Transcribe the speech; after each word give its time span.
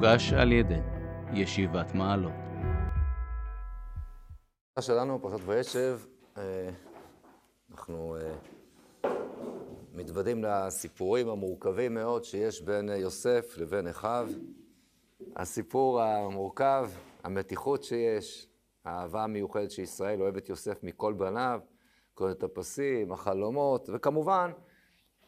מוגש 0.00 0.32
על 0.32 0.52
ידי 0.52 0.80
ישיבת 1.32 1.94
מעלות. 1.94 2.32
שלנו, 4.80 5.22
פרשת 5.22 5.42
וישב, 5.46 6.00
אה, 6.38 6.70
אנחנו 7.70 8.16
אה, 8.16 9.10
מתוודעים 9.92 10.44
לסיפורים 10.44 11.28
המורכבים 11.28 11.94
מאוד 11.94 12.24
שיש 12.24 12.62
בין 12.62 12.88
יוסף 12.88 13.54
לבין 13.58 13.88
אחיו. 13.88 14.28
הסיפור 15.36 16.02
המורכב, 16.02 16.90
המתיחות 17.24 17.82
שיש, 17.82 18.48
האהבה 18.84 19.24
המיוחדת 19.24 19.70
שישראל 19.70 20.22
אוהבת 20.22 20.48
יוסף 20.48 20.82
מכל 20.82 21.12
בניו, 21.12 21.60
את 22.30 22.42
הפסים, 22.42 23.12
החלומות, 23.12 23.88
וכמובן, 23.92 24.50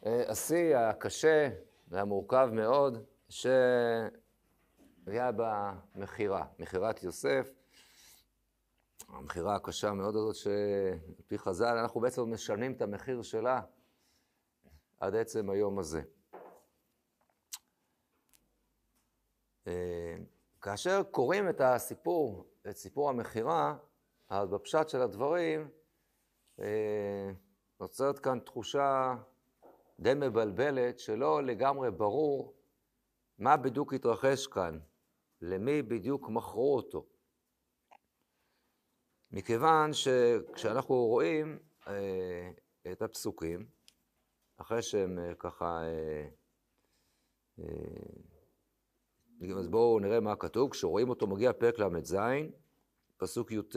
אה, 0.06 0.23
השיא 0.28 0.77
הקשה 0.77 1.48
והמורכב 1.88 2.50
מאוד, 2.52 3.04
שהיה 5.05 5.30
במכירה, 5.37 6.45
מכירת 6.59 7.02
יוסף. 7.02 7.48
המכירה 9.09 9.55
הקשה 9.55 9.93
מאוד 9.93 10.16
הזאת, 10.16 10.34
שעל 10.34 11.23
פי 11.27 11.38
חז"ל, 11.38 11.77
אנחנו 11.77 12.01
בעצם 12.01 12.33
משלמים 12.33 12.73
את 12.73 12.83
המחיר 12.83 13.23
שלה 13.23 13.60
עד 15.01 15.15
עצם 15.15 15.51
היום 15.51 15.79
הזה. 15.79 16.02
אה, 19.66 20.16
כאשר 20.60 21.02
קוראים 21.10 21.48
את 21.48 21.60
הסיפור, 21.60 22.46
את 22.69 22.77
סיפור 22.77 23.10
המכירה, 23.10 23.77
אז 24.29 24.48
בפשט 24.48 24.88
של 24.88 25.02
הדברים 25.02 25.69
אה, 26.60 27.30
נוצרת 27.80 28.19
כאן 28.19 28.38
תחושה 28.38 29.15
די 30.01 30.15
מבלבלת, 30.15 30.98
שלא 30.98 31.43
לגמרי 31.43 31.91
ברור 31.91 32.54
מה 33.38 33.57
בדיוק 33.57 33.95
התרחש 33.95 34.46
כאן, 34.46 34.79
למי 35.43 35.82
בדיוק 35.82 36.29
מכרו 36.29 36.76
אותו. 36.76 37.07
מכיוון 39.30 39.90
שכשאנחנו 39.93 40.95
רואים 40.95 41.59
אה, 41.87 42.51
את 42.93 43.02
הפסוקים, 43.02 43.66
אחרי 44.57 44.82
שהם 44.82 45.18
אה, 45.18 45.35
ככה... 45.35 45.82
אה, 45.82 46.29
אה, 47.59 47.65
אז 49.59 49.68
בואו 49.68 49.98
נראה 49.98 50.20
מה 50.20 50.37
כתוב. 50.37 50.70
כשרואים 50.70 51.09
אותו 51.09 51.26
מגיע 51.26 51.52
פרק 51.52 51.79
ל"ז, 51.79 52.16
פסוק 53.16 53.52
י"ט. 53.52 53.76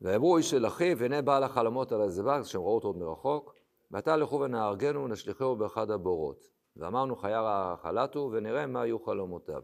ויאמרו 0.00 0.36
איש 0.36 0.54
אל 0.54 0.66
אחיו, 0.66 0.98
והנה 0.98 1.22
בעל 1.22 1.42
החלומות 1.42 1.92
על 1.92 2.00
הזבח, 2.00 2.40
שהם 2.44 2.60
ראו 2.60 2.74
אותו 2.74 2.88
עוד 2.88 2.96
מרחוק, 2.96 3.54
ועתה 3.90 4.16
לכו 4.16 4.40
ונהרגנו 4.40 5.04
ונשליכהו 5.04 5.56
באחד 5.56 5.90
הבורות. 5.90 6.59
ואמרנו 6.76 7.16
חייר 7.16 7.42
החלטו, 7.46 8.30
ונראה 8.32 8.66
מה 8.66 8.82
היו 8.82 8.98
חלומותיו. 8.98 9.62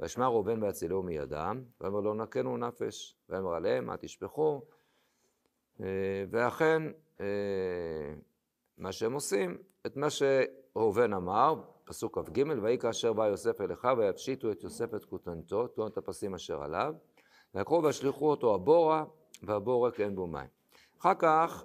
וישמע 0.00 0.26
ראובן 0.26 0.62
ויצילהו 0.62 1.02
מידם, 1.02 1.62
ואמר 1.80 2.00
לו 2.00 2.14
נקנו 2.14 2.56
נפש, 2.56 3.16
ואמר 3.28 3.54
עליהם 3.54 3.86
מה 3.86 3.96
תשפכו, 3.96 4.62
אה, 5.80 6.24
ואכן 6.30 6.82
אה, 7.20 7.26
מה 8.78 8.92
שהם 8.92 9.12
עושים, 9.12 9.58
את 9.86 9.96
מה 9.96 10.06
שראובן 10.10 11.12
אמר, 11.12 11.54
פסוק 11.84 12.18
כ"ג, 12.18 12.44
ויהי 12.62 12.78
כאשר 12.78 13.12
בא 13.12 13.26
יוסף 13.26 13.60
אל 13.60 13.72
אחיו, 13.72 13.96
ויפשיטו 13.98 14.52
את 14.52 14.62
יוסף 14.62 14.94
את 14.94 15.04
כותנתו, 15.04 15.68
תאונת 15.68 15.96
הפסים 15.96 16.34
אשר 16.34 16.62
עליו, 16.62 16.94
ויקחו 17.54 17.82
וישליכו 17.84 18.30
אותו 18.30 18.54
הבורה, 18.54 19.04
והבור 19.42 19.86
ריק 19.86 20.00
אין 20.00 20.14
בו 20.14 20.26
מים. 20.26 20.48
אחר 21.00 21.14
כך, 21.18 21.64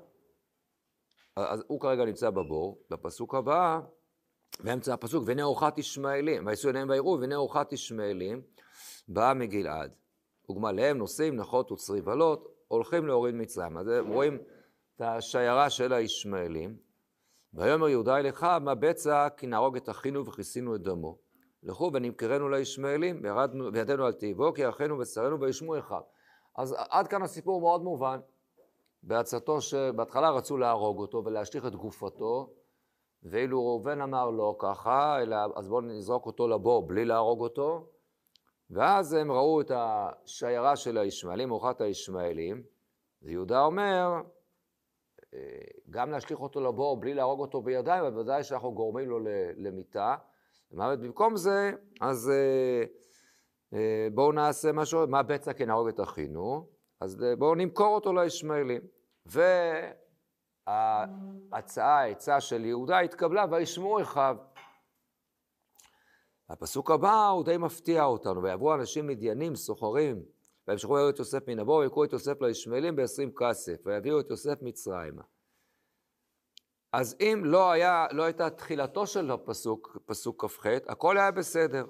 אז 1.35 1.63
הוא 1.67 1.81
כרגע 1.81 2.05
נמצא 2.05 2.29
בבור, 2.29 2.81
בפסוק 2.89 3.35
הבא, 3.35 3.79
באמצע 4.63 4.93
הפסוק, 4.93 5.23
והנה 5.27 5.43
אורחת 5.43 5.77
ישמעאלים, 5.77 6.45
ויעשו 6.45 6.67
עיניהם 6.67 6.89
ויראו, 6.89 7.19
והנה 7.19 7.35
אורחת 7.35 7.73
ישמעאלים, 7.73 8.41
באה 9.07 9.33
מגלעד. 9.33 9.95
וגמליהם 10.49 10.97
נוסעים 10.97 11.35
נחות 11.35 11.71
וצריבלות, 11.71 12.55
הולכים 12.67 13.07
להוריד 13.07 13.35
מצרים. 13.35 13.77
אז 13.77 13.87
רואים 14.07 14.37
את 14.95 15.01
השיירה 15.01 15.69
של 15.69 15.93
הישמעאלים. 15.93 16.77
ויאמר 17.53 17.89
יהודה 17.89 18.17
אל 18.17 18.29
אחיו, 18.29 18.61
מה 18.63 18.75
בצע 18.75 19.27
כי 19.37 19.47
נהרוג 19.47 19.75
את 19.75 19.89
אחינו 19.89 20.25
וכיסינו 20.25 20.75
את 20.75 20.81
דמו. 20.81 21.17
לכו 21.63 21.91
ונמכרנו 21.93 22.49
לישמעאלים, 22.49 23.21
וידנו 23.73 24.05
על 24.05 24.13
תיבו, 24.13 24.53
כי 24.53 24.69
אחינו 24.69 24.99
ושרינו 24.99 25.39
וישמו 25.39 25.79
אחיו. 25.79 26.01
אז 26.55 26.75
עד 26.89 27.07
כאן 27.07 27.21
הסיפור 27.21 27.61
מאוד 27.61 27.83
מובן. 27.83 28.19
בעצתו 29.03 29.61
שבהתחלה 29.61 30.29
רצו 30.29 30.57
להרוג 30.57 30.99
אותו 30.99 31.23
ולהשליך 31.25 31.65
את 31.65 31.75
גופתו, 31.75 32.53
ואילו 33.25 33.65
ראובן 33.65 34.01
אמר 34.01 34.29
לא 34.29 34.55
ככה, 34.59 35.21
אלא 35.21 35.37
אז 35.55 35.67
בואו 35.67 35.81
נזרוק 35.81 36.25
אותו 36.25 36.47
לבור 36.47 36.87
בלי 36.87 37.05
להרוג 37.05 37.41
אותו. 37.41 37.89
ואז 38.69 39.13
הם 39.13 39.31
ראו 39.31 39.61
את 39.61 39.71
השיירה 39.75 40.75
של 40.75 40.97
הישמעאלים, 40.97 41.51
אורחת 41.51 41.81
הישמעאלים, 41.81 42.63
ויהודה 43.21 43.61
אומר, 43.61 44.21
אה, 45.33 45.39
גם 45.89 46.11
להשליך 46.11 46.39
אותו 46.39 46.61
לבור 46.61 46.99
בלי 46.99 47.13
להרוג 47.13 47.39
אותו 47.39 47.61
בידיים, 47.61 48.03
אבל 48.03 48.13
בוודאי 48.13 48.43
שאנחנו 48.43 48.73
גורמים 48.73 49.09
לו 49.09 49.19
למיתה. 49.57 50.15
למוות 50.71 50.99
במקום 50.99 51.35
זה, 51.35 51.71
אז 52.01 52.29
אה, 52.29 52.83
אה, 53.73 54.07
בואו 54.13 54.31
נעשה 54.31 54.71
משהו, 54.71 55.07
מה 55.07 55.23
בצע 55.23 55.53
כי 55.53 55.65
נהרוג 55.65 55.87
את 55.87 55.99
אחינו, 55.99 56.67
אז 56.99 57.23
בואו 57.37 57.55
נמכור 57.55 57.95
אותו 57.95 58.13
לישמעאלים. 58.13 58.81
ההצעה, 60.67 62.01
העצה 62.01 62.41
של 62.41 62.65
יהודה 62.65 62.99
התקבלה, 62.99 63.45
וישמעו 63.51 64.01
אחיו. 64.01 64.37
הפסוק 66.49 66.91
הבא 66.91 67.27
הוא 67.27 67.45
די 67.45 67.57
מפתיע 67.57 68.03
אותנו, 68.03 68.43
ויעברו 68.43 68.73
אנשים 68.73 69.07
מדיינים, 69.07 69.55
סוחרים, 69.55 70.25
וימשכו 70.67 71.09
את 71.09 71.19
יוסף 71.19 71.47
מן 71.47 71.59
הבור, 71.59 71.75
ויקחו 71.75 72.03
את 72.03 72.13
יוסף 72.13 72.41
לישמעאלים 72.41 72.95
בעשרים 72.95 73.31
כסף, 73.35 73.75
ויביאו 73.85 74.19
את 74.19 74.29
יוסף 74.29 74.61
מצרימה. 74.61 75.21
אז 76.93 77.15
אם 77.19 77.41
לא, 77.45 77.71
היה, 77.71 78.07
לא 78.11 78.23
הייתה 78.23 78.49
תחילתו 78.49 79.07
של 79.07 79.31
הפסוק, 79.31 79.97
פסוק 80.05 80.45
כ"ח, 80.45 80.65
הכל 80.87 81.17
היה 81.17 81.31
בסדר. 81.31 81.85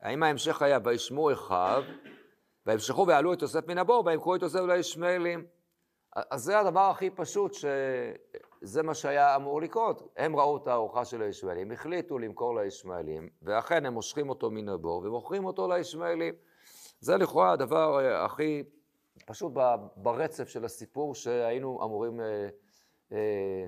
האם 0.00 0.22
ההמשך 0.22 0.62
היה 0.62 0.78
וישמעו 0.84 1.32
אחיו, 1.32 1.82
וימשכו 2.66 3.06
ויעלו 3.06 3.32
את 3.32 3.42
יוסף 3.42 3.66
מן 3.66 3.78
הבור, 3.78 4.06
וימכרו 4.06 4.36
את 4.36 4.42
יוסף 4.42 4.60
לישמעאלים. 4.60 5.46
אז 6.16 6.42
זה 6.42 6.58
הדבר 6.58 6.90
הכי 6.90 7.10
פשוט, 7.10 7.54
שזה 7.54 8.82
מה 8.82 8.94
שהיה 8.94 9.36
אמור 9.36 9.60
לקרות. 9.62 10.12
הם 10.16 10.36
ראו 10.36 10.56
את 10.56 10.66
הארוחה 10.66 11.04
של 11.04 11.22
הישמעאלים, 11.22 11.72
החליטו 11.72 12.18
למכור 12.18 12.60
לישמעאלים, 12.60 13.28
ואכן 13.42 13.86
הם 13.86 13.94
מושכים 13.94 14.28
אותו 14.28 14.50
מן 14.50 14.68
הבור 14.68 15.02
ומוכרים 15.04 15.44
אותו 15.44 15.68
לישמעאלים. 15.68 16.34
זה 17.00 17.16
לכאורה 17.16 17.52
הדבר 17.52 18.00
אה, 18.00 18.24
הכי 18.24 18.62
פשוט 19.26 19.52
ברצף 19.96 20.48
של 20.48 20.64
הסיפור 20.64 21.14
שהיינו 21.14 21.80
אמורים 21.84 22.20
אה, 22.20 22.48
אה, 23.12 23.66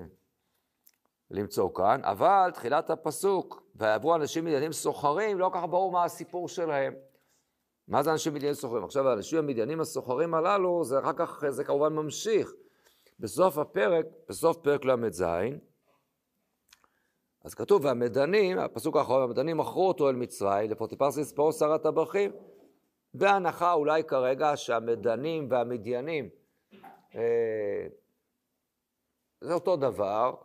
למצוא 1.31 1.69
כאן, 1.75 2.01
אבל 2.03 2.51
תחילת 2.53 2.89
הפסוק, 2.89 3.63
ויעברו 3.75 4.15
אנשים 4.15 4.45
מדיינים 4.45 4.71
סוחרים, 4.71 5.39
לא 5.39 5.49
כל 5.53 5.59
כך 5.59 5.65
ברור 5.69 5.91
מה 5.91 6.03
הסיפור 6.03 6.47
שלהם. 6.47 6.93
מה 7.87 8.03
זה 8.03 8.11
אנשים 8.11 8.33
מדיינים 8.33 8.55
סוחרים? 8.55 8.83
עכשיו, 8.83 9.09
האנשים 9.09 9.39
המדיינים 9.39 9.81
הסוחרים 9.81 10.33
הללו, 10.33 10.83
זה 10.83 10.99
אחר 10.99 11.13
כך, 11.13 11.43
זה 11.49 11.63
כמובן 11.63 11.93
ממשיך. 11.93 12.53
בסוף 13.19 13.57
הפרק, 13.57 14.05
בסוף 14.29 14.57
פרק 14.57 14.85
ל"ז, 14.85 15.23
אז 17.43 17.53
כתוב, 17.53 17.85
והמדנים, 17.85 18.59
הפסוק 18.59 18.95
האחרון, 18.95 19.23
המדנים 19.23 19.57
מכרו 19.57 19.87
אותו 19.87 20.09
אל 20.09 20.15
מצרים, 20.15 20.71
לפוטיפרס 20.71 21.17
לספור 21.17 21.51
שר 21.51 21.71
הטבחים. 21.71 22.31
בהנחה 23.13 23.73
אולי 23.73 24.03
כרגע 24.03 24.51
שהמדנים 24.55 25.47
והמדיינים, 25.51 26.29
אה, 27.15 27.87
זה 29.41 29.53
אותו 29.53 29.75
דבר, 29.75 30.35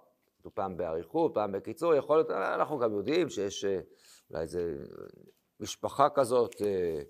פעם 0.54 0.76
באריכות, 0.76 1.34
פעם 1.34 1.52
בקיצור, 1.52 1.94
יכול 1.94 2.16
להיות, 2.16 2.30
אנחנו 2.30 2.78
גם 2.78 2.94
יודעים 2.94 3.28
שיש 3.28 3.64
אה, 3.64 3.80
אולי 4.30 4.42
איזה 4.42 4.76
משפחה 5.60 6.08
כזאת, 6.08 6.54
אה, 6.62 7.00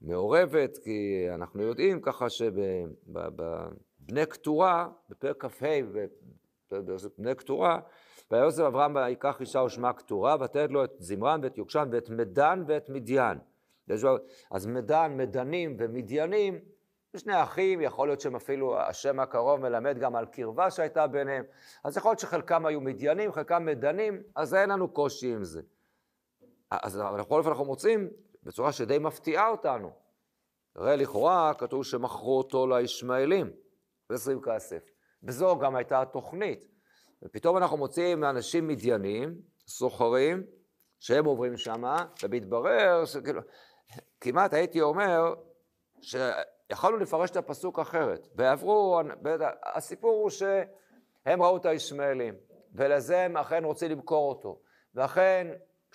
מעורבת, 0.00 0.78
כי 0.78 1.26
אנחנו 1.34 1.62
יודעים 1.62 2.00
ככה 2.00 2.30
שבבני 2.30 4.26
קטורה, 4.28 4.88
בפרק 5.10 5.44
כ"ה, 5.44 5.66
בני 7.18 7.34
קטורה, 7.34 7.80
ויוסף 8.30 8.62
אברהם 8.62 8.96
ייקח 8.96 9.40
אישה 9.40 9.62
ושמה 9.62 9.92
קטורה, 9.92 10.36
ותלת 10.40 10.70
לו 10.70 10.84
את 10.84 10.90
זמרן 10.98 11.40
ואת 11.42 11.58
יוקשן 11.58 11.88
ואת 11.92 12.10
מדן 12.10 12.64
ואת 12.66 12.88
מדיין. 12.88 13.38
אז 14.50 14.66
מדן, 14.66 15.16
מדנים 15.16 15.76
ומדיינים, 15.78 16.58
שני 17.16 17.42
אחים, 17.42 17.80
יכול 17.80 18.08
להיות 18.08 18.20
שהם 18.20 18.36
אפילו, 18.36 18.78
השם 18.80 19.20
הקרוב 19.20 19.60
מלמד 19.60 19.98
גם 19.98 20.16
על 20.16 20.26
קרבה 20.26 20.70
שהייתה 20.70 21.06
ביניהם, 21.06 21.44
אז 21.84 21.96
יכול 21.96 22.10
להיות 22.10 22.18
שחלקם 22.18 22.66
היו 22.66 22.80
מדיינים, 22.80 23.32
חלקם 23.32 23.66
מדנים, 23.66 24.22
אז 24.34 24.54
אין 24.54 24.70
לנו 24.70 24.88
קושי 24.88 25.32
עם 25.32 25.44
זה. 25.44 25.62
אז 26.70 27.02
בכל 27.18 27.38
אופן 27.38 27.48
אנחנו 27.48 27.64
מוצאים 27.64 28.08
בצורה 28.46 28.72
שדי 28.72 28.98
מפתיעה 28.98 29.48
אותנו. 29.48 29.90
הרי 30.76 30.96
לכאורה 30.96 31.52
כתוב 31.58 31.84
שמכרו 31.84 32.38
אותו 32.38 32.66
לישמעאלים, 32.66 33.50
ב-20 34.10 34.40
כסף. 34.42 34.90
וזו 35.22 35.58
גם 35.58 35.76
הייתה 35.76 36.02
התוכנית. 36.02 36.68
ופתאום 37.24 37.56
אנחנו 37.56 37.76
מוצאים 37.76 38.24
אנשים 38.24 38.68
מדיינים, 38.68 39.40
סוחרים 39.66 40.42
שהם 41.00 41.24
עוברים 41.24 41.56
שמה, 41.56 42.06
ומתברר 42.22 43.04
שכאילו, 43.04 43.40
כמעט 44.20 44.54
הייתי 44.54 44.80
אומר 44.80 45.34
שיכולנו 46.00 46.96
לפרש 46.96 47.30
את 47.30 47.36
הפסוק 47.36 47.78
אחרת. 47.78 48.28
ועברו, 48.34 49.00
הסיפור 49.62 50.22
הוא 50.22 50.30
שהם 50.30 51.42
ראו 51.42 51.56
את 51.56 51.66
הישמעאלים, 51.66 52.34
ולזה 52.74 53.22
הם 53.22 53.36
אכן 53.36 53.64
רוצים 53.64 53.90
למכור 53.90 54.28
אותו. 54.28 54.60
ואכן, 54.94 55.46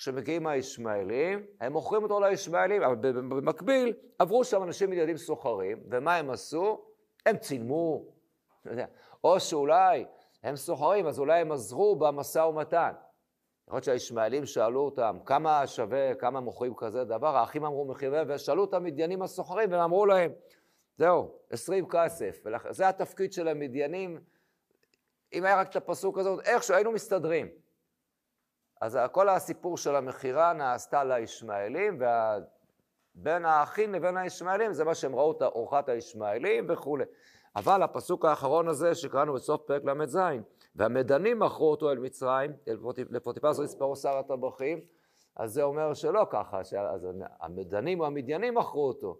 כשמגיעים 0.01 0.47
הישמעאלים, 0.47 1.45
הם 1.59 1.73
מוכרים 1.73 2.03
אותו 2.03 2.19
לישמעאלים, 2.19 2.83
אבל 2.83 2.95
במקביל 3.11 3.93
עברו 4.19 4.43
שם 4.43 4.63
אנשים 4.63 4.93
ילדים 4.93 5.17
סוחרים, 5.17 5.83
ומה 5.91 6.15
הם 6.15 6.29
עשו? 6.29 6.81
הם 7.25 7.37
צילמו, 7.37 8.05
או 9.23 9.39
שאולי 9.39 10.05
הם 10.43 10.55
סוחרים, 10.55 11.07
אז 11.07 11.19
אולי 11.19 11.39
הם 11.39 11.51
עזרו 11.51 11.95
במשא 11.95 12.39
ומתן. 12.39 12.91
יכול 13.67 13.77
להיות 13.77 13.83
שהישמעאלים 13.83 14.45
שאלו 14.45 14.79
אותם, 14.79 15.17
כמה 15.25 15.67
שווה, 15.67 16.15
כמה 16.15 16.39
מוכרים 16.39 16.75
כזה 16.75 17.03
דבר? 17.03 17.37
האחים 17.37 17.65
אמרו 17.65 17.85
מחירי, 17.85 18.21
ושאלו 18.27 18.63
את 18.63 18.73
המדיינים 18.73 19.21
הסוחרים, 19.21 19.71
והם 19.71 19.81
אמרו 19.81 20.05
להם, 20.05 20.31
זהו, 20.97 21.31
עשרים 21.49 21.87
כסף. 21.89 22.43
זה 22.69 22.89
התפקיד 22.89 23.33
של 23.33 23.47
המדיינים. 23.47 24.21
אם 25.33 25.45
היה 25.45 25.59
רק 25.59 25.69
את 25.69 25.75
הפסוק 25.75 26.17
הזה, 26.17 26.29
איכשהו 26.45 26.75
היינו 26.75 26.91
מסתדרים. 26.91 27.60
אז 28.81 28.99
כל 29.11 29.29
הסיפור 29.29 29.77
של 29.77 29.95
המכירה 29.95 30.53
נעשתה 30.53 31.03
לישמעאלים, 31.03 32.01
ובין 33.15 33.45
האחים 33.45 33.93
לבין 33.93 34.17
הישמעאלים 34.17 34.73
זה 34.73 34.83
מה 34.83 34.95
שהם 34.95 35.15
ראו 35.15 35.31
את 35.31 35.41
אורחת 35.41 35.89
הישמעאלים 35.89 36.65
וכולי. 36.69 37.03
אבל 37.55 37.83
הפסוק 37.83 38.25
האחרון 38.25 38.67
הזה 38.67 38.95
שקראנו 38.95 39.33
בסוף 39.33 39.61
פרק 39.61 39.83
ל"ז, 39.83 40.17
והמדנים 40.75 41.39
מכרו 41.39 41.71
אותו 41.71 41.91
אל 41.91 41.97
מצרים, 41.97 42.51
לפוטיפס 43.09 43.59
ריספרו 43.59 43.95
שר 43.95 44.17
הטבחים, 44.17 44.79
אז 45.35 45.53
זה 45.53 45.63
אומר 45.63 45.93
שלא 45.93 46.27
ככה, 46.29 46.59
אז 46.59 47.07
המדנים 47.39 47.99
או 47.99 48.05
המדיינים 48.05 48.55
מכרו 48.55 48.87
אותו, 48.87 49.17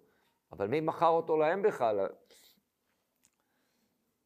אבל 0.51 0.67
מי 0.67 0.81
מכר 0.81 1.07
אותו 1.07 1.37
להם 1.37 1.61
בכלל? 1.61 2.07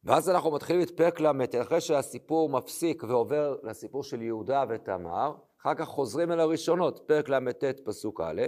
ואז 0.06 0.30
אנחנו 0.30 0.50
מתחילים 0.50 0.82
את 0.82 0.90
פרק 0.90 1.20
ל"ט, 1.20 1.54
אחרי 1.54 1.80
שהסיפור 1.80 2.48
מפסיק 2.48 3.02
ועובר 3.04 3.56
לסיפור 3.62 4.02
של 4.02 4.22
יהודה 4.22 4.64
ותמר, 4.68 5.34
אחר 5.60 5.74
כך 5.74 5.88
חוזרים 5.88 6.32
אל 6.32 6.40
הראשונות, 6.40 7.00
פרק 7.06 7.28
ל"ט 7.28 7.64
פסוק 7.84 8.20
א', 8.20 8.42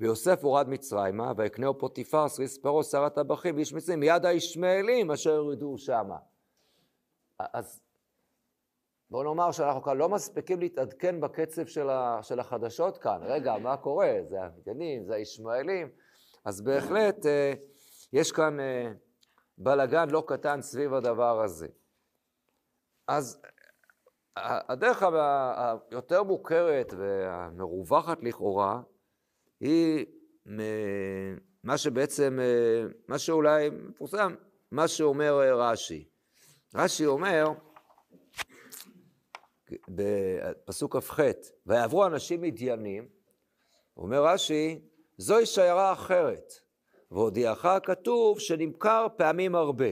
ויוסף 0.00 0.44
הורד 0.44 0.68
מצרימה, 0.68 1.32
ויקנהו 1.36 1.78
פוטיפר 1.78 2.28
סריס 2.28 2.58
פרעה 2.58 2.82
שר 2.82 3.04
הטבחים 3.04 3.56
ואיש 3.56 3.72
מצרים, 3.72 4.00
מיד 4.00 4.26
הישמעאלים 4.26 5.10
אשר 5.10 5.30
ירדו 5.30 5.78
שמה. 5.78 6.16
אז 7.38 7.80
בואו 9.10 9.22
נאמר 9.22 9.52
שאנחנו 9.52 9.82
כאן 9.82 9.96
לא 9.96 10.08
מספיקים 10.08 10.60
להתעדכן 10.60 11.20
בקצב 11.20 11.66
של 12.22 12.40
החדשות 12.40 12.98
כאן. 12.98 13.18
רגע, 13.22 13.58
מה 13.58 13.76
קורה? 13.76 14.12
זה 14.28 14.42
המדיינים, 14.42 15.04
זה 15.04 15.14
הישמעאלים. 15.14 15.88
אז 16.44 16.60
בהחלט 16.60 17.26
אה, 17.26 17.52
יש 18.12 18.32
כאן 18.32 18.60
אה, 18.60 18.92
בלגן 19.58 20.10
לא 20.10 20.24
קטן 20.26 20.62
סביב 20.62 20.94
הדבר 20.94 21.42
הזה. 21.42 21.68
אז 23.08 23.42
הדרך 24.36 25.02
היותר 25.02 26.22
מוכרת 26.22 26.92
והמרווחת 26.98 28.18
לכאורה, 28.22 28.80
היא 29.60 30.06
מה 31.64 31.78
שבעצם, 31.78 32.38
מה 33.08 33.18
שאולי 33.18 33.70
מפורסם, 33.70 34.34
מה 34.70 34.88
שאומר 34.88 35.34
רש"י. 35.54 36.08
רש"י 36.74 37.06
אומר, 37.06 37.44
בפסוק 39.88 40.96
כ"ח, 40.96 41.20
ויעברו 41.66 42.06
אנשים 42.06 42.40
מדיינים, 42.40 43.08
אומר 43.96 44.24
רש"י, 44.24 44.88
זוהי 45.18 45.46
שיירה 45.46 45.92
אחרת, 45.92 46.52
והודיעך 47.10 47.66
כתוב 47.84 48.40
שנמכר 48.40 49.06
פעמים 49.16 49.54
הרבה. 49.54 49.90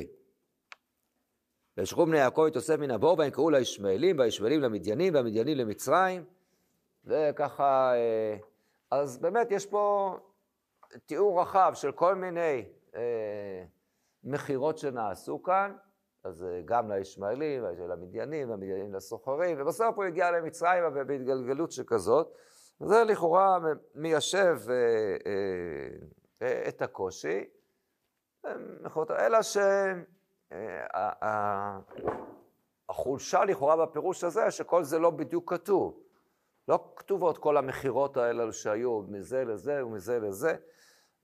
וישכו 1.77 2.07
בני 2.07 2.19
יעקב 2.19 2.45
את 2.49 2.55
יוסף 2.55 2.79
מן 2.79 2.91
הבור, 2.91 3.19
וינקראו 3.19 3.51
לישמעאלים, 3.51 4.19
והישמעאלים 4.19 4.61
למדיינים, 4.61 5.15
והמדיינים 5.15 5.59
למצרים, 5.59 6.25
וככה... 7.05 7.93
אה, 7.95 8.37
אז 8.91 9.19
באמת 9.19 9.51
יש 9.51 9.67
פה 9.67 10.15
תיאור 11.07 11.41
רחב 11.41 11.73
של 11.75 11.93
כל 11.93 12.15
מיני 12.15 12.65
אה, 12.95 13.65
מכירות 14.25 14.79
שנעשו 14.79 15.43
כאן, 15.43 15.77
אז 16.25 16.45
אה, 16.45 16.61
גם 16.65 16.91
לישמעאלים, 16.91 17.65
למדיינים, 17.89 18.51
והמדיינים 18.51 18.95
לסוחרים, 18.95 19.57
ובסוף 19.61 19.97
הוא 19.97 20.05
הגיע 20.05 20.31
למצרים 20.31 20.85
בהתגלגלות 21.07 21.73
שכזאת. 21.73 22.35
זה 22.81 23.05
לכאורה 23.05 23.59
מיישב 23.95 24.59
אה, 24.69 24.75
אה, 25.27 26.07
את 26.69 26.83
הקושי, 26.83 27.45
אלא 29.11 29.39
שהחולשה 32.89 33.39
אה, 33.39 33.45
לכאורה 33.45 33.87
בפירוש 33.87 34.25
הזה, 34.25 34.51
שכל 34.51 34.85
זה 34.85 34.99
לא 34.99 35.11
בדיוק 35.11 35.53
כתוב. 35.53 36.01
לא 36.69 36.93
כתובות 36.97 37.39
כל 37.39 37.57
המכירות 37.57 38.17
האלה 38.17 38.53
שהיו 38.53 39.03
מזה 39.09 39.45
לזה 39.45 39.87
ומזה 39.87 40.19
לזה, 40.19 40.57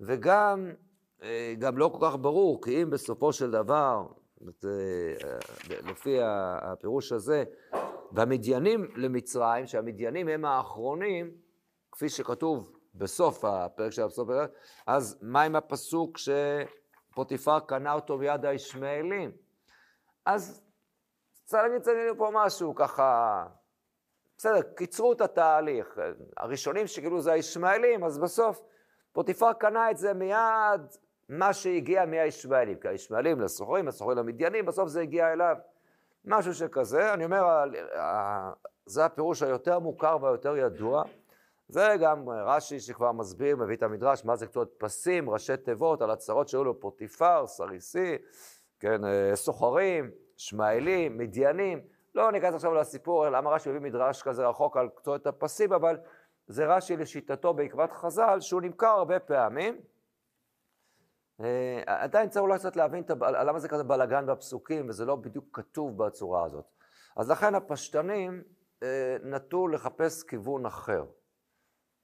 וגם 0.00 0.72
אה, 1.22 1.54
גם 1.58 1.78
לא 1.78 1.90
כל 1.98 2.06
כך 2.06 2.16
ברור, 2.20 2.62
כי 2.62 2.82
אם 2.82 2.90
בסופו 2.90 3.32
של 3.32 3.50
דבר, 3.50 4.06
אה, 4.64 5.38
לפי 5.82 6.18
הפירוש 6.22 7.12
הזה, 7.12 7.44
והמדיינים 8.12 8.88
למצרים, 8.96 9.66
שהמדיינים 9.66 10.28
הם 10.28 10.44
האחרונים, 10.44 11.30
כפי 11.92 12.08
שכתוב 12.08 12.79
בסוף 12.94 13.44
הפרק 13.44 13.92
של 13.92 14.06
בסוף 14.06 14.28
אז 14.86 15.18
מה 15.22 15.42
עם 15.42 15.56
הפסוק 15.56 16.18
שפוטיפר 16.18 17.60
קנה 17.60 17.92
אותו 17.92 18.18
ביד 18.18 18.44
הישמעאלים? 18.44 19.32
אז 20.26 20.62
צריך 21.44 21.62
להגיד 21.62 21.82
פה 22.18 22.30
משהו 22.32 22.74
ככה 22.74 23.46
בסדר, 24.40 24.62
קיצרו 24.62 25.12
את 25.12 25.20
התהליך. 25.20 25.98
הראשונים 26.36 26.86
שגילו 26.86 27.20
זה 27.20 27.32
הישמעאלים, 27.32 28.04
אז 28.04 28.18
בסוף 28.18 28.60
פוטיפר 29.12 29.52
קנה 29.52 29.90
את 29.90 29.96
זה 29.96 30.14
מיד 30.14 30.80
מה 31.28 31.52
שהגיע 31.52 32.06
מהישמעאלים. 32.06 32.78
כי 32.80 32.88
הישמעאלים 32.88 33.40
לסוחרים, 33.40 33.88
הסוחרים 33.88 34.18
למדיינים, 34.18 34.66
בסוף 34.66 34.88
זה 34.88 35.00
הגיע 35.00 35.32
אליו. 35.32 35.56
משהו 36.24 36.54
שכזה, 36.54 37.14
אני 37.14 37.24
אומר, 37.24 37.64
זה 38.86 39.04
הפירוש 39.04 39.42
היותר 39.42 39.78
מוכר 39.78 40.16
והיותר 40.22 40.56
ידוע. 40.56 41.02
זה 41.72 41.94
גם 42.00 42.28
רש"י 42.28 42.80
שכבר 42.80 43.12
מסביר, 43.12 43.56
מביא 43.56 43.76
את 43.76 43.82
המדרש, 43.82 44.24
מה 44.24 44.36
זה 44.36 44.46
כתובת 44.46 44.68
פסים, 44.78 45.30
ראשי 45.30 45.56
תיבות, 45.56 46.02
על 46.02 46.10
הצרות 46.10 46.48
שהיו 46.48 46.64
לו 46.64 46.80
פוטיפר, 46.80 47.46
סריסי, 47.46 48.18
כן, 48.80 49.04
אה, 49.04 49.30
סוחרים, 49.34 50.10
שמעאלים, 50.36 51.18
מדיינים. 51.18 51.80
לא 52.14 52.32
ניכנס 52.32 52.54
עכשיו 52.54 52.74
לסיפור, 52.74 53.28
למה 53.28 53.50
רש"י 53.50 53.70
מביא 53.70 53.80
מדרש 53.80 54.22
כזה 54.22 54.46
רחוק 54.46 54.76
על 54.76 54.88
קצות 54.94 55.26
הפסים, 55.26 55.72
אבל 55.72 55.98
זה 56.46 56.66
רש"י 56.66 56.96
לשיטתו 56.96 57.54
בעקבת 57.54 57.92
חז"ל, 57.92 58.40
שהוא 58.40 58.62
נמכר 58.62 58.86
הרבה 58.86 59.18
פעמים. 59.18 59.80
אה, 61.40 61.82
עדיין 61.86 62.28
צריך 62.28 62.42
אולי 62.42 62.58
קצת 62.58 62.76
להבין 62.76 63.04
למה 63.20 63.58
זה 63.58 63.68
כזה 63.68 63.84
בלאגן 63.84 64.26
בפסוקים, 64.26 64.88
וזה 64.88 65.04
לא 65.04 65.16
בדיוק 65.16 65.44
כתוב 65.52 66.04
בצורה 66.04 66.44
הזאת. 66.44 66.64
אז 67.16 67.30
לכן 67.30 67.54
הפשטנים 67.54 68.42
אה, 68.82 69.16
נטו 69.22 69.68
לחפש 69.68 70.22
כיוון 70.22 70.66
אחר, 70.66 71.04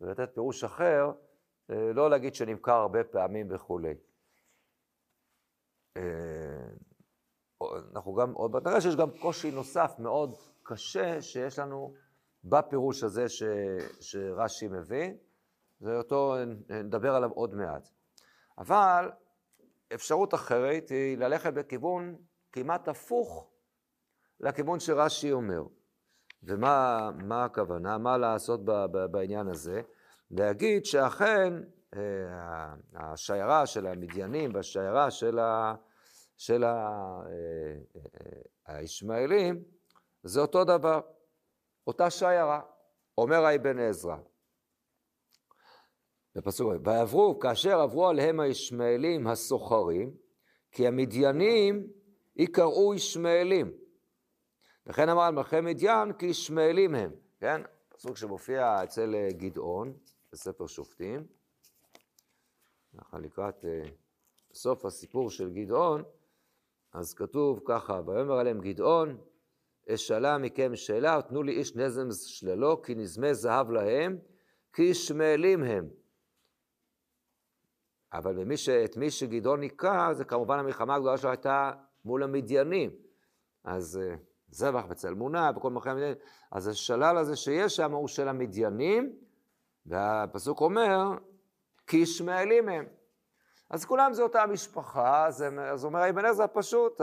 ולתת 0.00 0.34
פירוש 0.34 0.64
אחר, 0.64 1.12
אה, 1.70 1.92
לא 1.94 2.10
להגיד 2.10 2.34
שנמכר 2.34 2.72
הרבה 2.72 3.04
פעמים 3.04 3.46
וכולי. 3.50 3.94
אנחנו 7.94 8.14
גם, 8.14 8.32
עוד 8.32 8.50
מעט 8.50 8.66
נראה 8.66 8.80
שיש 8.80 8.96
גם 8.96 9.10
קושי 9.20 9.50
נוסף 9.50 9.94
מאוד 9.98 10.36
קשה 10.62 11.22
שיש 11.22 11.58
לנו 11.58 11.94
בפירוש 12.44 13.02
הזה 13.02 13.28
ש, 13.28 13.42
שרש"י 14.00 14.68
מביא, 14.68 15.12
ואותו 15.80 16.34
נדבר 16.68 17.14
עליו 17.14 17.30
עוד 17.30 17.54
מעט. 17.54 17.88
אבל 18.58 19.10
אפשרות 19.94 20.34
אחרת 20.34 20.88
היא 20.88 21.18
ללכת 21.18 21.52
בכיוון 21.52 22.16
כמעט 22.52 22.88
הפוך 22.88 23.50
לכיוון 24.40 24.80
שרש"י 24.80 25.32
אומר. 25.32 25.62
ומה 26.46 27.44
הכוונה? 27.44 27.98
מה 27.98 28.18
לעשות 28.18 28.64
ב, 28.64 28.70
ב, 28.70 29.06
בעניין 29.06 29.48
הזה? 29.48 29.80
להגיד 30.30 30.84
שאכן 30.84 31.54
אה, 31.94 32.74
השיירה 32.94 33.66
של 33.66 33.86
המדיינים 33.86 34.54
והשיירה 34.54 35.10
של 35.10 35.38
ה... 35.38 35.74
של 36.36 36.64
אה, 36.64 36.70
אה, 37.96 38.78
הישמעאלים, 38.78 39.62
זה 40.22 40.40
אותו 40.40 40.64
דבר, 40.64 41.00
אותה 41.86 42.10
שיירה. 42.10 42.60
אומר 43.18 43.44
האבן 43.44 43.78
עזרא, 43.78 44.16
בפסוק, 46.34 46.72
ויעברו, 46.84 47.38
כאשר 47.38 47.80
עברו 47.80 48.08
עליהם 48.08 48.40
הישמעאלים 48.40 49.26
הסוחרים, 49.26 50.14
כי 50.72 50.86
המדיינים 50.86 51.86
יקראו 52.36 52.94
ישמעאלים. 52.94 53.72
וכן 54.86 55.08
אמר 55.08 55.22
על 55.22 55.34
מלכי 55.34 55.60
מדיין 55.60 56.12
כי 56.12 56.26
ישמעאלים 56.26 56.94
הם. 56.94 57.10
כן? 57.38 57.62
פסוק 57.88 58.16
שמופיע 58.16 58.84
אצל 58.84 59.14
אה, 59.14 59.28
גדעון, 59.32 59.92
בספר 60.32 60.66
שופטים. 60.66 61.26
ככה 62.98 63.18
לקראת 63.18 63.64
אה, 63.64 63.82
סוף 64.54 64.84
הסיפור 64.84 65.30
של 65.30 65.50
גדעון, 65.50 66.02
אז 66.92 67.14
כתוב 67.14 67.60
ככה, 67.64 68.00
ויאמר 68.06 68.34
עליהם 68.34 68.60
גדעון, 68.60 69.18
אשאלה 69.94 70.38
מכם 70.38 70.76
שאלה, 70.76 71.22
תנו 71.28 71.42
לי 71.42 71.52
איש 71.52 71.76
נזם 71.76 72.08
שללו, 72.10 72.82
כי 72.82 72.94
נזמי 72.94 73.34
זהב 73.34 73.70
להם, 73.70 74.18
כי 74.72 74.82
ישמעאלים 74.82 75.62
הם. 75.62 75.88
אבל 78.12 78.56
ש... 78.56 78.68
את 78.68 78.96
מי 78.96 79.10
שגדעון 79.10 79.62
היכה, 79.62 80.08
זה 80.12 80.24
כמובן 80.24 80.58
המלחמה 80.58 80.94
הגדולה 80.94 81.18
שלו 81.18 81.30
הייתה 81.30 81.72
מול 82.04 82.22
המדיינים. 82.22 82.90
אז 83.64 84.00
uh, 84.02 84.16
זבח 84.50 84.84
וצלמונה 84.88 85.50
וכל 85.56 85.70
מלכי 85.70 85.90
המדיינים. 85.90 86.18
אז 86.50 86.68
השלל 86.68 87.16
הזה 87.16 87.36
שיש 87.36 87.76
שם 87.76 87.92
הוא 87.92 88.08
של 88.08 88.28
המדיינים, 88.28 89.12
והפסוק 89.86 90.60
אומר, 90.60 91.12
כי 91.86 91.96
ישמעאלים 91.96 92.68
הם. 92.68 92.86
אז 93.70 93.84
כולם 93.84 94.12
זה 94.12 94.22
אותה 94.22 94.46
משפחה, 94.46 95.26
אז, 95.26 95.44
אז 95.60 95.84
אומר 95.84 96.10
אבן 96.10 96.24
עזרא 96.24 96.46
פשוט, 96.52 97.00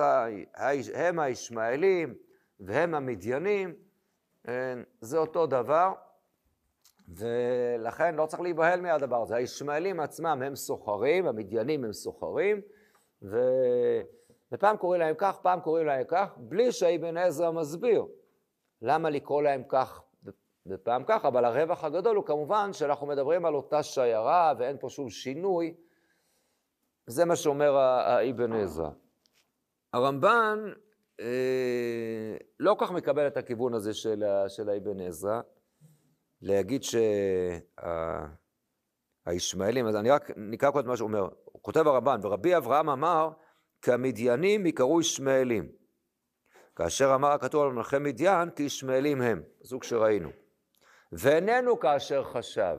הם 0.93 1.19
הישמעאלים 1.19 2.13
והם 2.59 2.95
המדיינים, 2.95 3.73
אה, 4.47 4.73
זה 5.01 5.17
אותו 5.17 5.45
דבר. 5.47 5.93
ולכן 7.07 8.15
לא 8.15 8.25
צריך 8.25 8.41
להיבהל 8.41 8.81
מהדבר 8.81 9.21
הזה. 9.21 9.35
הישמעאלים 9.35 9.99
עצמם 9.99 10.41
הם 10.45 10.55
סוחרים, 10.55 11.27
המדיינים 11.27 11.83
הם 11.83 11.93
סוחרים, 11.93 12.61
ו... 13.21 13.37
ופעם 14.53 14.77
קוראים 14.77 15.01
להם 15.01 15.15
כך, 15.17 15.37
פעם 15.41 15.59
קוראים 15.59 15.85
להם 15.85 16.03
כך, 16.07 16.33
בלי 16.37 16.71
שאבן 16.71 17.17
עזרא 17.17 17.51
מסביר 17.51 18.05
למה 18.81 19.09
לקרוא 19.09 19.41
להם 19.41 19.63
כך 19.69 20.03
ופעם 20.67 21.03
כך, 21.07 21.25
אבל 21.25 21.45
הרווח 21.45 21.83
הגדול 21.83 22.15
הוא 22.15 22.25
כמובן 22.25 22.73
שאנחנו 22.73 23.07
מדברים 23.07 23.45
על 23.45 23.55
אותה 23.55 23.83
שיירה 23.83 24.53
ואין 24.59 24.77
פה 24.79 24.89
שום 24.89 25.09
שינוי. 25.09 25.75
זה 27.07 27.25
מה 27.25 27.35
שאומר 27.35 27.77
האבן 27.77 28.53
עזרא. 28.53 28.89
הרמב"ן 29.93 30.59
אה, 31.19 32.37
לא 32.59 32.75
כך 32.79 32.91
מקבל 32.91 33.27
את 33.27 33.37
הכיוון 33.37 33.73
הזה 33.73 33.93
של, 33.93 34.23
של 34.47 34.69
האבן 34.69 34.99
עזרא. 34.99 35.41
להגיד 36.41 36.81
שהישמעאלים, 39.25 39.87
אז 39.87 39.95
אני 39.95 40.09
רק 40.09 40.31
נקרא 40.37 40.71
קודם 40.71 40.87
מה 40.87 40.97
שהוא 40.97 41.07
אומר. 41.07 41.29
כותב 41.61 41.87
הרמב"ן, 41.87 42.19
ורבי 42.23 42.57
אברהם 42.57 42.89
אמר, 42.89 43.29
כי 43.83 43.91
המדיינים 43.91 44.65
יקראו 44.65 45.01
ישמעאלים. 45.01 45.69
כאשר 46.75 47.15
אמר 47.15 47.31
הכתוב 47.31 47.63
על 47.63 47.71
מלכי 47.71 47.97
מדיין, 47.99 48.49
כי 48.49 48.63
ישמעאלים 48.63 49.21
הם, 49.21 49.41
פסוק 49.61 49.83
שראינו. 49.83 50.29
ואיננו 51.11 51.79
כאשר 51.79 52.23
חשב. 52.23 52.77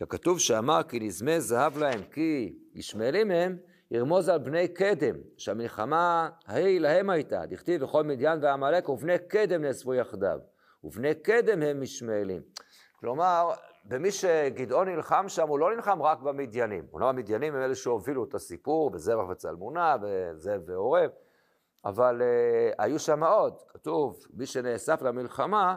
ככתוב 0.00 0.38
שאמר 0.38 0.82
כי 0.88 1.00
נזמי 1.00 1.40
זהב 1.40 1.78
להם 1.78 2.02
כי 2.02 2.58
ישמעאלים 2.74 3.30
הם, 3.30 3.56
ירמוז 3.90 4.28
על 4.28 4.38
בני 4.38 4.68
קדם, 4.68 5.14
שהמלחמה 5.36 6.30
ההיא 6.46 6.80
להם 6.80 7.10
הייתה, 7.10 7.46
דכתיב 7.46 7.82
וכל 7.82 8.04
מדיין 8.04 8.38
ועמלק 8.42 8.88
ובני 8.88 9.18
קדם 9.28 9.62
נאספו 9.62 9.94
יחדיו. 9.94 10.38
ובני 10.84 11.14
קדם 11.14 11.62
הם 11.62 11.82
ישמעאלים. 11.82 12.42
כלומר, 13.00 13.50
במי 13.88 14.10
שגדעון 14.10 14.88
נלחם 14.88 15.24
שם, 15.28 15.48
הוא 15.48 15.58
לא 15.58 15.74
נלחם 15.74 16.02
רק 16.02 16.18
במדיינים. 16.18 16.86
אומנם 16.92 17.08
המדיינים 17.08 17.54
הם 17.54 17.62
אלה 17.62 17.74
שהובילו 17.74 18.24
את 18.24 18.34
הסיפור, 18.34 18.90
בזבח 18.90 19.28
וצלמונה, 19.30 19.96
וזאב 20.02 20.60
ועורב, 20.66 21.10
אבל 21.84 22.22
uh, 22.22 22.74
היו 22.78 22.98
שם 22.98 23.24
עוד. 23.24 23.54
כתוב, 23.68 24.26
מי 24.34 24.46
שנאסף 24.46 25.02
למלחמה, 25.02 25.76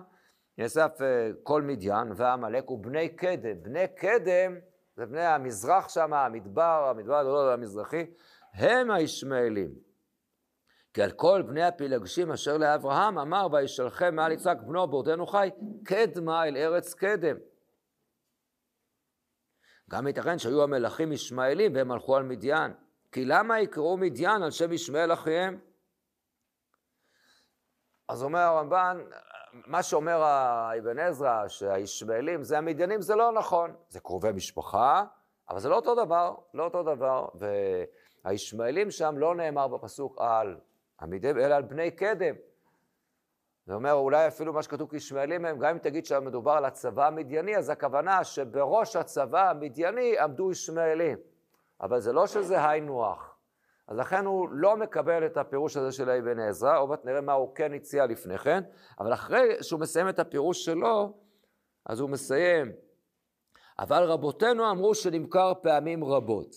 נאסף 0.58 0.92
uh, 0.98 1.04
כל 1.44 1.62
מדיין 1.62 2.12
ועמלק 2.16 2.72
ובני 2.72 3.10
קדם. 3.10 3.64
בני 3.64 3.88
קדם, 3.88 4.56
זה 4.96 5.06
בני 5.06 5.26
המזרח 5.26 5.90
שם, 5.90 6.14
המדבר, 6.14 6.88
המדבר 6.90 7.16
הגדול 7.16 7.50
המזרחי, 7.50 8.06
הם 8.54 8.92
הישמעאלים. 8.92 9.72
כי 10.94 11.02
על 11.02 11.12
כל 11.12 11.42
בני 11.42 11.64
הפילגשים 11.64 12.32
אשר 12.32 12.58
לאברהם 12.58 13.18
אמר 13.18 13.48
וישלחם 13.52 14.16
מעל 14.16 14.32
יצחק 14.32 14.58
בנו 14.68 14.88
בעודנו 14.88 15.28
חי 15.28 15.50
קדמה 15.84 16.48
אל 16.48 16.58
ארץ 16.58 16.94
קדם. 16.94 17.36
גם 19.92 20.08
ייתכן 20.08 20.40
שהיו 20.40 20.64
המלכים 20.64 21.12
ישמעאלים 21.12 21.76
והם 21.76 21.92
הלכו 21.92 22.16
על 22.16 22.24
מדיין. 22.24 22.74
כי 23.12 23.26
למה 23.26 23.60
יקראו 23.60 23.98
מדיין 23.98 24.44
על 24.44 24.52
שם 24.52 24.72
ישמעאל 24.72 25.14
אחיהם? 25.14 25.60
אז 28.10 28.24
אומר 28.24 28.40
הרמב"ן, 28.40 28.98
מה 29.54 29.84
שאומר 29.84 30.24
אבן 30.80 31.00
עזרא, 31.00 31.48
שהישמעאלים 31.48 32.44
זה 32.44 32.58
המדיינים, 32.58 33.02
זה 33.02 33.16
לא 33.16 33.32
נכון. 33.32 33.76
זה 33.90 34.00
קרובי 34.00 34.32
משפחה, 34.32 35.04
אבל 35.50 35.60
זה 35.60 35.70
לא 35.70 35.76
אותו 35.76 36.06
דבר, 36.06 36.36
לא 36.54 36.64
אותו 36.64 36.84
דבר. 36.84 37.28
והישמעאלים 38.26 38.92
שם 38.92 39.18
לא 39.18 39.36
נאמר 39.36 39.68
בפסוק 39.68 40.22
על 40.22 40.60
עמידי 41.02 41.30
אלא 41.30 41.56
על 41.56 41.64
בני 41.64 41.92
קדם. 41.92 42.36
זה 43.66 43.74
אומר, 43.74 43.94
אולי 43.94 44.28
אפילו 44.28 44.54
מה 44.54 44.64
שכתוב 44.64 44.90
כישמעאלים 44.90 45.46
הם, 45.46 45.60
גם 45.60 45.70
אם 45.70 45.78
תגיד 45.78 46.06
שמדובר 46.06 46.52
על 46.52 46.66
הצבא 46.66 47.08
המדייני, 47.08 47.58
אז 47.58 47.70
הכוונה 47.70 48.24
שבראש 48.24 48.96
הצבא 48.96 49.50
המדייני 49.50 50.20
עמדו 50.20 50.52
ישמעאלים. 50.52 51.18
אבל 51.82 52.00
זה 52.00 52.14
לא 52.14 52.28
שזה 52.28 52.70
היינו 52.70 53.06
הך. 53.06 53.36
אז 53.88 53.98
לכן 53.98 54.26
הוא 54.26 54.50
לא 54.52 54.78
מקבל 54.78 55.26
את 55.26 55.38
הפירוש 55.38 55.78
הזה 55.78 55.92
של 55.92 56.10
אבן 56.10 56.40
עזרא, 56.40 56.80
עוד 56.80 56.90
מעט 56.90 57.06
נראה 57.06 57.22
מה 57.22 57.34
הוא 57.34 57.56
כן 57.56 57.74
הציע 57.74 58.06
לפני 58.06 58.38
כן, 58.38 58.64
אבל 59.00 59.14
אחרי 59.14 59.64
שהוא 59.64 59.80
מסיים 59.80 60.10
את 60.10 60.20
הפירוש 60.20 60.66
שלו, 60.66 61.14
אז 61.86 62.00
הוא 62.00 62.10
מסיים, 62.10 62.72
אבל 63.80 64.04
רבותינו 64.04 64.72
אמרו 64.72 64.96
שנמכר 64.96 65.54
פעמים 65.62 66.04
רבות. 66.04 66.56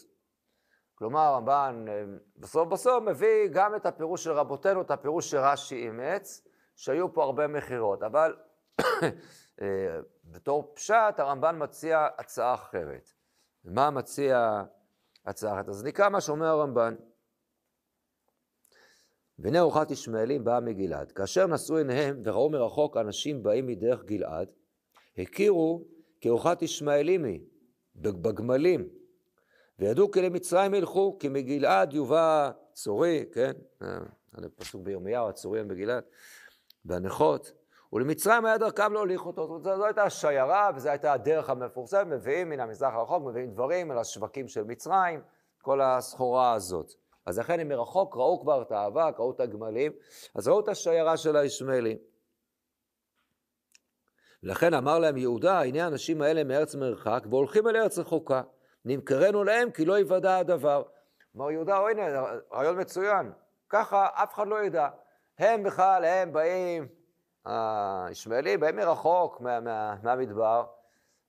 כלומר, 0.95 1.21
הרמב"ן 1.21 1.85
אה, 1.89 2.05
בסוף 2.37 2.69
בסוף 2.69 3.03
מביא 3.05 3.49
גם 3.53 3.75
את 3.75 3.87
הפירוש 3.87 4.25
של 4.25 4.33
רבותינו, 4.33 4.81
את 4.81 4.91
הפירוש 4.91 5.31
שרש"י 5.31 5.77
אימץ, 5.77 6.47
שהיו 6.77 7.13
פה 7.13 7.25
הרבה 7.25 7.47
מכירות, 7.47 8.03
אבל 8.03 8.37
אה, 9.61 10.01
בתור 10.25 10.73
פשט 10.75 11.19
הרמב"ן 11.19 11.63
מציע 11.63 12.07
הצעה 12.19 12.55
אחרת. 12.55 13.13
מה 13.65 13.91
מציע 13.91 14.63
הצעה 15.27 15.55
אחרת? 15.55 15.69
אז 15.69 15.85
נקרא 15.85 16.09
מה 16.09 16.21
שאומר 16.21 16.47
הרמב"ן. 16.47 16.95
והנה 19.39 19.59
ארוחת 19.59 19.91
ישמעאלים 19.91 20.45
באה 20.45 20.61
מגלעד. 20.61 21.13
כאשר 21.13 21.47
נשאו 21.47 21.77
עיניהם 21.77 22.23
וראו 22.25 22.51
מרחוק 22.51 22.97
אנשים 22.97 23.43
באים 23.43 23.67
מדרך 23.67 24.05
גלעד, 24.05 24.49
הכירו 25.19 25.85
כי 26.21 26.29
ארוחת 26.29 26.63
ישמעאלים 26.63 27.25
היא, 27.25 27.41
בגמלים. 27.97 28.89
וידעו 29.79 30.11
כי 30.11 30.23
למצרים 30.23 30.75
ילכו, 30.75 31.17
כי 31.19 31.29
מגלעד 31.29 31.93
יובא 31.93 32.51
צורי, 32.73 33.25
כן? 33.33 33.53
זה 34.41 34.49
פסוק 34.49 34.83
בירמיהו, 34.83 35.29
הצורי 35.29 35.61
הם 35.61 35.69
בגלעד, 35.69 36.05
והנכות. 36.85 37.53
ולמצרים 37.93 38.47
היה 38.47 38.59
דרכם 38.59 38.93
להוליך 38.93 39.27
אותו. 39.27 39.43
זאת 39.47 39.67
אומרת, 39.67 39.79
זו 39.79 39.85
הייתה 39.85 40.03
השיירה, 40.03 40.71
וזו 40.77 40.89
הייתה 40.89 41.13
הדרך 41.13 41.51
המפורסמת, 41.51 42.07
מביאים 42.07 42.49
מן 42.49 42.61
המזרח 42.61 42.95
הרחוק, 42.95 43.23
מביאים 43.27 43.51
דברים 43.51 43.93
אל 43.93 43.99
השווקים 43.99 44.49
של 44.49 44.65
מצרים, 44.65 45.23
כל 45.63 45.81
הסחורה 45.81 46.53
הזאת. 46.53 46.93
אז 47.27 47.39
לכן 47.39 47.61
הם 47.61 47.69
מרחוק 47.69 48.17
ראו 48.17 48.41
כבר 48.43 48.63
את 48.63 48.73
האבק, 48.73 49.15
ראו 49.19 49.31
את 49.31 49.41
הגמלים, 49.41 49.93
אז 50.35 50.49
ראו 50.49 50.61
את 50.61 50.69
השיירה 50.69 51.17
של 51.17 51.37
הישמעאלים. 51.37 51.99
ולכן 54.43 54.75
אמר 54.75 54.99
להם 54.99 55.17
יהודה, 55.17 55.63
הנה 55.63 55.85
האנשים 55.85 56.23
האלה 56.23 56.45
מארץ 56.45 56.75
מרחק, 56.75 57.25
והולכים 57.31 57.69
אל 57.69 57.77
ארץ 57.77 57.99
רחוקה. 57.99 58.43
נמכרנו 58.85 59.45
להם 59.45 59.71
כי 59.71 59.85
לא 59.85 59.99
יוודע 59.99 60.37
הדבר. 60.37 60.83
אמר 61.37 61.51
יהודה, 61.51 61.77
הנה, 61.77 62.23
רעיון 62.53 62.81
מצוין. 62.81 63.33
ככה 63.69 64.07
אף 64.15 64.35
אחד 64.35 64.49
לא 64.49 64.63
ידע. 64.65 64.89
הם 65.39 65.63
בכלל, 65.63 66.05
הם 66.05 66.33
באים, 66.33 66.89
הישמעאלים 67.45 68.61
באים 68.61 68.77
מרחוק 68.77 69.41
מה, 69.41 69.61
מה, 69.61 69.95
מהמדבר, 70.03 70.65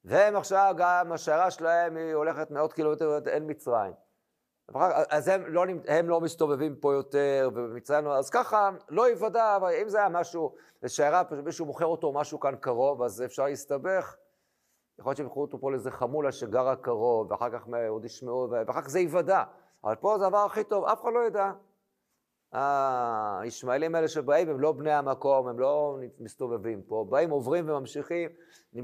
והם 0.06 0.36
עכשיו, 0.36 0.74
גם 0.78 1.12
השיירה 1.12 1.52
שלהם 1.52 1.98
היא 1.98 2.14
הולכת 2.14 2.52
מאות 2.52 2.74
קילומטר 2.74 3.20
אין 3.28 3.44
מצרים. 3.48 3.94
אז 5.10 5.28
הם 5.28 5.44
לא, 5.48 5.64
הם 5.88 6.10
לא 6.10 6.22
מסתובבים 6.22 6.76
פה 6.76 6.94
יותר, 6.94 7.50
ובמצרים, 7.54 8.08
אז 8.08 8.30
ככה 8.30 8.70
לא 8.90 9.10
יוודע, 9.10 9.56
אבל 9.56 9.72
אם 9.82 9.90
זה 9.90 9.98
היה 9.98 10.10
משהו, 10.10 10.56
שיירה, 10.88 11.22
מישהו 11.44 11.66
מוכר 11.66 11.86
אותו 11.86 12.12
משהו 12.12 12.40
כאן 12.40 12.56
קרוב, 12.56 13.02
אז 13.02 13.24
אפשר 13.26 13.46
להסתבך. 13.46 14.16
יכול 15.00 15.10
להיות 15.10 15.18
שהם 15.18 15.28
אותו 15.28 15.60
פה 15.60 15.72
לאיזה 15.72 15.92
חמולה 15.92 16.32
שגרה 16.32 16.76
קרוב, 16.76 17.32
ואחר 17.32 17.50
כך 17.50 17.68
עוד 17.90 18.06
ישמעו, 18.06 18.48
ואחר 18.52 18.82
כך 18.82 18.90
זה 18.90 19.00
ייוודע. 19.00 19.44
אבל 19.84 19.96
פה 19.96 20.18
זה 20.18 20.26
הדבר 20.26 20.46
הכי 20.46 20.64
טוב, 20.64 20.86
אף 20.86 21.02
אחד 21.02 21.12
לא 21.14 21.28
ידע. 21.28 21.52
הישמעאלים 22.52 23.96
האלה 23.96 24.08
שבאים 24.08 24.50
הם 24.50 24.60
לא 24.60 24.72
בני 24.72 24.92
המקום, 24.92 25.48
הם 25.48 25.60
לא 25.60 25.98
מסתובבים 26.20 26.82
פה, 26.82 27.06
באים, 27.10 27.30
עוברים 27.30 27.70
וממשיכים, 27.70 28.30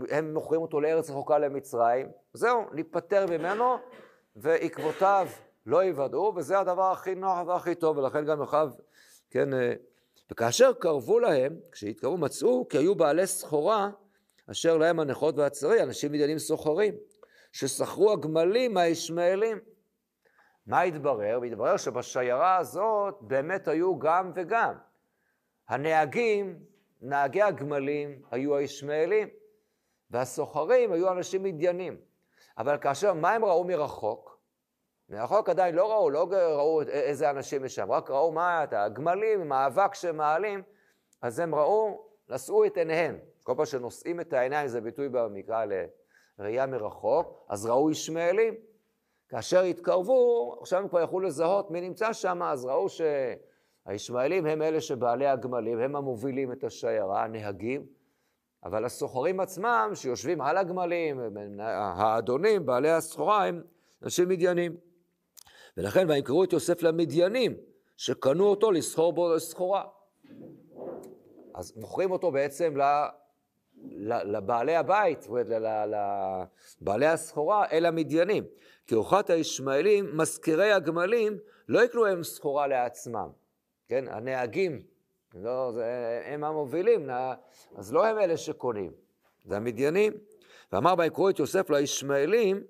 הם 0.10 0.34
מוכרים 0.34 0.62
אותו 0.62 0.82
לארץ 0.82 1.10
רחוקה 1.10 1.38
למצרים, 1.38 2.08
זהו, 2.34 2.62
ניפטר 2.74 3.26
ממנו, 3.30 3.76
ועקבותיו 4.36 5.28
לא 5.66 5.84
יוודאו, 5.84 6.34
וזה 6.36 6.60
הדבר 6.60 6.92
הכי 6.92 7.16
נוח 7.16 7.48
והכי 7.48 7.76
טוב, 7.76 7.98
ולכן 7.98 8.26
גם 8.26 8.40
יוחב, 8.40 8.70
כן, 9.30 9.50
וכאשר 10.32 10.74
קרבו 10.74 11.20
להם, 11.20 11.56
כשהתקרבו 11.72 12.18
מצאו 12.18 12.68
כי 12.70 12.78
היו 12.78 12.96
בעלי 12.96 13.28
סחורה 13.28 13.90
אשר 14.52 14.78
להם 14.78 15.00
הנכות 15.00 15.38
והצרי, 15.38 15.84
אנשים 15.84 16.12
מדיינים 16.12 16.40
סוחרים, 16.40 16.94
ששכרו 17.52 18.12
הגמלים 18.12 18.74
מהישמעאלים. 18.74 19.58
מה 20.72 20.82
התברר? 20.82 21.40
והתברר 21.42 21.78
שבשיירה 21.78 22.58
הזאת 22.58 23.16
באמת 23.22 23.68
היו 23.68 24.00
גם 24.00 24.32
וגם. 24.36 24.74
הנהגים, 25.70 26.60
נהגי 27.02 27.42
הגמלים, 27.42 28.22
היו 28.32 28.56
הישמעאלים, 28.56 29.28
והסוחרים 30.12 30.92
היו 30.92 31.12
אנשים 31.12 31.44
מדיינים. 31.44 31.98
אבל 32.58 32.78
כאשר, 32.78 33.14
מה 33.14 33.32
הם 33.32 33.46
ראו 33.46 33.64
מרחוק? 33.64 34.40
מרחוק 35.10 35.50
עדיין 35.50 35.76
לא 35.76 35.92
ראו, 35.92 36.10
לא 36.10 36.28
ראו 36.32 36.82
איזה 36.82 37.30
אנשים 37.30 37.66
יש 37.66 37.76
שם, 37.76 37.92
רק 37.92 38.10
ראו 38.10 38.32
מה, 38.32 38.64
את 38.64 38.74
הגמלים 38.74 39.42
עם 39.42 39.52
האבק 39.52 39.94
שמעלים, 39.94 40.62
אז 41.22 41.40
הם 41.40 41.56
ראו, 41.56 42.06
נשאו 42.30 42.66
את 42.66 42.78
עיניהם. 42.78 43.20
כל 43.44 43.54
פעם 43.58 43.66
שנושאים 43.66 44.20
את 44.20 44.34
העיניים, 44.34 44.68
זה 44.68 44.82
ביטוי 44.82 45.10
במקרא 45.10 45.66
לראייה 46.40 46.66
מרחוק, 46.66 47.46
אז 47.50 47.66
ראו 47.66 47.92
ישמעאלים. 47.92 48.71
כאשר 49.32 49.62
התקרבו, 49.62 50.56
עכשיו 50.62 50.80
הם 50.80 50.88
כבר 50.88 51.02
יכלו 51.02 51.20
לזהות 51.20 51.72
מי 51.72 51.82
נמצא 51.82 52.14
שם, 52.14 52.44
אז 52.44 52.66
ראו 52.66 52.88
שהישמעאלים 52.90 54.46
הם 54.46 54.62
אלה 54.62 54.82
שבעלי 54.82 55.28
הגמלים, 55.28 55.80
הם 55.80 55.96
המובילים 55.96 56.52
את 56.52 56.64
השיירה, 56.64 57.24
הנהגים, 57.24 57.86
אבל 58.64 58.86
הסוחרים 58.86 59.40
עצמם, 59.40 59.92
שיושבים 59.94 60.42
על 60.42 60.58
הגמלים, 60.58 61.20
האדונים, 61.60 62.66
בעלי 62.66 62.90
הסחורה, 62.90 63.46
הם 63.46 63.62
אנשים 64.04 64.30
מדיינים. 64.30 64.78
ולכן, 65.78 66.10
וימכרו 66.10 66.44
את 66.44 66.54
יוסף 66.54 66.84
למדיינים, 66.84 67.58
שקנו 67.98 68.48
אותו 68.48 68.72
לסחור 68.72 69.14
בו 69.14 69.40
סחורה. 69.40 69.84
אז 71.56 71.78
מוכרים 71.78 72.12
אותו 72.12 72.32
בעצם 72.32 72.74
לבעלי 74.06 74.76
הבית, 74.76 75.28
לבעלי 76.82 77.08
הסחורה, 77.08 77.66
אל 77.72 77.86
המדיינים. 77.86 78.44
כי 78.92 78.96
אוכת 78.96 79.30
הישמעאלים, 79.30 80.18
מזכירי 80.18 80.72
הגמלים, 80.72 81.38
לא 81.68 81.84
יקנו 81.84 82.06
הם 82.06 82.24
סחורה 82.24 82.68
לעצמם. 82.68 83.30
כן, 83.88 84.06
הנהגים, 84.08 84.82
לא, 85.34 85.72
זה, 85.74 86.22
הם 86.26 86.44
המובילים, 86.44 87.10
אז 87.76 87.94
לא 87.94 88.06
הם 88.06 88.20
אלה 88.20 88.38
שקונים, 88.38 88.92
זה 89.46 89.58
המדיינים. 89.58 90.14
ואמר 90.72 90.94
ויקראו 90.98 91.30
את 91.30 91.40
יוסף 91.40 91.70
לישמעאלים, 91.70 92.64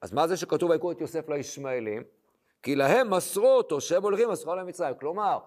אז 0.00 0.12
מה 0.12 0.26
זה 0.26 0.36
שכתוב 0.36 0.70
ויקראו 0.70 0.92
את 0.92 1.00
יוסף 1.00 1.28
לישמעאלים? 1.28 2.02
כי 2.62 2.76
להם 2.76 3.10
מסרו 3.10 3.52
אותו, 3.56 3.80
שהם 3.80 4.02
הולכים 4.02 4.30
מסרו 4.30 4.54
למצרים. 4.54 4.94
כלומר, 5.00 5.38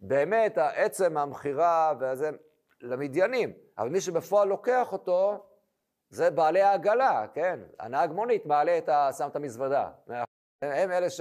באמת 0.00 0.58
עצם 0.58 1.16
המכירה 1.16 1.94
והזה 2.00 2.30
למדיינים, 2.80 3.52
אבל 3.78 3.88
מי 3.88 4.00
שבפועל 4.00 4.48
לוקח 4.48 4.92
אותו, 4.92 5.46
זה 6.14 6.30
בעלי 6.30 6.62
העגלה, 6.62 7.26
כן? 7.34 7.60
הנהג 7.80 8.12
מונית 8.12 8.46
מעלה 8.46 8.78
את 8.78 8.88
ה... 8.88 9.10
שם 9.18 9.28
את 9.28 9.36
המזוודה. 9.36 9.88
הם 10.62 10.90
אלה 10.90 11.10
ש... 11.10 11.20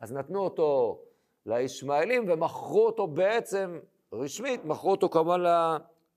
אז 0.00 0.12
נתנו 0.12 0.40
אותו 0.40 1.00
לישמעאלים 1.46 2.30
ומכרו 2.30 2.86
אותו 2.86 3.06
בעצם, 3.06 3.78
רשמית, 4.12 4.64
מכרו 4.64 4.90
אותו 4.90 5.08
כמובן 5.08 5.40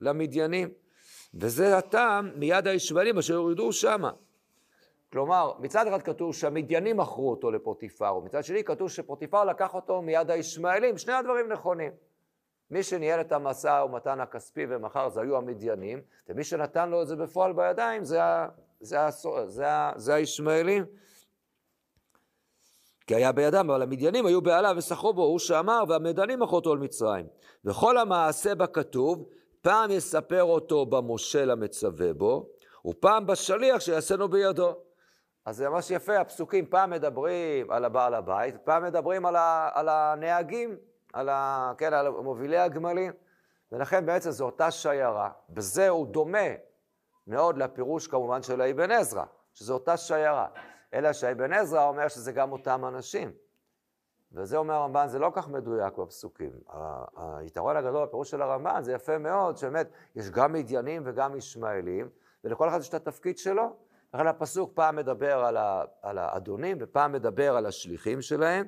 למדיינים. 0.02 0.70
וזה 1.34 1.78
הטעם 1.78 2.32
מיד 2.36 2.68
הישמעאלים 2.68 3.18
אשר 3.18 3.34
יורידו 3.34 3.72
שמה. 3.72 4.12
כלומר, 5.12 5.54
מצד 5.60 5.88
אחד 5.88 6.02
כתוב 6.02 6.36
שהמדיינים 6.36 6.98
מכרו 6.98 7.30
אותו 7.30 7.52
לפוטיפר, 7.52 8.16
ומצד 8.16 8.44
שני 8.44 8.64
כתוב 8.64 8.90
שפוטיפר 8.90 9.46
לקח 9.46 9.74
אותו 9.74 10.02
מיד 10.02 10.32
הישמעאלים, 10.32 10.98
שני 10.98 11.14
הדברים 11.14 11.52
נכונים. 11.52 11.92
מי 12.72 12.84
שניהל 12.84 13.22
את 13.22 13.32
המשא 13.32 13.84
ומתן 13.86 14.20
הכספי 14.20 14.66
ומכר 14.70 15.10
זה 15.10 15.22
היו 15.22 15.38
המדיינים, 15.38 16.02
ומי 16.30 16.44
שנתן 16.44 16.90
לו 16.90 17.02
את 17.02 17.08
זה 17.08 17.16
בפועל 17.16 17.54
בידיים 17.54 18.04
זה, 18.04 18.20
זה, 18.80 18.98
זה, 19.10 19.30
זה, 19.48 19.66
זה 19.96 20.14
הישמעאלים. 20.14 20.86
כי 23.08 23.16
היה 23.16 23.32
בידם, 23.32 23.70
אבל 23.70 23.82
המדיינים 23.82 24.26
היו 24.26 24.42
בעליו 24.42 24.76
וסחרו 24.78 25.14
בו, 25.14 25.24
הוא 25.24 25.40
שאמר, 25.40 25.84
והמדיינים 25.90 26.40
מכרו 26.40 26.56
אותו 26.56 26.72
על 26.72 26.78
מצרים. 26.78 27.26
וכל 27.66 27.98
המעשה 27.98 28.56
בכתוב, 28.56 29.26
פעם 29.62 29.92
יספר 29.92 30.44
אותו 30.44 30.86
במושל 30.86 31.52
המצווה 31.52 32.14
בו, 32.14 32.50
ופעם 32.86 33.26
בשליח 33.26 33.80
שיעשינו 33.80 34.30
בידו. 34.30 34.76
אז 35.46 35.58
זה 35.58 35.70
ממש 35.70 35.92
יפה, 35.92 36.18
הפסוקים 36.18 36.66
פעם 36.66 36.90
מדברים 36.90 37.72
על 37.72 37.86
הבעל 37.86 38.14
הבית, 38.14 38.56
פעם 38.64 38.84
מדברים 38.84 39.26
על, 39.26 39.36
ה, 39.36 39.70
על 39.74 39.90
הנהגים 39.90 40.78
על, 41.14 41.30
ה, 41.30 41.74
כן, 41.78 41.94
על 41.94 42.10
מובילי 42.10 42.58
הגמלים, 42.58 43.14
ולכן 43.72 44.06
בעצם 44.06 44.32
זו 44.32 44.46
אותה 44.46 44.72
שיירה. 44.72 45.30
בזה 45.50 45.90
הוא 45.90 46.08
דומה 46.08 46.48
מאוד 47.28 47.58
לפירוש 47.58 48.08
כמובן 48.08 48.42
של 48.42 48.62
האבן 48.62 48.92
עזרא, 48.92 49.24
שזו 49.54 49.74
אותה 49.74 49.98
שיירה. 49.98 50.48
אלא 50.94 51.14
שהאבן 51.14 51.54
עזרא 51.54 51.88
אומר 51.88 52.08
שזה 52.08 52.32
גם 52.32 52.52
אותם 52.52 52.86
אנשים. 52.86 53.32
וזה 54.34 54.58
אומר 54.58 54.74
הרמב"ן, 54.74 55.08
זה 55.08 55.20
לא 55.20 55.32
כך 55.34 55.50
מדויק 55.50 55.98
בפסוקים. 55.98 56.52
היתרון 57.16 57.78
הגדול 57.78 58.06
בפירוש 58.06 58.32
של 58.32 58.42
הרמב"ן, 58.42 58.84
זה 58.84 58.94
יפה 58.94 59.18
מאוד, 59.18 59.58
שבאמת 59.58 59.90
יש 60.16 60.30
גם 60.30 60.54
מדיינים 60.54 61.02
וגם 61.06 61.36
ישמעאלים, 61.36 62.10
ולכל 62.44 62.70
אחד 62.70 62.80
יש 62.80 62.90
את 62.90 62.94
התפקיד 62.94 63.38
שלו. 63.38 63.76
לכן 64.14 64.28
הפסוק 64.28 64.72
פעם 64.74 64.96
מדבר 64.96 65.40
על, 65.46 65.58
על 66.02 66.18
האדונים 66.18 66.78
ופעם 66.80 67.12
מדבר 67.12 67.58
על 67.58 67.66
השליחים 67.66 68.22
שלהם, 68.22 68.68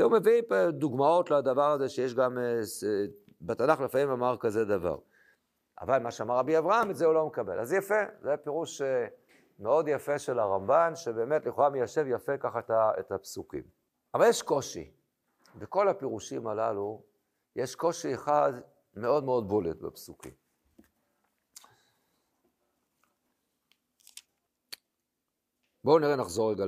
והוא 0.00 0.12
מביא 0.12 0.42
דוגמאות 0.68 1.30
לדבר 1.30 1.70
הזה 1.70 1.88
שיש 1.88 2.14
גם, 2.14 2.38
אה, 2.38 2.60
בתנ"ך 3.40 3.80
לפעמים 3.80 4.10
אמר 4.10 4.36
כזה 4.40 4.64
דבר. 4.64 4.98
אבל 5.80 5.98
מה 5.98 6.10
שאמר 6.10 6.36
רבי 6.36 6.58
אברהם, 6.58 6.90
את 6.90 6.96
זה 6.96 7.06
הוא 7.06 7.14
לא 7.14 7.26
מקבל. 7.26 7.60
אז 7.60 7.72
יפה, 7.72 7.94
זה 8.22 8.36
פירוש 8.36 8.82
אה, 8.82 9.06
מאוד 9.58 9.88
יפה 9.88 10.18
של 10.18 10.38
הרמב"ן, 10.38 10.92
שבאמת 10.94 11.46
לכאורה 11.46 11.70
מיישב 11.70 12.04
יפה 12.08 12.38
ככה 12.38 12.60
את 13.00 13.12
הפסוקים. 13.12 13.62
אבל 14.14 14.26
יש 14.28 14.42
קושי. 14.42 14.92
בכל 15.54 15.88
הפירושים 15.88 16.46
הללו, 16.46 17.02
יש 17.56 17.74
קושי 17.74 18.14
אחד 18.14 18.52
מאוד 18.94 19.24
מאוד 19.24 19.48
בולט 19.48 19.80
בפסוקים. 19.80 20.32
בואו 25.84 25.98
נראה, 25.98 26.16
נחזור 26.16 26.52
רגע 26.52 26.64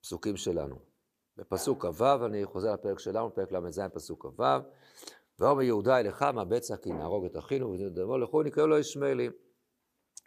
לפסוקים 0.00 0.36
שלנו. 0.36 0.91
בפסוק 1.36 1.86
כ"ו, 1.86 2.26
אני 2.26 2.44
חוזר 2.44 2.72
לפרק 2.72 2.98
שלנו, 2.98 3.34
פרק 3.34 3.52
ל"ז, 3.52 3.80
פסוק 3.94 4.26
כ"ו, 4.26 4.42
ואומר 5.38 5.62
יהודה 5.62 6.00
אליך 6.00 6.22
מהבצע 6.22 6.76
כי 6.76 6.92
נהרוג 6.92 7.24
את 7.24 7.36
אחינו 7.36 7.70
ונדמו 7.70 8.18
לכו 8.18 8.42
נקראו 8.42 8.66
לו 8.66 8.78
ישמעאלים. 8.78 9.32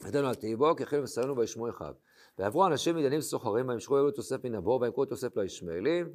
ותנו 0.01 0.29
אל 0.29 0.35
תהי 0.35 0.55
בו 0.55 0.75
כי 0.75 0.83
אחינו 0.83 1.03
וסיינו 1.03 1.37
וישמעו 1.37 1.69
אחיו. 1.69 1.93
ועברו 2.37 2.67
אנשים 2.67 2.95
מדיינים 2.95 3.21
סוחרים 3.21 3.69
וימשכו 3.69 3.97
יהיו 3.97 4.09
את 4.09 4.17
יוסף 4.17 4.45
מן 4.45 4.55
הבור 4.55 4.81
וימכרו 4.81 5.03
את 5.03 5.11
יוסף 5.11 5.37
לישמעאלים. 5.37 6.13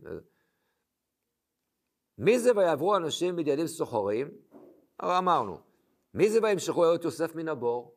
מי 2.19 2.39
זה 2.39 2.51
ויעברו 2.57 2.97
אנשים 2.97 3.37
מדיינים 3.37 3.67
סוחרים? 3.67 4.31
הרי 4.99 5.19
אמרנו, 5.19 5.59
מי 6.15 6.31
זה 6.31 6.39
וימשכו 6.43 6.85
יהיו 6.85 6.95
את 6.95 7.05
יוסף 7.05 7.35
מן 7.35 7.49
הבור? 7.49 7.97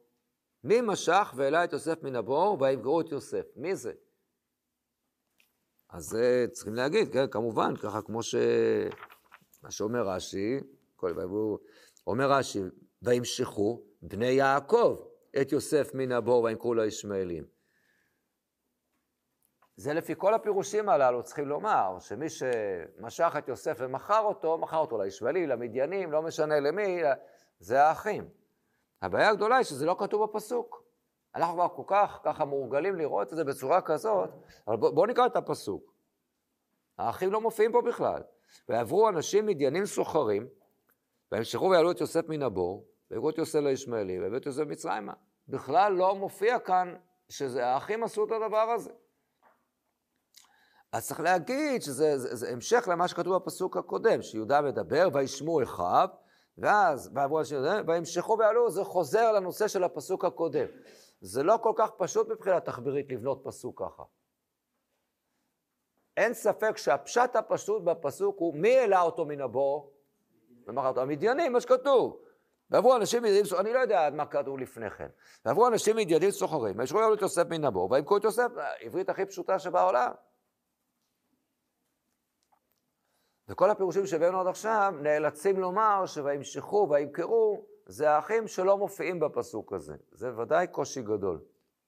מי 0.64 0.82
משך 0.82 1.34
והעלה 1.36 1.64
את 1.64 1.74
יוסף 1.74 2.04
מן 2.04 2.16
הבור 2.16 2.58
וימכרו 2.62 3.02
את 3.02 3.12
יוסף? 3.12 3.46
מי 3.56 3.76
זה? 3.76 3.94
אז 5.94 6.04
זה 6.04 6.46
צריכים 6.52 6.74
להגיד, 6.74 7.14
כן, 7.14 7.28
כמובן, 7.28 7.76
ככה 7.76 8.02
כמו 8.02 8.24
ש... 8.24 8.36
מה 9.64 9.72
שאומר 9.72 10.08
רש"י, 10.08 10.60
אומר 12.08 12.32
רש"י, 12.32 12.60
וימשכו 13.02 13.84
בני 14.02 14.26
יעקב 14.26 14.98
את 15.42 15.52
יוסף 15.52 15.92
מן 15.94 16.12
הבור 16.12 16.44
וימכרו 16.44 16.74
לישמעאלים. 16.74 17.46
זה 19.76 19.94
לפי 19.94 20.14
כל 20.18 20.34
הפירושים 20.34 20.90
הללו 20.90 21.24
צריכים 21.24 21.48
לומר, 21.48 22.00
שמי 22.00 22.30
שמשך 22.30 23.34
את 23.38 23.48
יוסף 23.48 23.78
ומכר 23.80 24.20
אותו, 24.20 24.58
מכר 24.58 24.78
אותו 24.78 25.02
לישמעאלים, 25.02 25.50
למדיינים, 25.50 26.12
לא 26.12 26.22
משנה 26.22 26.60
למי, 26.60 27.02
זה 27.60 27.84
האחים. 27.84 28.30
הבעיה 29.02 29.30
הגדולה 29.30 29.56
היא 29.56 29.64
שזה 29.64 29.86
לא 29.86 29.96
כתוב 30.00 30.24
בפסוק. 30.24 30.83
אנחנו 31.36 31.54
כבר 31.54 31.68
כל 31.68 31.84
כך 31.88 32.20
ככה 32.24 32.46
מורגלים 32.46 32.96
לראות 32.96 33.32
את 33.32 33.38
זה 33.38 33.44
בצורה 33.44 33.82
כזאת, 33.82 34.30
אבל 34.68 34.76
בואו 34.76 34.96
בוא 34.96 35.08
נקרא 35.08 35.26
את 35.26 35.36
הפסוק. 35.36 35.94
האחים 36.98 37.32
לא 37.32 37.42
מופיעים 37.42 37.72
פה 37.72 37.82
בכלל. 37.82 38.22
ויעברו 38.70 39.10
אנשים 39.10 39.46
מדיינים 39.46 39.86
סוחרים, 39.86 40.48
וימשכו 41.32 41.70
ויעלו 41.70 41.92
את 41.92 42.02
יוסף 42.02 42.30
מן 42.30 42.42
הבור, 42.42 42.86
ויגרו 43.12 43.30
את 43.30 43.38
יוסף 43.38 43.60
לישמעאלי, 43.60 44.20
ויביאו 44.20 44.38
את 44.38 44.46
יוסף 44.46 44.64
מצרימה. 44.68 45.14
בכלל 45.48 45.94
לא 45.94 46.16
מופיע 46.16 46.60
כאן 46.60 46.96
שהאחים 47.30 48.04
עשו 48.04 48.26
את 48.26 48.32
הדבר 48.32 48.70
הזה. 48.76 48.92
אז 50.92 51.08
צריך 51.08 51.20
להגיד 51.20 51.82
שזה 51.82 52.18
זה, 52.18 52.36
זה 52.36 52.50
המשך 52.50 52.88
למה 52.92 53.08
שכתוב 53.08 53.36
בפסוק 53.36 53.78
הקודם, 53.78 54.22
שיהודה 54.22 54.62
מדבר, 54.62 55.08
וישמעו 55.14 55.64
אחיו, 55.64 56.10
ואז, 56.58 57.12
ועברו 57.14 57.40
אנשים, 57.40 57.58
וימשכו 57.88 58.38
ויעלו, 58.40 58.72
זה 58.72 58.84
חוזר 58.84 59.32
לנושא 59.32 59.68
של 59.68 59.84
הפסוק 59.84 60.26
הקודם. 60.26 60.66
זה 61.24 61.44
לא 61.44 61.60
כל 61.64 61.74
כך 61.76 61.92
פשוט 61.98 62.28
מבחינה 62.28 62.60
תחבירית 62.60 63.12
לבנות 63.12 63.42
פסוק 63.44 63.82
ככה. 63.82 64.04
אין 66.18 66.34
ספק 66.34 66.78
שהפשט 66.78 67.36
הפשוט 67.36 67.84
בפסוק 67.84 68.40
הוא 68.40 68.56
מי 68.56 68.78
העלה 68.78 69.02
אותו 69.02 69.26
מן 69.26 69.42
הבור? 69.42 69.94
ומכרת 70.68 70.98
המדיינים, 70.98 71.54
מה 71.54 71.62
שכתוב. 71.62 72.22
ועברו 72.70 72.96
אנשים 72.96 73.24
מדיינים, 73.24 73.46
אני 73.60 73.74
לא 73.74 73.80
יודע 73.80 74.10
מה 74.14 74.26
כתוב 74.26 74.60
לפני 74.60 74.90
כן. 74.90 75.08
ועברו 75.46 75.68
אנשים 75.68 75.96
מדיינים 75.96 76.32
סוחרים, 76.32 76.80
וישרו 76.80 77.00
יום 77.00 77.14
את 77.14 77.22
יוסף 77.22 77.44
מן 77.50 77.66
הבור, 77.66 77.92
וימכרו 77.92 78.18
את 78.18 78.24
יוסף, 78.24 78.50
העברית 78.56 79.10
הכי 79.10 79.26
פשוטה 79.26 79.60
שבעולם. 79.60 80.12
וכל 83.48 83.70
הפירושים 83.70 84.06
שהבאנו 84.06 84.40
עד 84.40 84.48
עכשיו 84.48 84.94
נאלצים 85.02 85.60
לומר 85.60 86.06
שוימשכו 86.06 86.88
וימכרו, 86.90 87.73
זה 87.86 88.12
האחים 88.12 88.48
שלא 88.48 88.78
מופיעים 88.78 89.20
בפסוק 89.20 89.74
הזה. 89.74 89.96
זה 90.12 90.38
ודאי 90.38 90.68
קושי 90.68 91.02
גדול. 91.02 91.42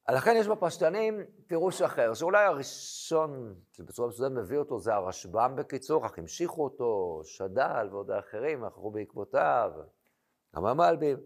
לכן 0.10 0.36
יש 0.38 0.48
בפשטנים 0.48 1.20
פירוש 1.48 1.82
אחר, 1.82 2.14
שאולי 2.14 2.44
הראשון, 2.46 3.56
שבצורה 3.72 4.10
מסוימת 4.10 4.38
מביא 4.38 4.58
אותו, 4.58 4.80
זה 4.80 4.94
הרשב"ם 4.94 5.54
בקיצור, 5.56 6.06
אך 6.06 6.20
המשיכו 6.20 6.64
אותו, 6.64 7.22
שד"ל 7.24 7.88
ועוד 7.92 8.12
האחרים, 8.12 8.64
הלכו 8.64 8.92
בעקבותיו, 8.92 9.72
גם 10.56 10.66
המלבים. 10.66 11.18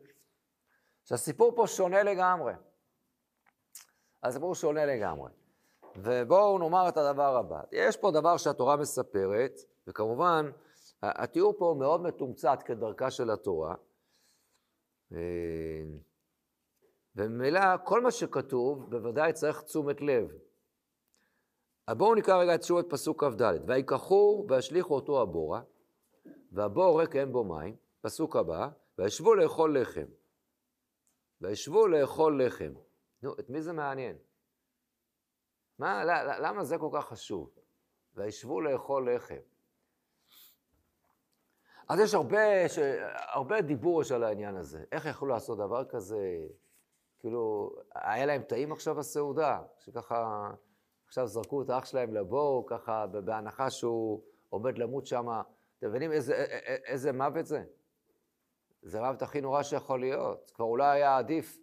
שהסיפור 1.03 1.55
פה 1.55 1.67
שונה 1.67 2.03
לגמרי. 2.03 2.53
הסיפור 4.23 4.55
שונה 4.55 4.85
לגמרי. 4.85 5.31
ובואו 5.95 6.57
נאמר 6.57 6.89
את 6.89 6.97
הדבר 6.97 7.37
הבא. 7.37 7.61
יש 7.71 7.97
פה 7.97 8.11
דבר 8.11 8.37
שהתורה 8.37 8.75
מספרת, 8.75 9.59
וכמובן, 9.87 10.51
התיאור 11.03 11.53
פה 11.57 11.75
מאוד 11.79 12.01
מתומצת 12.01 12.63
כדרכה 12.65 13.11
של 13.11 13.31
התורה. 13.31 13.75
אה, 15.13 15.83
וממילא 17.15 17.59
כל 17.85 18.01
מה 18.01 18.11
שכתוב 18.11 18.89
בוודאי 18.89 19.33
צריך 19.33 19.61
תשומת 19.61 20.01
לב. 20.01 20.31
בואו 21.97 22.15
נקרא 22.15 22.37
רגע 22.37 22.55
את 22.55 22.63
שוב 22.63 22.77
את 22.77 22.85
פסוק 22.89 23.23
כ"ד. 23.23 23.41
ויקחו 23.67 24.45
וישליכו 24.49 24.95
אותו 24.95 25.21
הבורה, 25.21 25.61
והבור 26.51 27.01
ריק 27.01 27.15
אין 27.15 27.31
בו 27.31 27.43
מים, 27.43 27.75
פסוק 28.01 28.35
הבא, 28.35 28.69
וישבו 28.97 29.35
לאכול 29.35 29.79
לחם. 29.79 30.05
וישבו 31.41 31.87
לאכול 31.87 32.45
לחם. 32.45 32.73
נו, 33.23 33.33
את 33.39 33.49
מי 33.49 33.61
זה 33.61 33.73
מעניין? 33.73 34.17
מה, 35.79 36.03
למה 36.39 36.63
זה 36.63 36.77
כל 36.77 36.89
כך 36.93 37.07
חשוב? 37.07 37.49
וישבו 38.15 38.61
לאכול 38.61 39.15
לחם. 39.15 39.39
אז 41.89 41.99
יש 41.99 42.13
הרבה, 42.13 42.69
ש... 42.69 42.79
הרבה 43.13 43.61
דיבור 43.61 44.01
על 44.15 44.23
העניין 44.23 44.55
הזה. 44.55 44.83
איך 44.91 45.05
יכלו 45.05 45.27
לעשות 45.27 45.57
דבר 45.57 45.85
כזה? 45.85 46.37
כאילו, 47.19 47.71
היה 47.95 48.25
להם 48.25 48.41
טעים 48.41 48.71
עכשיו 48.71 48.95
בסעודה, 48.95 49.59
שככה, 49.77 50.49
עכשיו 51.07 51.27
זרקו 51.27 51.61
את 51.61 51.69
האח 51.69 51.85
שלהם 51.85 52.13
לבור, 52.13 52.67
ככה, 52.67 53.07
בהנחה 53.07 53.69
שהוא 53.69 54.21
עומד 54.49 54.77
למות 54.77 55.05
שם. 55.05 55.27
אתם 55.79 55.89
מבינים 55.89 56.11
איזה, 56.11 56.33
איזה 56.85 57.11
מוות 57.11 57.45
זה? 57.45 57.63
זה 58.81 58.99
המוות 58.99 59.21
הכי 59.21 59.41
נורא 59.41 59.63
שיכול 59.63 59.99
להיות. 59.99 60.51
כבר 60.55 60.65
אולי 60.65 60.89
היה 60.89 61.17
עדיף, 61.17 61.59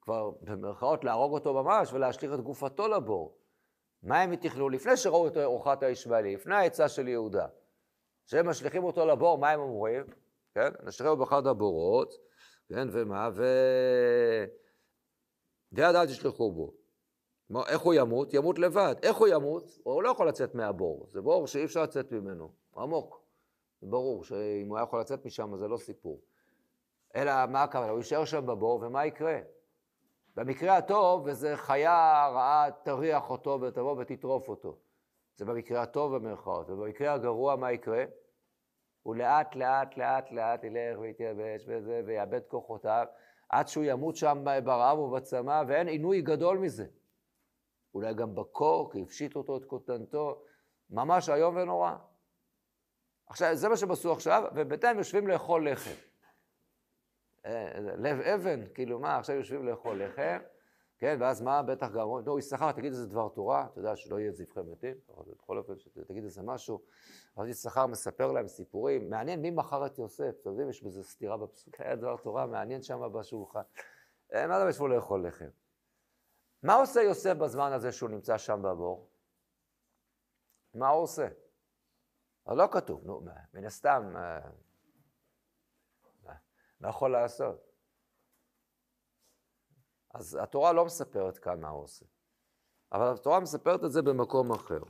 כבר 0.00 0.30
במרכאות, 0.40 1.04
להרוג 1.04 1.32
אותו 1.32 1.54
ממש 1.54 1.92
ולהשליך 1.92 2.32
את 2.34 2.40
גופתו 2.40 2.88
לבור. 2.88 3.36
מה 4.02 4.20
הם 4.20 4.36
תכננו? 4.36 4.68
לפני 4.68 4.96
שראו 4.96 5.26
את 5.28 5.36
אורחת 5.36 5.82
הישמעאלי, 5.82 6.34
לפני 6.34 6.54
העצה 6.54 6.88
של 6.88 7.08
יהודה. 7.08 7.46
כשהם 8.30 8.48
משליכים 8.48 8.84
אותו 8.84 9.06
לבור, 9.06 9.38
מה 9.38 9.50
הם 9.50 9.60
אומרים? 9.60 10.04
כן? 10.54 10.68
נשליכו 10.82 11.16
באחד 11.16 11.46
הבורות, 11.46 12.14
כן, 12.68 12.88
ומה? 12.92 13.28
ו... 13.34 13.44
ויד 15.72 15.94
אל 15.94 16.06
תשלחו 16.06 16.52
בו. 16.52 16.74
מה, 17.50 17.62
איך 17.68 17.80
הוא 17.80 17.94
ימות? 17.94 18.34
ימות 18.34 18.58
לבד. 18.58 18.94
איך 19.02 19.16
הוא 19.16 19.28
ימות? 19.28 19.78
הוא 19.82 20.02
לא 20.02 20.08
יכול 20.08 20.28
לצאת 20.28 20.54
מהבור. 20.54 21.06
זה 21.10 21.20
בור 21.20 21.46
שאי 21.46 21.64
אפשר 21.64 21.82
לצאת 21.82 22.12
ממנו. 22.12 22.52
עמוק. 22.76 23.22
זה 23.80 23.86
ברור 23.86 24.24
שאם 24.24 24.68
הוא 24.68 24.76
היה 24.76 24.84
יכול 24.84 25.00
לצאת 25.00 25.26
משם 25.26 25.56
זה 25.56 25.68
לא 25.68 25.76
סיפור. 25.76 26.20
אלא 27.16 27.32
מה 27.46 27.62
הכוונה? 27.62 27.90
הוא 27.90 27.98
יישאר 27.98 28.24
שם 28.24 28.46
בבור, 28.46 28.80
ומה 28.82 29.06
יקרה? 29.06 29.38
במקרה 30.36 30.76
הטוב, 30.76 31.28
איזה 31.28 31.56
חיה 31.56 32.28
רעה 32.34 32.68
תריח 32.82 33.30
אותו 33.30 33.60
ותבוא 33.60 33.96
ותטרוף 33.98 34.48
אותו. 34.48 34.78
זה 35.36 35.44
במקרה 35.44 35.82
הטוב 35.82 36.16
במרכאות. 36.16 36.70
ובמקרה 36.70 37.12
הגרוע, 37.12 37.56
מה 37.56 37.72
יקרה? 37.72 38.04
הוא 39.02 39.16
לאט, 39.16 39.56
לאט, 39.56 39.96
לאט, 39.96 40.32
לאט 40.32 40.64
ילך 40.64 40.98
ויתייבש 40.98 41.64
וזה, 41.68 42.02
ויאבד 42.06 42.40
כוחותיו, 42.48 43.06
עד 43.48 43.68
שהוא 43.68 43.84
ימות 43.84 44.16
שם 44.16 44.44
ברעב 44.64 44.98
ובצמא, 44.98 45.62
ואין 45.68 45.88
עינוי 45.88 46.22
גדול 46.22 46.58
מזה. 46.58 46.86
אולי 47.94 48.14
גם 48.14 48.34
בקור, 48.34 48.92
כי 48.92 49.02
הפשיט 49.02 49.36
אותו 49.36 49.56
את 49.56 49.64
קוטנתו, 49.64 50.42
ממש 50.90 51.28
איום 51.28 51.56
ונורא. 51.56 51.92
עכשיו, 53.26 53.54
זה 53.54 53.68
מה 53.68 53.76
שהם 53.76 53.90
עשו 53.90 54.12
עכשיו, 54.12 54.42
ובינתיים 54.54 54.98
יושבים 54.98 55.28
לאכול 55.28 55.70
לחם. 55.70 55.94
אה, 57.46 57.72
לב 57.78 58.20
אבן, 58.20 58.60
כאילו 58.74 58.98
מה, 58.98 59.16
עכשיו 59.16 59.36
יושבים 59.36 59.66
לאכול 59.66 60.02
לחם, 60.02 60.38
כן, 61.00 61.16
ואז 61.20 61.42
מה, 61.42 61.62
בטח 61.62 61.90
גם, 61.90 62.08
נו, 62.24 62.38
יששכר, 62.38 62.72
תגיד 62.72 62.92
איזה 62.92 63.06
דבר 63.06 63.28
תורה, 63.28 63.66
אתה 63.72 63.80
יודע 63.80 63.96
שלא 63.96 64.20
יהיה 64.20 64.32
זבחי 64.32 64.60
מתים, 64.60 64.96
בכל 65.08 65.58
אופן, 65.58 65.72
תגיד 66.06 66.24
איזה 66.24 66.42
משהו. 66.42 66.82
אז 67.36 67.48
יששכר 67.48 67.86
מספר 67.86 68.32
להם 68.32 68.48
סיפורים, 68.48 69.10
מעניין 69.10 69.40
מי 69.40 69.50
מכר 69.50 69.86
את 69.86 69.98
יוסף, 69.98 70.34
אתם 70.40 70.50
יודעים, 70.50 70.68
יש 70.68 70.82
בזה 70.82 71.04
סתירה 71.04 71.36
בפסוק, 71.36 71.80
היה 71.80 71.96
דבר 71.96 72.16
תורה 72.16 72.46
מעניין 72.46 72.82
שם 72.82 73.12
בשולחן. 73.12 73.60
אה, 74.34 74.46
מה 74.46 74.60
זה 74.60 74.70
ישבו 74.70 74.88
לאכול 74.88 75.26
לחם? 75.26 75.48
מה 76.62 76.74
עושה 76.74 77.02
יוסף 77.02 77.34
בזמן 77.34 77.72
הזה 77.72 77.92
שהוא 77.92 78.10
נמצא 78.10 78.38
שם 78.38 78.62
בבור? 78.62 79.10
מה 80.74 80.88
הוא 80.88 81.02
עושה? 81.02 81.28
אז 82.46 82.56
לא 82.56 82.68
כתוב, 82.72 83.00
נו, 83.04 83.20
מן 83.54 83.64
הסתם, 83.64 84.12
אה, 84.16 84.40
מה 86.80 86.88
יכול 86.88 87.12
לעשות? 87.12 87.69
אז 90.14 90.38
התורה 90.42 90.72
לא 90.72 90.84
מספרת 90.84 91.38
כאן 91.38 91.60
מה 91.60 91.68
הוא 91.68 91.82
עושה, 91.82 92.06
אבל 92.92 93.12
התורה 93.14 93.40
מספרת 93.40 93.84
את 93.84 93.92
זה 93.92 94.02
במקום 94.02 94.52
אחר. 94.52 94.80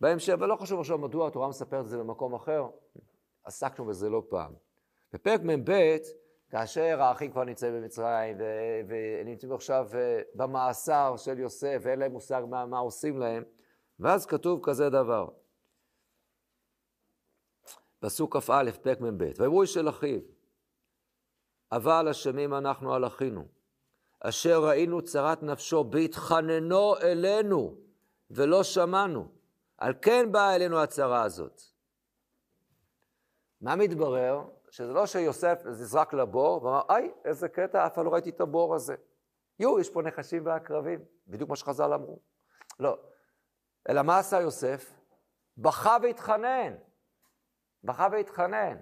בהמשך, 0.00 0.34
ולא 0.40 0.56
חשוב 0.56 0.80
עכשיו 0.80 0.98
מדוע 0.98 1.28
התורה 1.28 1.48
מספרת 1.48 1.84
את 1.84 1.88
זה 1.88 1.98
במקום 1.98 2.34
אחר, 2.34 2.68
עסקנו 3.44 3.84
בזה 3.84 4.08
לא 4.08 4.22
פעם. 4.28 4.54
בפרק 5.12 5.40
מ"ב, 5.40 5.72
כאשר 6.50 7.02
האחים 7.02 7.30
כבר 7.30 7.44
נמצאים 7.44 7.74
במצרים, 7.74 8.36
ונמצאים 8.88 9.52
עכשיו 9.52 9.88
אה, 9.94 10.20
במאסר 10.34 11.16
של 11.16 11.38
יוסף, 11.38 11.78
ואין 11.82 11.98
להם 11.98 12.12
מושג 12.12 12.42
מה, 12.50 12.66
מה 12.66 12.78
עושים 12.78 13.18
להם, 13.18 13.44
ואז 14.00 14.26
כתוב 14.26 14.60
כזה 14.62 14.90
דבר. 14.90 15.28
פסוק 17.98 18.36
כ"א, 18.36 18.70
פרק 18.82 19.00
מ"ב, 19.00 19.30
ויאמרו 19.38 19.62
איש 19.62 19.76
אל 19.76 19.88
אחיו, 19.88 20.20
אבל 21.72 22.08
אשמים 22.08 22.54
אנחנו 22.54 22.94
על 22.94 23.06
אחינו, 23.06 23.46
אשר 24.20 24.64
ראינו 24.64 25.02
צרת 25.02 25.42
נפשו 25.42 25.84
בהתחננו 25.84 26.96
אלינו, 26.96 27.74
ולא 28.30 28.62
שמענו. 28.62 29.28
על 29.78 29.94
כן 30.02 30.32
באה 30.32 30.54
אלינו 30.54 30.78
הצרה 30.78 31.22
הזאת. 31.22 31.62
מה 33.60 33.76
מתברר? 33.76 34.44
שזה 34.70 34.92
לא 34.92 35.06
שיוסף 35.06 35.62
נזרק 35.64 36.14
לבור 36.14 36.64
ואמר, 36.64 36.82
היי, 36.88 37.12
איזה 37.24 37.48
קטע, 37.48 37.86
אף 37.86 37.94
פעם 37.94 38.04
לא 38.04 38.10
ראיתי 38.10 38.30
את 38.30 38.40
הבור 38.40 38.74
הזה. 38.74 38.94
יו, 39.58 39.80
יש 39.80 39.90
פה 39.90 40.02
נחשים 40.02 40.46
ועקרבים, 40.46 41.04
בדיוק 41.26 41.50
מה 41.50 41.56
שחז"ל 41.56 41.92
אמרו. 41.92 42.18
לא. 42.80 42.98
אלא 43.88 44.02
מה 44.02 44.18
עשה 44.18 44.40
יוסף? 44.40 44.92
בכה 45.58 45.96
והתחנן. 46.02 46.74
בכה 47.84 48.08
והתחנן. 48.12 48.76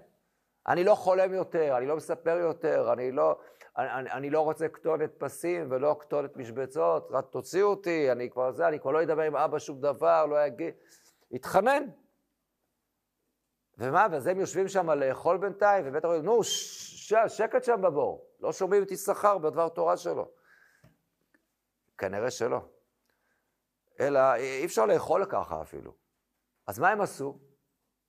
אני 0.67 0.83
לא 0.83 0.95
חולם 0.95 1.33
יותר, 1.33 1.77
אני 1.77 1.85
לא 1.85 1.95
מספר 1.95 2.37
יותר, 2.37 2.93
אני 2.93 3.11
לא, 3.11 3.39
אני, 3.77 4.11
אני, 4.11 4.29
לא 4.29 4.41
רוצה 4.41 4.67
כתובת 4.67 5.11
פסים 5.17 5.71
ולא 5.71 5.97
כתובת 5.99 6.37
משבצות, 6.37 7.07
רק 7.11 7.25
תוציאו 7.31 7.67
אותי, 7.67 8.11
אני 8.11 8.29
כבר 8.29 8.51
זה, 8.51 8.67
אני 8.67 8.79
כבר 8.79 8.91
לא 8.91 9.03
אדבר 9.03 9.21
עם 9.21 9.35
אבא 9.35 9.59
שום 9.59 9.81
דבר, 9.81 10.25
לא 10.25 10.47
אגיד... 10.47 10.73
התחנן. 11.31 11.83
ומה, 13.77 14.07
ואז 14.11 14.27
הם 14.27 14.39
יושבים 14.39 14.67
שם 14.67 14.89
לאכול 14.89 15.37
בינתיים, 15.37 15.85
ובטח 15.87 16.05
אומרים, 16.05 16.25
נו, 16.25 16.43
ש, 16.43 17.13
שקט 17.27 17.63
שם 17.63 17.81
בבור, 17.81 18.29
לא 18.39 18.51
שומעים 18.51 18.83
את 18.83 18.91
יששכר 18.91 19.37
בדבר 19.37 19.69
תורה 19.69 19.97
שלו. 19.97 20.31
כנראה 21.97 22.31
שלא. 22.31 22.61
אלא 23.99 24.35
אי 24.35 24.65
אפשר 24.65 24.85
לאכול 24.85 25.25
ככה 25.25 25.61
אפילו. 25.61 25.93
אז 26.67 26.79
מה 26.79 26.89
הם 26.89 27.01
עשו? 27.01 27.39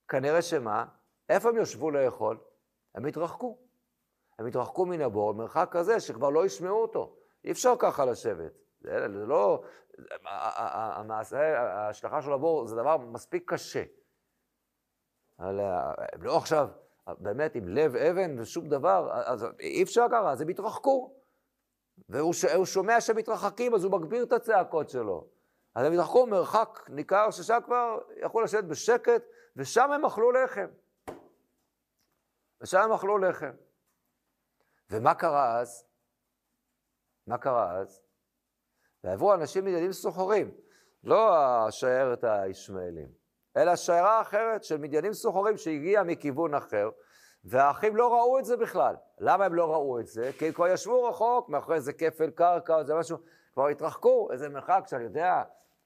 כנראה 0.09 0.42
שמה? 0.42 0.85
איפה 1.29 1.49
הם 1.49 1.57
יושבו 1.57 1.90
לאכול? 1.90 2.38
הם 2.96 3.06
התרחקו. 3.06 3.59
הם 4.38 4.46
התרחקו 4.46 4.87
מן 4.87 5.00
הבור 5.00 5.35
מרחק 5.35 5.68
כזה 5.70 6.00
שכבר 6.00 6.30
לא 6.30 6.46
ישמעו 6.46 6.82
אותו. 6.82 7.16
אי 7.44 7.52
אפשר 7.52 7.74
ככה 7.78 8.04
לשבת. 8.04 8.52
זה, 8.80 9.09
זה 9.12 9.26
לא... 9.26 9.62
המעשה, 10.24 11.61
ההשלכה 11.61 12.22
של 12.22 12.32
הבור 12.32 12.66
זה 12.66 12.76
דבר 12.76 12.96
מספיק 12.96 13.52
קשה. 13.52 13.82
אבל 15.38 15.61
הם 16.12 16.22
לא 16.22 16.37
עכשיו, 16.37 16.68
באמת, 17.18 17.54
עם 17.54 17.68
לב 17.68 17.96
אבן 17.96 18.38
ושום 18.38 18.68
דבר, 18.68 19.11
אז 19.12 19.46
אי 19.61 19.82
אפשר 19.82 20.06
ככה, 20.11 20.32
אז 20.32 20.40
הם 20.40 20.48
התרחקו. 20.48 21.14
והוא 22.09 22.35
שומע 22.64 23.00
שהם 23.00 23.16
מתרחקים, 23.16 23.74
אז 23.74 23.85
הוא 23.85 23.92
מגביר 23.92 24.24
את 24.24 24.32
הצעקות 24.32 24.88
שלו. 24.88 25.26
אז 25.74 25.87
הם 25.87 25.92
התרחקו 25.92 26.26
מרחק 26.26 26.80
ניכר, 26.88 27.30
ששם 27.30 27.59
כבר 27.64 27.98
יכלו 28.16 28.40
לשבת 28.40 28.64
בשקט, 28.64 29.22
ושם 29.56 29.92
הם 29.92 30.04
אכלו 30.04 30.32
לחם. 30.32 30.66
ושם 32.61 32.90
אכלו 32.95 33.19
לחם. 33.19 33.53
ומה 34.90 35.14
קרה 35.14 35.61
אז? 35.61 35.87
מה 37.27 37.38
קרה 37.38 37.73
אז? 37.73 38.03
ועברו 39.05 39.35
אנשים 39.35 39.64
מדיינים 39.64 39.92
סוחרים, 39.92 40.51
לא 41.05 41.37
השיירת 41.37 42.25
הישמעאלים, 42.25 43.09
אלא 43.57 43.77
שיירה 43.77 44.21
אחרת 44.21 44.64
של 44.64 44.77
מדיינים 44.77 45.12
סוחרים 45.12 45.57
שהגיעה 45.57 46.05
מכיוון 46.05 46.55
אחר, 46.55 46.90
והאחים 47.45 47.97
לא 47.97 48.14
ראו 48.14 48.38
את 48.38 48.45
זה 48.45 48.57
בכלל. 48.57 48.95
למה 49.19 49.45
הם 49.45 49.55
לא 49.55 49.73
ראו 49.73 50.01
את 50.01 50.07
זה? 50.07 50.31
כי 50.38 50.47
הם 50.47 50.53
כבר 50.53 50.69
ישבו 50.69 51.05
רחוק, 51.05 51.49
מאחורי 51.49 51.77
איזה 51.77 51.92
כפל 51.92 52.31
קרקע 52.31 52.75
או 52.75 52.79
איזה 52.79 52.95
משהו, 52.95 53.19
כבר 53.53 53.69
התרחקו, 53.69 54.29
איזה 54.33 54.49
מרחק 54.49 54.85
שאני 54.87 55.05
יודע, 55.05 55.42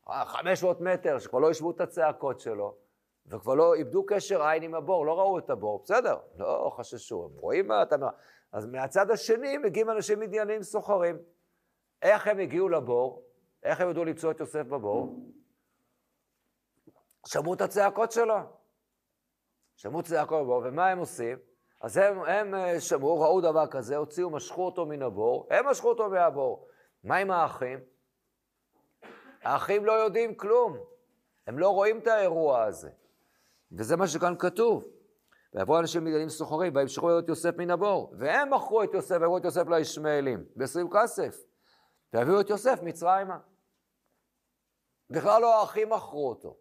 500 0.09 0.81
מטר, 0.81 1.19
שכבר 1.19 1.39
לא 1.39 1.51
ישבו 1.51 1.71
את 1.71 1.81
הצעקות 1.81 2.41
שלו, 2.41 2.77
וכבר 3.31 3.55
לא 3.55 3.75
איבדו 3.75 4.07
קשר 4.07 4.43
עין 4.43 4.63
עם 4.63 4.75
הבור, 4.75 5.07
לא 5.07 5.19
ראו 5.19 5.39
את 5.39 5.51
הבור, 5.51 5.83
בסדר, 5.85 6.19
לא 6.37 6.73
חששו, 6.77 7.25
הם 7.25 7.41
רואים 7.41 7.69
מה 7.69 7.83
אתה... 7.83 7.97
אז 8.53 8.67
מהצד 8.67 9.11
השני 9.11 9.59
מגיעים 9.59 9.91
אנשים 9.91 10.21
מדיינים 10.21 10.63
סוחרים. 10.63 11.19
איך 12.03 12.27
הם 12.27 12.39
הגיעו 12.39 12.69
לבור? 12.69 13.25
איך 13.63 13.81
הם 13.81 13.91
ידעו 13.91 14.05
למצוא 14.05 14.31
את 14.31 14.41
יוסף 14.41 14.63
בבור? 14.63 15.17
שמעו 17.27 17.55
את 17.55 17.61
הצעקות 17.61 18.13
שלו. 18.13 18.39
שמעו 19.77 20.03
צעקות 20.03 20.43
בבור, 20.43 20.63
ומה 20.65 20.89
הם 20.89 20.99
עושים? 20.99 21.39
אז 21.81 21.97
הם, 21.97 22.23
הם 22.25 22.55
אה, 22.55 22.81
שמעו, 22.81 23.21
ראו 23.21 23.41
דבר 23.41 23.67
כזה, 23.67 23.97
הוציאו, 23.97 24.31
משכו 24.31 24.67
אותו 24.67 24.87
מן 24.87 25.03
הבור, 25.03 25.47
הם 25.51 25.67
משכו 25.67 25.89
אותו 25.89 26.11
מהבור. 26.11 26.67
מה 27.05 27.17
עם 27.17 27.31
האחים? 27.31 27.79
האחים 29.43 29.85
לא 29.85 29.93
יודעים 29.93 30.35
כלום, 30.35 30.77
הם 31.47 31.59
לא 31.59 31.69
רואים 31.69 31.99
את 31.99 32.07
האירוע 32.07 32.65
הזה. 32.65 32.91
וזה 33.73 33.97
מה 33.97 34.09
שכאן 34.09 34.35
כתוב. 34.39 34.85
ויבואו 35.55 35.81
אנשים 35.81 36.05
מגדלים 36.05 36.29
סוחרים, 36.29 36.77
וימשכו 36.77 37.19
את 37.19 37.29
יוסף 37.29 37.57
מן 37.59 37.71
הבור. 37.71 38.15
והם 38.19 38.55
מכרו 38.55 38.83
את 38.83 38.95
יוסף, 38.95 39.17
ויבואו 39.21 39.39
את 39.39 39.45
יוסף 39.45 39.69
לישמעאלים, 39.69 40.45
בעשרים 40.57 40.89
כסף. 40.91 41.37
ויביאו 42.13 42.41
את 42.41 42.51
יוסף 42.51 42.81
מצרימה. 42.83 43.39
בכלל 45.11 45.43
לא 45.43 45.61
האחים 45.61 45.91
מכרו 45.91 46.29
אותו. 46.29 46.57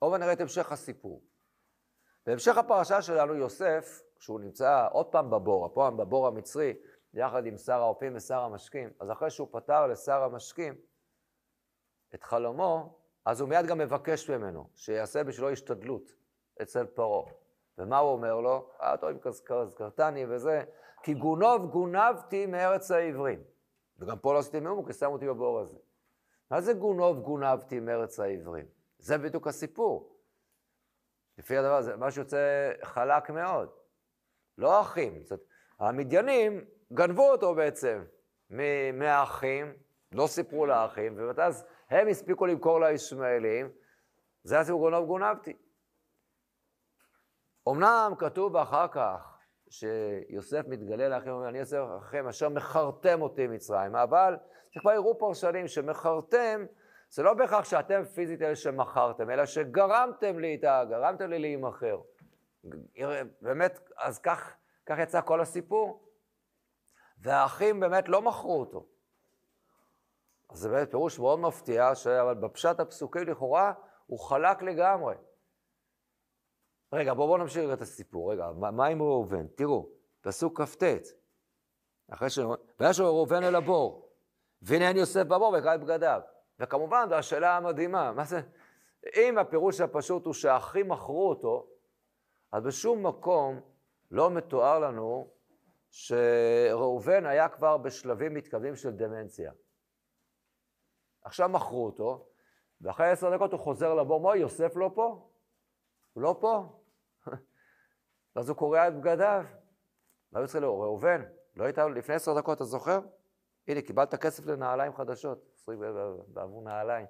בואו 0.00 0.16
נראה 0.16 0.32
את 0.32 0.40
המשך 0.40 0.72
הסיפור. 0.72 1.22
בהמשך 2.26 2.56
הפרשה 2.56 3.02
שלנו, 3.02 3.34
יוסף, 3.34 4.02
כשהוא 4.18 4.40
נמצא 4.40 4.86
עוד 4.92 5.06
פעם 5.06 5.30
בבור, 5.30 5.66
הפעם 5.66 5.96
בבור 5.96 6.26
המצרי, 6.26 6.74
יחד 7.14 7.46
עם 7.46 7.58
שר 7.58 7.80
האופים 7.80 8.16
ושר 8.16 8.38
המשקים, 8.38 8.90
אז 9.00 9.10
אחרי 9.10 9.30
שהוא 9.30 9.48
פתר 9.52 9.86
לשר 9.86 10.22
המשקים 10.22 10.74
את 12.14 12.22
חלומו, 12.22 13.01
אז 13.24 13.40
הוא 13.40 13.48
מיד 13.48 13.66
גם 13.66 13.78
מבקש 13.78 14.30
ממנו 14.30 14.68
שיעשה 14.74 15.24
בשבילו 15.24 15.50
השתדלות 15.50 16.12
אצל 16.62 16.86
פרעה. 16.86 17.32
ומה 17.78 17.98
הוא 17.98 18.12
אומר 18.12 18.40
לו? 18.40 18.70
טוב, 19.00 19.10
אם 19.10 19.18
קזקרתני 19.18 20.26
וזה, 20.28 20.62
כי 21.02 21.14
גונוב 21.14 21.70
גונבתי 21.70 22.46
מארץ 22.46 22.90
העברים. 22.90 23.42
וגם 23.98 24.18
פה 24.18 24.32
לא 24.34 24.38
עשיתי 24.38 24.60
מאומו, 24.60 24.84
כי 24.84 24.92
שמו 24.92 25.12
אותי 25.12 25.26
בבור 25.26 25.60
הזה. 25.60 25.78
מה 26.50 26.60
זה 26.60 26.72
גונוב 26.72 27.20
גונבתי 27.20 27.80
מארץ 27.80 28.20
העברים? 28.20 28.66
זה 28.98 29.18
בדיוק 29.18 29.46
הסיפור. 29.46 30.18
לפי 31.38 31.56
הדבר 31.56 31.76
הזה, 31.76 31.96
מה 31.96 32.10
שיוצא 32.10 32.72
חלק 32.82 33.30
מאוד. 33.30 33.68
לא 34.58 34.80
אחים. 34.80 35.22
זאת, 35.24 35.40
המדיינים 35.78 36.64
גנבו 36.92 37.30
אותו 37.30 37.54
בעצם 37.54 38.04
מהאחים, 38.92 39.72
לא 40.12 40.26
סיפרו 40.26 40.66
לאחים, 40.66 41.14
ואז 41.36 41.64
הם 41.92 42.08
הספיקו 42.08 42.46
למכור 42.46 42.80
לישמעאלים, 42.80 43.70
זה 44.44 44.58
הסיפור 44.58 44.80
גונב 44.80 45.06
גונבתי. 45.06 45.56
אמנם 47.68 48.12
כתוב 48.18 48.56
אחר 48.56 48.88
כך 48.88 49.38
שיוסף 49.70 50.62
מתגלה 50.68 51.08
לאחים, 51.08 51.32
אומר, 51.32 51.48
אני 51.48 51.60
אעשה 51.60 51.84
לכם 51.96 52.28
אשר 52.28 52.48
מכרתם 52.48 53.22
אותי 53.22 53.46
מצרים, 53.46 53.96
אבל 53.96 54.36
כבר 54.80 54.92
יראו 54.92 55.18
פרשנים 55.18 55.68
שמכרתם, 55.68 56.64
זה 57.08 57.22
לא 57.22 57.34
בהכרח 57.34 57.64
שאתם 57.64 58.04
פיזית 58.04 58.42
אלה 58.42 58.56
שמכרתם, 58.56 59.30
אלא 59.30 59.46
שגרמתם 59.46 60.38
לי 60.38 60.54
את 60.54 60.64
ה... 60.64 60.84
גרמתם 60.90 61.30
לי 61.30 61.38
להימכר. 61.38 62.00
באמת, 63.40 63.78
אז 63.96 64.18
כך, 64.18 64.56
כך 64.86 64.98
יצא 64.98 65.20
כל 65.20 65.40
הסיפור. 65.40 66.08
והאחים 67.18 67.80
באמת 67.80 68.08
לא 68.08 68.22
מכרו 68.22 68.60
אותו. 68.60 68.86
אז 70.52 70.58
זה 70.58 70.68
באמת 70.68 70.90
פירוש 70.90 71.18
מאוד 71.18 71.38
מפתיע, 71.38 71.92
אבל 72.22 72.34
בפשט 72.34 72.80
הפסוקי 72.80 73.24
לכאורה 73.24 73.72
הוא 74.06 74.18
חלק 74.18 74.62
לגמרי. 74.62 75.14
רגע, 76.92 77.14
בואו 77.14 77.26
בוא 77.26 77.38
נמשיך 77.38 77.64
רגע 77.64 77.72
את 77.72 77.80
הסיפור. 77.80 78.32
רגע, 78.32 78.50
מה 78.52 78.86
עם 78.86 79.02
ראובן? 79.02 79.46
תראו, 79.46 79.88
פסוק 80.20 80.60
כ"ט. 80.60 80.82
אחרי 82.10 82.30
ש... 82.30 82.38
וישו 82.80 83.04
ראובן 83.04 83.42
אל 83.42 83.54
הבור, 83.54 84.08
והנה 84.62 84.88
אין 84.88 84.96
יוסף 84.96 85.22
בבור 85.22 85.54
וקרא 85.58 85.74
את 85.74 85.80
בגדיו. 85.80 86.20
וכמובן, 86.60 87.06
זו 87.08 87.14
השאלה 87.14 87.56
המדהימה, 87.56 88.12
מה 88.12 88.24
זה... 88.24 88.40
אם 89.16 89.38
הפירוש 89.38 89.80
הפשוט 89.80 90.26
הוא 90.26 90.34
שהאחים 90.34 90.88
מכרו 90.88 91.28
אותו, 91.28 91.66
אז 92.52 92.62
בשום 92.62 93.06
מקום 93.06 93.60
לא 94.10 94.30
מתואר 94.30 94.78
לנו 94.78 95.30
שראובן 95.90 97.26
היה 97.26 97.48
כבר 97.48 97.76
בשלבים 97.76 98.34
מתקדמים 98.34 98.76
של 98.76 98.90
דמנציה. 98.90 99.52
עכשיו 101.24 101.48
מכרו 101.48 101.86
אותו, 101.86 102.28
ואחרי 102.80 103.10
עשר 103.10 103.36
דקות 103.36 103.52
הוא 103.52 103.60
חוזר 103.60 103.94
לבור, 103.94 104.20
מה, 104.20 104.36
יוסף 104.36 104.76
לא 104.76 104.90
פה? 104.94 105.28
הוא 106.12 106.22
לא 106.22 106.36
פה. 106.40 106.80
ואז 108.36 108.48
הוא 108.48 108.56
קורע 108.56 108.88
את 108.88 108.94
בגדיו. 108.96 109.44
מה 110.32 110.38
הוא 110.38 110.46
צריך 110.46 110.62
לו? 110.62 110.80
ראובן, 110.80 111.22
לא 111.56 111.64
היית 111.64 111.78
לפני 111.78 112.14
עשר 112.14 112.38
דקות, 112.38 112.56
אתה 112.56 112.64
זוכר? 112.64 113.00
הנה, 113.68 113.82
קיבלת 113.82 114.14
כסף 114.14 114.46
לנעליים 114.46 114.94
חדשות, 114.94 115.68
בעבור 116.28 116.62
נעליים. 116.62 117.06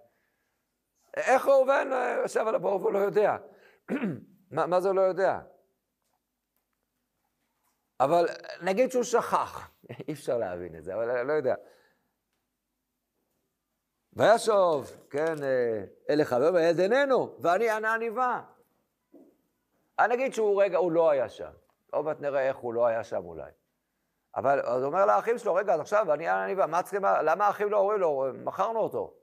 איך 1.16 1.46
ראובן 1.46 1.88
יושב 2.22 2.46
על 2.46 2.54
הבור 2.54 2.80
והוא 2.80 2.92
לא 2.92 2.98
יודע? 2.98 3.36
מה, 4.50 4.66
מה 4.66 4.80
זה 4.80 4.92
לא 4.92 5.00
יודע? 5.00 5.40
אבל 8.00 8.26
נגיד 8.62 8.90
שהוא 8.90 9.02
שכח, 9.02 9.70
אי 10.08 10.12
אפשר 10.12 10.38
להבין 10.38 10.76
את 10.76 10.84
זה, 10.84 10.94
אבל 10.94 11.22
לא 11.22 11.32
יודע. 11.32 11.54
וישוב, 14.12 14.96
כן, 15.10 15.42
אה, 15.42 15.84
אל 16.10 16.24
חבר 16.24 16.50
וילד 16.54 16.80
איננו, 16.80 17.36
ואני 17.40 17.70
ענה 17.70 17.94
עניבה. 17.94 18.40
אני 19.98 20.16
נגיד 20.16 20.34
שהוא 20.34 20.62
רגע, 20.62 20.78
הוא 20.78 20.92
לא 20.92 21.10
היה 21.10 21.28
שם. 21.28 21.50
עוד 21.92 22.04
מעט 22.04 22.20
נראה 22.20 22.48
איך 22.48 22.56
הוא 22.56 22.74
לא 22.74 22.86
היה 22.86 23.04
שם 23.04 23.24
אולי. 23.24 23.50
אבל 24.36 24.60
אז 24.60 24.84
אומר 24.84 25.06
לאחים 25.06 25.38
שלו, 25.38 25.54
רגע, 25.54 25.74
אז 25.74 25.80
עכשיו 25.80 26.12
אני 26.12 26.28
עניבה, 26.28 26.66
מה 26.66 26.82
צריכים, 26.82 27.02
למה 27.04 27.46
האחים 27.46 27.70
לא 27.70 27.78
אומרים 27.78 28.00
לו, 28.00 28.26
מכרנו 28.34 28.78
אותו. 28.78 29.14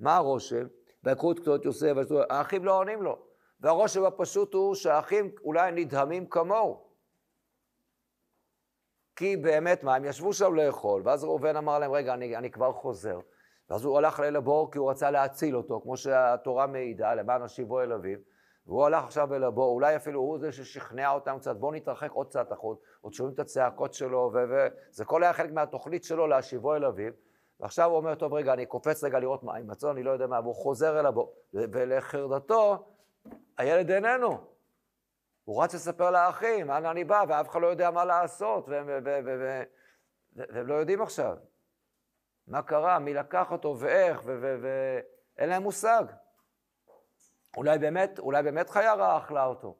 מה 0.00 0.16
הרושם? 0.16 0.66
ויקחו 1.04 1.32
את 1.32 1.38
קצות 1.38 1.64
יוסף, 1.64 1.92
האחים 2.30 2.64
לא 2.64 2.78
עונים 2.78 3.02
לו. 3.02 3.18
והרושם 3.60 4.04
הפשוט 4.04 4.54
הוא 4.54 4.74
שהאחים 4.74 5.30
אולי 5.44 5.72
נדהמים 5.72 6.26
כמוהו. 6.26 6.90
כי 9.16 9.36
באמת, 9.36 9.84
מה, 9.84 9.94
הם 9.94 10.04
ישבו 10.04 10.32
שם 10.32 10.54
לאכול, 10.54 11.02
ואז 11.04 11.24
ראובן 11.24 11.56
אמר 11.56 11.78
להם, 11.78 11.92
רגע, 11.92 12.14
אני, 12.14 12.36
אני 12.36 12.50
כבר 12.50 12.72
חוזר. 12.72 13.20
ואז 13.70 13.84
הוא 13.84 13.98
הלך 13.98 14.20
אל 14.20 14.36
הבור 14.36 14.70
כי 14.70 14.78
הוא 14.78 14.90
רצה 14.90 15.10
להציל 15.10 15.56
אותו, 15.56 15.80
כמו 15.80 15.96
שהתורה 15.96 16.66
מעידה, 16.66 17.14
למען 17.14 17.42
השיבו 17.42 17.80
אל 17.80 17.92
אביו. 17.92 18.18
והוא 18.66 18.84
הלך 18.84 19.04
עכשיו 19.04 19.34
אל 19.34 19.44
הבור, 19.44 19.74
אולי 19.74 19.96
אפילו 19.96 20.20
הוא 20.20 20.38
זה 20.38 20.52
ששכנע 20.52 21.10
אותם 21.10 21.36
קצת, 21.38 21.56
בואו 21.56 21.72
נתרחק 21.72 22.10
עוד 22.10 22.26
קצת 22.28 22.52
החוץ, 22.52 22.78
עוד 23.00 23.12
שומעים 23.12 23.34
את 23.34 23.40
הצעקות 23.40 23.94
שלו, 23.94 24.32
וזה 24.32 25.04
כל 25.04 25.22
היה 25.22 25.32
חלק 25.32 25.52
מהתוכנית 25.52 26.04
שלו 26.04 26.26
להשיבו 26.26 26.74
אל 26.74 26.84
אביו. 26.84 27.12
ועכשיו 27.60 27.90
הוא 27.90 27.96
אומר, 27.96 28.14
טוב, 28.14 28.34
רגע, 28.34 28.52
אני 28.52 28.66
קופץ 28.66 29.04
רגע 29.04 29.18
לראות 29.18 29.42
מה 29.42 29.56
עם 29.56 29.66
מצון, 29.66 29.90
אני 29.90 30.02
לא 30.02 30.10
יודע 30.10 30.26
מה, 30.26 30.40
והוא 30.40 30.54
חוזר 30.54 31.00
אל 31.00 31.06
הבור. 31.06 31.34
ולחרדתו, 31.54 32.88
הילד 33.58 33.90
איננו. 33.90 34.38
הוא 35.44 35.62
רץ 35.62 35.74
לספר 35.74 36.10
לאחים, 36.10 36.70
אנה 36.70 36.90
אני 36.90 37.04
בא, 37.04 37.24
ואף 37.28 37.48
אחד 37.48 37.60
לא 37.60 37.66
יודע 37.66 37.90
מה 37.90 38.04
לעשות, 38.04 38.68
והם, 38.68 38.86
והם 40.36 40.66
לא 40.66 40.74
יודעים 40.74 41.02
עכשיו. 41.02 41.36
מה 42.50 42.62
קרה, 42.62 42.98
מי 42.98 43.14
לקח 43.14 43.52
אותו 43.52 43.76
ואיך, 43.78 44.22
ואין 44.24 45.48
להם 45.48 45.62
מושג. 45.62 46.04
אולי 47.56 47.78
באמת, 47.78 48.18
אולי 48.18 48.42
באמת 48.42 48.70
חיה 48.70 48.94
רעה 48.94 49.18
אכלה 49.18 49.44
אותו. 49.44 49.76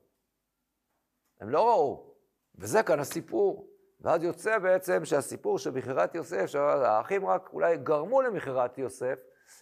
הם 1.40 1.50
לא 1.50 1.68
ראו, 1.68 2.14
וזה 2.54 2.83
כאן 2.83 3.00
הסיפור. 3.00 3.66
ואז 4.00 4.22
יוצא 4.22 4.59
בעצם 4.59 5.04
שהסיפור 5.04 5.59
של 5.59 5.70
מכירת 5.70 6.14
יוסף, 6.14 6.46
שהאחים 6.46 7.26
רק 7.26 7.50
אולי 7.52 7.76
גרמו 7.76 8.22
למכירת 8.22 8.78
יוסף, 8.78 9.18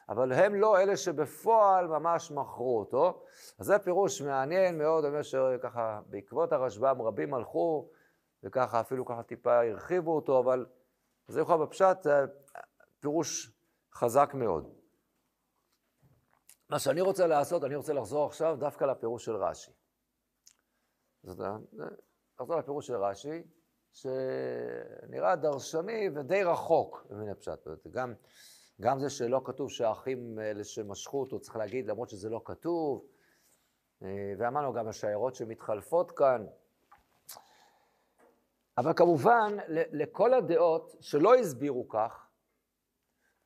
אבל 0.09 0.33
הם 0.33 0.55
לא 0.55 0.81
אלה 0.81 0.97
שבפועל 0.97 1.87
ממש 1.87 2.31
מכרו 2.31 2.79
אותו. 2.79 3.25
אז 3.59 3.67
זה 3.67 3.79
פירוש 3.79 4.23
מעניין 4.23 4.79
מאוד, 4.79 5.05
אומר 5.05 5.23
שככה 5.23 6.01
בעקבות 6.07 6.53
הרשב"ם 6.53 7.03
רבים 7.03 7.35
הלכו, 7.35 7.89
וככה 8.45 8.81
אפילו 8.81 9.05
ככה 9.05 9.23
טיפה 9.23 9.63
הרחיבו 9.63 10.17
אותו, 10.17 10.39
אבל 10.39 10.67
זה 11.29 11.41
יכול 11.41 11.67
בפשט 11.67 12.07
פירוש 13.01 13.53
חזק 13.95 14.31
מאוד. 14.35 14.75
מה 16.71 16.79
שאני 16.79 17.01
רוצה 17.01 17.27
לעשות, 17.27 17.65
אני 17.65 17.75
רוצה 17.77 17.93
לחזור 17.93 18.27
עכשיו 18.27 18.57
דווקא 18.57 18.85
לפירוש 18.85 19.25
של 19.25 19.37
רש"י. 19.37 19.73
זאת 21.23 21.41
אומרת, 21.41 21.61
לחזור 22.41 22.57
לפירוש 22.59 22.87
של 22.87 22.97
רש"י, 22.97 23.43
שנראה 23.93 25.37
דרשני 25.37 26.09
ודי 26.15 26.43
רחוק 26.45 27.07
מן 27.11 27.29
הפשט. 27.29 27.69
גם, 27.91 28.15
גם 28.81 28.99
זה 28.99 29.11
שלא 29.11 29.41
כתוב 29.45 29.71
שהאחים 29.71 30.39
האלה 30.39 30.65
שמשכו 30.65 31.21
אותו, 31.21 31.41
צריך 31.41 31.57
להגיד, 31.57 31.87
למרות 31.87 32.09
שזה 32.09 32.29
לא 32.29 32.41
כתוב. 32.45 33.07
אה, 34.03 34.33
ואמרנו 34.39 34.73
גם 34.73 34.89
השיירות 34.89 35.35
שמתחלפות 35.35 36.11
כאן. 36.11 36.47
אבל 38.79 38.93
כמובן, 38.97 39.57
לכל 39.69 40.35
הדעות 40.35 40.97
שלא 41.01 41.35
הסבירו 41.35 41.89
כך, 41.89 42.28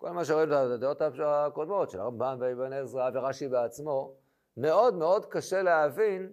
כל 0.03 0.11
מה 0.11 0.25
שרואים 0.25 0.49
בדעות 0.49 1.03
הקודמות 1.25 1.91
של 1.91 2.01
הרמב"ם 2.01 2.37
ואבן 2.41 2.73
עזרא 2.73 3.11
ורש"י 3.15 3.49
בעצמו, 3.49 4.15
מאוד 4.57 4.95
מאוד 4.95 5.27
קשה 5.27 5.62
להבין 5.62 6.33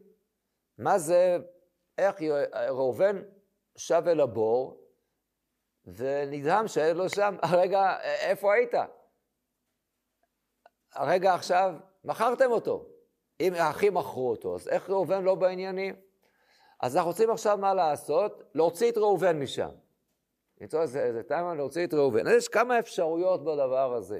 מה 0.77 0.99
זה, 0.99 1.37
איך 1.97 2.15
ראובן 2.69 3.21
שב 3.75 4.03
אל 4.07 4.19
הבור, 4.19 4.83
ונדהם 5.85 6.67
שאין 6.67 6.97
לו 6.97 7.09
שם, 7.09 7.35
הרגע, 7.43 7.99
איפה 8.01 8.53
היית? 8.53 8.73
הרגע 10.93 11.33
עכשיו, 11.33 11.75
מכרתם 12.03 12.51
אותו. 12.51 12.85
אם 13.39 13.53
האחים 13.53 13.93
מכרו 13.93 14.29
אותו, 14.29 14.55
אז 14.55 14.67
איך 14.67 14.89
ראובן 14.89 15.23
לא 15.23 15.35
בעניינים? 15.35 15.95
אז 16.79 16.95
אנחנו 16.95 17.09
רוצים 17.09 17.29
עכשיו 17.29 17.57
מה 17.57 17.73
לעשות? 17.73 18.43
להוציא 18.55 18.91
את 18.91 18.97
ראובן 18.97 19.39
משם. 19.39 19.69
למצוא 20.61 20.81
איזה, 20.81 21.03
איזה 21.03 21.23
טיימן 21.23 21.57
להוציא 21.57 21.87
את 21.87 21.93
ראובן. 21.93 22.27
אז 22.27 22.33
יש 22.33 22.47
כמה 22.47 22.79
אפשרויות 22.79 23.41
בדבר 23.41 23.93
הזה. 23.93 24.19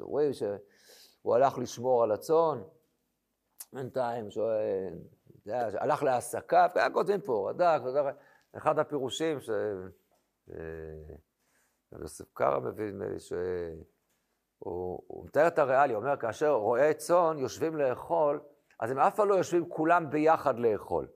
רואים 0.00 0.32
שהוא 0.32 1.34
הלך 1.34 1.58
לשמור 1.58 2.02
על 2.02 2.12
הצאן, 2.12 2.62
בינתיים, 3.72 4.30
שהוא 4.30 4.50
הלך 5.78 6.02
להעסקה, 6.02 6.66
כותבים 6.92 7.20
פה, 7.20 7.50
רד"ק, 7.50 7.80
אחד 8.56 8.78
הפירושים 8.78 9.40
ש... 9.40 9.50
יוסף 12.00 12.32
קרא 12.32 12.58
מבין, 12.58 13.02
שהוא 13.18 15.24
מתאר 15.24 15.46
את 15.46 15.58
הריאלי, 15.58 15.94
הוא 15.94 16.02
אומר, 16.02 16.16
כאשר 16.16 16.52
רועי 16.52 16.94
צאן 16.94 17.38
יושבים 17.38 17.76
לאכול, 17.76 18.40
אז 18.80 18.90
הם 18.90 18.98
אף 18.98 19.16
פעם 19.16 19.28
לא 19.28 19.34
יושבים 19.34 19.68
כולם 19.68 20.10
ביחד 20.10 20.58
לאכול, 20.58 21.08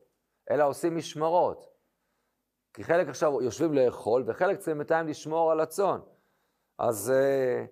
אלא 0.50 0.68
עושים 0.68 0.96
משמרות. 0.96 1.75
כי 2.76 2.84
חלק 2.84 3.08
עכשיו 3.08 3.42
יושבים 3.42 3.74
לאכול, 3.74 4.24
וחלק 4.26 4.56
צריכים 4.56 4.78
בינתיים 4.78 5.08
לשמור 5.08 5.52
על 5.52 5.60
הצאן. 5.60 6.00
אז, 6.78 7.10
אה, 7.10 7.64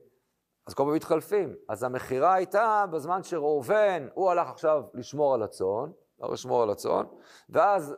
אז 0.66 0.74
כל 0.74 0.82
פעם 0.82 0.94
מתחלפים. 0.94 1.54
אז 1.68 1.82
המכירה 1.82 2.34
הייתה 2.34 2.84
בזמן 2.92 3.22
שראובן, 3.22 4.08
הוא 4.14 4.30
הלך 4.30 4.48
עכשיו 4.48 4.82
לשמור 4.94 5.34
על 5.34 5.42
הצאן, 5.42 5.90
לא 6.20 6.32
לשמור 6.32 6.62
על 6.62 6.70
הצאן, 6.70 7.04
ואז 7.48 7.96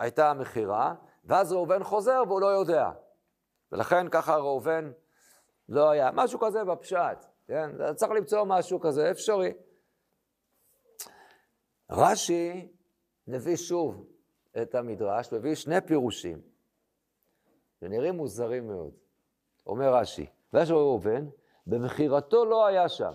הייתה 0.00 0.30
המכירה, 0.30 0.94
ואז 1.24 1.52
ראובן 1.52 1.82
חוזר 1.82 2.22
והוא 2.26 2.40
לא 2.40 2.46
יודע. 2.46 2.90
ולכן 3.72 4.08
ככה 4.08 4.36
ראובן 4.36 4.92
לא 5.68 5.90
היה. 5.90 6.10
משהו 6.14 6.40
כזה 6.40 6.64
בפשט, 6.64 7.26
כן? 7.46 7.94
צריך 7.94 8.12
למצוא 8.12 8.44
משהו 8.44 8.80
כזה, 8.80 9.10
אפשרי. 9.10 9.52
רש"י 11.90 12.72
מביא 13.26 13.56
שוב 13.56 14.15
את 14.62 14.74
המדרש, 14.74 15.32
מביא 15.32 15.54
שני 15.54 15.80
פירושים, 15.80 16.40
שנראים 17.80 18.14
מוזרים 18.14 18.68
מאוד. 18.68 18.90
אומר 19.66 19.94
רש"י, 19.94 20.26
ויש 20.52 20.70
ראובן, 20.70 21.26
במכירתו 21.66 22.44
לא 22.44 22.66
היה 22.66 22.88
שם. 22.88 23.12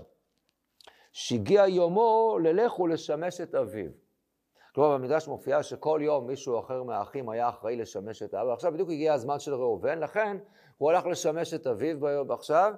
שהגיע 1.11 1.67
יומו 1.67 2.37
ללך 2.43 2.79
ולשמש 2.79 3.41
את 3.41 3.55
אביו. 3.55 3.89
כלומר, 4.75 4.97
במדרש 4.97 5.27
מופיע 5.27 5.63
שכל 5.63 5.99
יום 6.03 6.27
מישהו 6.27 6.59
אחר 6.59 6.83
מהאחים 6.83 7.29
היה 7.29 7.49
אחראי 7.49 7.75
לשמש 7.75 8.23
את 8.23 8.33
אביו. 8.33 8.53
עכשיו 8.53 8.71
בדיוק 8.71 8.89
הגיע 8.89 9.13
הזמן 9.13 9.39
של 9.39 9.53
ראובן, 9.53 9.99
לכן 9.99 10.37
הוא 10.77 10.91
הלך 10.91 11.05
לשמש 11.05 11.53
את 11.53 11.67
אביו 11.67 11.99
ביום 11.99 12.31
עכשיו, 12.31 12.73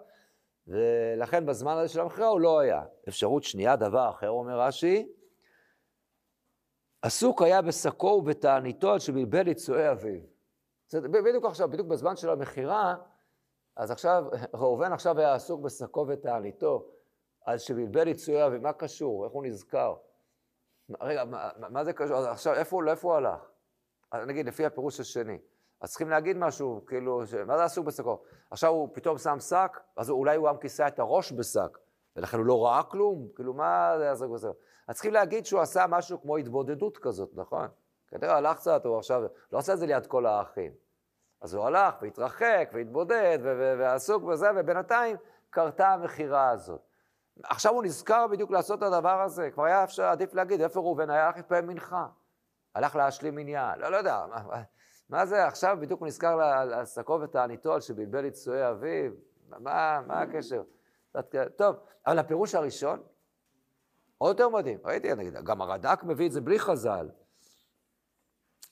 ולכן 0.68 1.46
בזמן 1.46 1.78
הזה 1.78 1.94
של 1.94 2.00
המכירה 2.00 2.28
הוא 2.28 2.40
לא 2.40 2.60
היה. 2.60 2.84
אפשרות 3.08 3.44
שנייה, 3.44 3.76
דבר 3.76 4.10
אחר, 4.10 4.30
אומר 4.30 4.60
רש"י, 4.60 5.08
עסוק 7.04 7.42
היה 7.42 7.62
בשקו 7.62 8.08
ובתעניתו 8.08 8.94
עד 8.94 9.00
שבלבל 9.00 9.48
יצואי 9.48 9.92
אביו. 9.92 10.22
בדיוק 10.94 11.46
עכשיו, 11.46 11.70
בדיוק 11.70 11.88
בזמן 11.88 12.16
של 12.16 12.30
המכירה, 12.30 12.96
אז 13.76 13.92
עכשיו, 13.92 14.26
ראובן 14.54 14.94
עכשיו 14.94 15.20
היה 15.20 15.34
עסוק 15.34 15.62
בשקו 15.62 16.06
ותעניתו, 16.08 16.88
עד 17.46 17.58
שבלבל 17.58 18.08
יצואי 18.08 18.46
אביו. 18.46 18.62
מה 18.62 18.74
קשור? 18.74 19.26
איך 19.26 19.34
הוא 19.34 19.46
נזכר? 19.46 19.96
רגע, 21.02 21.26
מה, 21.26 21.50
מה 21.58 21.84
זה 21.84 21.94
קשור? 21.94 22.18
עכשיו, 22.18 22.54
איפה, 22.54 22.82
איפה 22.88 23.08
הוא 23.08 23.18
הלך? 23.18 23.50
נגיד, 24.28 24.46
לפי 24.46 24.66
הפירוש 24.66 25.00
השני. 25.00 25.38
אז 25.82 25.90
צריכים 25.90 26.10
להגיד 26.10 26.38
משהו, 26.38 26.86
כאילו, 26.88 27.26
ש... 27.26 27.34
מה 27.34 27.58
זה 27.58 27.64
עסוק 27.64 27.86
בשקו? 27.86 28.22
עכשיו 28.52 28.72
הוא 28.72 28.90
פתאום 28.94 29.18
שם 29.18 29.40
שק, 29.40 29.80
אז 29.98 30.10
אולי 30.10 30.36
הוא 30.36 30.50
גם 30.50 30.58
כיסה 30.58 30.88
את 30.88 31.00
הראש 31.00 31.32
בשק, 31.32 31.78
ולכן 32.16 32.38
הוא 32.38 32.46
לא 32.46 32.66
ראה 32.66 32.84
כלום? 32.84 33.28
כאילו, 33.36 33.54
מה 33.54 33.94
זה 33.98 34.12
עסוק 34.12 34.32
בשק? 34.32 34.52
אז 34.88 34.96
צריכים 34.96 35.14
להגיד 35.14 35.46
שהוא 35.46 35.62
עשה 35.62 35.86
משהו 35.90 36.22
כמו 36.22 36.38
התבודדות 36.38 36.98
כזאת, 36.98 37.30
נכון? 37.34 37.68
כנראה 38.08 38.38
הלך 38.38 38.58
קצת, 38.58 38.86
הוא 38.86 38.98
עכשיו, 38.98 39.24
לא 39.52 39.58
עשה 39.58 39.74
את 39.74 39.78
זה 39.78 39.86
ליד 39.86 40.08
כל 40.08 40.26
האחים. 40.26 40.72
אז 41.42 41.54
הוא 41.54 41.66
הלך 41.66 41.96
והתרחק 42.02 42.70
והתבודד 42.74 43.40
ועסוק 43.80 44.24
בזה, 44.24 44.48
ובינתיים 44.56 45.18
קרתה 45.50 45.88
המכירה 45.88 46.50
הזאת. 46.50 46.82
עכשיו 47.44 47.74
הוא 47.74 47.84
נזכר 47.84 48.28
בדיוק 48.28 48.52
לעשות 48.52 48.78
את 48.78 48.84
הדבר 48.84 49.22
הזה, 49.22 49.52
כבר 49.52 49.64
היה 49.64 49.84
אפשר, 49.84 50.04
עדיף 50.04 50.34
להגיד, 50.34 50.62
איפה 50.62 50.80
ראובן 50.80 51.10
היה 51.10 51.26
הלך 51.26 51.36
להתפעל 51.36 51.66
מנחה, 51.66 52.08
הלך 52.76 52.96
להשלים 52.96 53.38
עניין, 53.38 53.80
לא, 53.80 53.92
לא 53.92 53.98
יודע, 53.98 54.26
מה, 54.30 54.64
מה 55.10 55.26
זה 55.26 55.46
עכשיו 55.46 55.78
בדיוק 55.82 56.00
הוא 56.00 56.08
נזכר 56.08 56.36
לעסקו 56.66 57.20
ותעניתו 57.22 57.74
על 57.74 57.82
שבלבל 57.82 58.28
את 58.28 58.34
צועי 58.34 58.70
אביו, 58.70 59.12
מה, 59.50 60.02
מה 60.08 60.22
הקשר? 60.22 60.64
טוב, 61.56 61.76
אבל 62.08 62.20
הפירוש 62.20 62.56
הראשון, 62.56 63.04
עוד 64.24 64.40
יותר 64.40 64.50
מדהים, 64.50 64.80
ראיתי, 64.86 65.16
נגיד, 65.16 65.34
גם 65.34 65.62
הרד"ק 65.62 66.04
מביא 66.04 66.28
את 66.28 66.32
זה 66.32 66.42
בלי 66.42 66.60
חז"ל. 66.60 67.10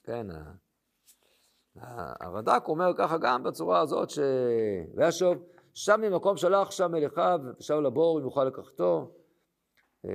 כן, 0.04 0.28
הרד"ק 2.22 2.64
אומר 2.68 2.92
ככה 2.98 3.18
גם 3.18 3.44
בצורה 3.44 3.80
הזאת, 3.80 4.10
ש... 4.10 4.20
וישוב, 4.96 5.38
שם 5.74 6.02
ממקום 6.02 6.38
שלח 6.38 6.72
שם 6.72 6.96
אל 6.96 7.08
אחיו, 7.08 7.40
ושב 7.60 7.74
לבור 7.74 8.20
אם 8.20 8.24
יוכל 8.24 8.44
לקחתו. 8.44 9.12
אה, 10.06 10.12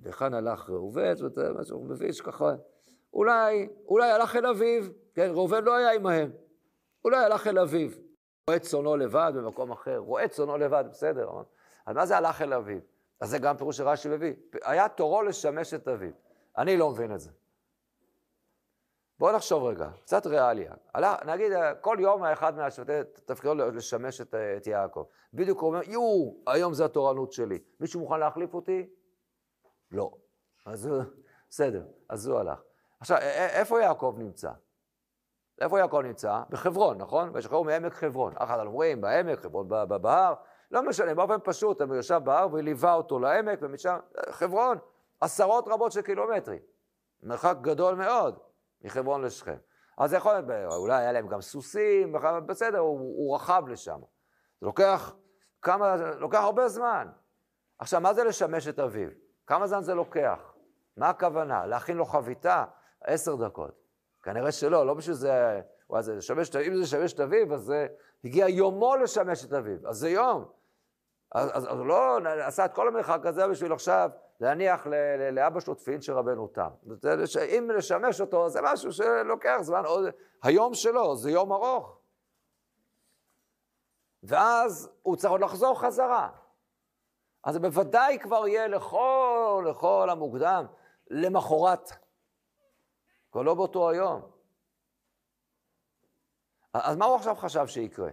וכאן 0.00 0.34
הלך 0.34 0.70
ראובן, 0.70 1.14
זאת 1.14 1.38
אומרת, 1.38 1.56
מה 1.56 1.64
שהוא 1.64 1.88
מביא 1.88 2.12
שככה, 2.12 2.54
אולי, 3.12 3.68
אולי 3.86 4.10
הלך 4.10 4.36
אל 4.36 4.46
אביו, 4.46 4.84
כן, 5.14 5.30
ראובן 5.30 5.64
לא 5.64 5.74
היה 5.74 5.92
עמהם, 5.92 6.30
אולי 7.04 7.24
הלך 7.24 7.46
אל 7.46 7.58
אביו. 7.58 7.90
רואה 8.46 8.58
צאנו 8.58 8.96
לבד 8.96 9.32
במקום 9.36 9.72
אחר, 9.72 9.96
רואה 9.96 10.28
צאנו 10.28 10.56
לבד, 10.58 10.84
בסדר, 10.90 11.30
אז 11.86 11.96
מה 11.96 12.06
זה 12.06 12.16
הלך 12.16 12.42
אל 12.42 12.52
אביו? 12.52 12.93
אז 13.20 13.30
זה 13.30 13.38
גם 13.38 13.56
פירוש 13.56 13.76
שרש"י 13.76 14.08
מביא. 14.08 14.34
היה 14.64 14.88
תורו 14.88 15.22
לשמש 15.22 15.74
את 15.74 15.88
אביו. 15.88 16.12
אני 16.58 16.76
לא 16.76 16.90
מבין 16.90 17.14
את 17.14 17.20
זה. 17.20 17.30
בואו 19.18 19.36
נחשוב 19.36 19.64
רגע, 19.64 19.90
קצת 20.02 20.26
ריאליה. 20.26 20.74
עלה, 20.92 21.16
נגיד, 21.26 21.52
כל 21.80 21.96
יום 22.00 22.24
אחד 22.24 22.56
מהשבטי 22.56 22.92
תפקידו 23.24 23.54
לשמש 23.54 24.20
את, 24.20 24.34
את 24.56 24.66
יעקב. 24.66 25.04
בדיוק 25.34 25.60
הוא 25.60 25.68
אומר, 25.68 25.80
יואו, 25.84 26.36
היום 26.46 26.74
זה 26.74 26.84
התורנות 26.84 27.32
שלי. 27.32 27.58
מישהו 27.80 28.00
מוכן 28.00 28.20
להחליף 28.20 28.54
אותי? 28.54 28.90
לא. 29.90 30.10
אז 30.66 30.90
בסדר, 31.50 31.86
אז 32.08 32.26
הוא 32.26 32.38
הלך. 32.38 32.62
עכשיו, 33.00 33.18
איפה 33.52 33.80
יעקב 33.80 34.14
נמצא? 34.18 34.50
איפה 35.60 35.78
יעקב 35.78 36.00
נמצא? 36.04 36.42
בחברון, 36.50 36.98
נכון? 36.98 37.30
וישחררו 37.34 37.64
מעמק 37.64 37.92
חברון. 37.92 38.32
אחד 38.36 38.66
אומרים, 38.66 39.00
בעמק, 39.00 39.38
חברון 39.38 39.68
בהר. 39.88 40.34
לא 40.74 40.82
משנה, 40.82 41.14
באופן 41.14 41.36
פשוט, 41.44 41.80
הוא 41.80 41.96
ישב 41.96 42.20
בהר 42.24 42.48
וליווה 42.52 42.94
אותו 42.94 43.18
לעמק, 43.18 43.58
ומשם, 43.62 43.98
חברון, 44.30 44.78
עשרות 45.20 45.68
רבות 45.68 45.92
של 45.92 46.02
קילומטרים. 46.02 46.58
מרחק 47.22 47.56
גדול 47.60 47.94
מאוד. 47.94 48.38
מחברון 48.82 49.22
לשכם. 49.22 49.56
אז 49.98 50.10
זה 50.10 50.16
יכול 50.16 50.32
להיות, 50.32 50.72
אולי 50.72 50.96
היה 50.96 51.12
להם 51.12 51.28
גם 51.28 51.40
סוסים, 51.40 52.16
בסדר, 52.46 52.78
הוא, 52.78 52.98
הוא 52.98 53.34
רכב 53.34 53.62
לשם. 53.68 53.98
זה 54.60 54.66
לוקח 54.66 55.14
כמה, 55.62 55.96
לוקח 55.96 56.40
הרבה 56.40 56.68
זמן. 56.68 57.08
עכשיו, 57.78 58.00
מה 58.00 58.14
זה 58.14 58.24
לשמש 58.24 58.68
את 58.68 58.78
אביו? 58.78 59.08
כמה 59.46 59.66
זמן 59.66 59.82
זה 59.82 59.94
לוקח? 59.94 60.54
מה 60.96 61.08
הכוונה? 61.08 61.66
להכין 61.66 61.96
לו 61.96 62.04
חביתה? 62.04 62.64
עשר 63.00 63.34
דקות. 63.34 63.82
כנראה 64.22 64.52
שלא, 64.52 64.86
לא 64.86 64.94
בשביל 64.94 65.14
זה, 65.14 65.60
זה 66.00 66.14
לשמש, 66.14 66.56
אם 66.56 66.74
זה 66.74 66.80
לשמש 66.82 67.12
את 67.12 67.20
אביו, 67.20 67.54
אז 67.54 67.60
זה 67.60 67.86
הגיע 68.24 68.48
יומו 68.48 68.96
לשמש 68.96 69.44
את 69.44 69.52
אביו, 69.52 69.88
אז 69.88 69.96
זה 69.96 70.10
יום. 70.10 70.44
אז, 71.34 71.66
הוא 71.66 71.86
לא 71.86 72.18
עשה 72.40 72.64
את 72.64 72.74
כל 72.74 72.88
המרחק 72.88 73.26
הזה 73.26 73.48
בשביל 73.48 73.72
עכשיו 73.72 74.10
להניח 74.40 74.86
לאבא 75.32 75.60
שלו 75.60 75.74
תפילין 75.74 76.00
של 76.00 76.12
רבנו 76.12 76.48
תם. 76.48 76.70
אם 77.58 77.70
לשמש 77.76 78.20
אותו, 78.20 78.48
זה 78.48 78.60
משהו 78.62 78.92
שלוקח 78.92 79.56
זמן, 79.60 79.82
היום 80.42 80.74
שלו, 80.74 81.16
זה 81.16 81.30
יום 81.30 81.52
ארוך. 81.52 81.98
ואז 84.22 84.90
הוא 85.02 85.16
צריך 85.16 85.30
עוד 85.30 85.40
לחזור 85.40 85.80
חזרה. 85.80 86.30
אז 87.44 87.54
זה 87.54 87.60
בוודאי 87.60 88.18
כבר 88.18 88.48
יהיה 88.48 88.68
לכל, 88.68 89.64
לכל 89.70 90.08
המוקדם, 90.10 90.66
למחרת. 91.10 91.90
כבר 93.32 93.42
לא 93.42 93.54
באותו 93.54 93.90
היום. 93.90 94.30
אז 96.74 96.96
מה 96.96 97.04
הוא 97.04 97.16
עכשיו 97.16 97.34
חשב 97.34 97.66
שיקרה? 97.66 98.10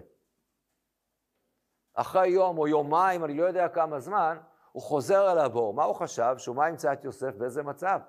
אחרי 2.01 2.27
יום 2.27 2.57
או 2.57 2.67
יומיים, 2.67 3.25
אני 3.25 3.37
לא 3.37 3.43
יודע 3.43 3.69
כמה 3.69 3.99
זמן, 3.99 4.37
הוא 4.71 4.83
חוזר 4.83 5.31
אל 5.31 5.37
הבור. 5.37 5.73
מה 5.73 5.83
הוא 5.83 5.95
חשב? 5.95 6.35
שהוא 6.37 6.55
מה 6.55 6.69
ימצא 6.69 6.93
את 6.93 7.03
יוסף 7.03 7.35
באיזה 7.35 7.63
מצב? 7.63 7.99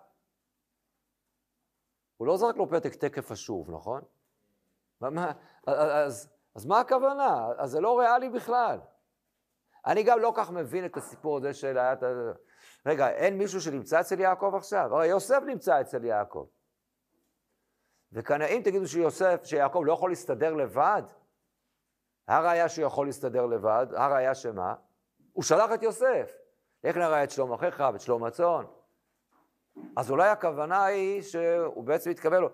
הוא 2.16 2.26
לא 2.26 2.36
זרק 2.36 2.56
לו 2.56 2.70
פתק 2.70 2.94
תקף 2.94 3.30
אשוב, 3.30 3.70
נכון? 3.70 4.02
מה, 5.00 5.32
אז, 5.66 6.28
אז 6.54 6.66
מה 6.66 6.80
הכוונה? 6.80 7.46
אז 7.58 7.70
זה 7.70 7.80
לא 7.80 7.98
ריאלי 7.98 8.28
בכלל. 8.28 8.80
אני 9.86 10.02
גם 10.02 10.18
לא 10.18 10.32
כך 10.36 10.50
מבין 10.50 10.84
את 10.84 10.96
הסיפור 10.96 11.36
הזה 11.36 11.54
של... 11.54 11.78
רגע, 12.86 13.08
אין 13.08 13.38
מישהו 13.38 13.60
שנמצא 13.60 14.00
אצל 14.00 14.20
יעקב 14.20 14.52
עכשיו? 14.56 14.94
הרי 14.96 15.06
יוסף 15.06 15.42
נמצא 15.46 15.80
אצל 15.80 16.04
יעקב. 16.04 16.46
וכאן, 18.12 18.42
אם 18.42 18.60
תגידו 18.64 18.88
שיוסף, 18.88 19.40
שיעקב 19.44 19.82
לא 19.84 19.92
יכול 19.92 20.10
להסתדר 20.10 20.54
לבד, 20.54 21.02
הראיה 22.28 22.68
שהוא 22.68 22.86
יכול 22.86 23.06
להסתדר 23.06 23.46
לבד, 23.46 23.86
הראיה 23.96 24.34
שמה? 24.34 24.74
הוא 25.32 25.44
שלח 25.44 25.70
את 25.74 25.82
יוסף. 25.82 26.36
איך 26.84 26.96
נראה 26.96 27.24
את 27.24 27.30
שלום 27.30 27.52
אחיך 27.52 27.82
ואת 27.92 28.00
שלום 28.00 28.24
הצאן? 28.24 28.64
אז 29.96 30.10
אולי 30.10 30.28
הכוונה 30.28 30.84
היא 30.84 31.22
שהוא 31.22 31.84
בעצם 31.84 32.10
לו, 32.40 32.48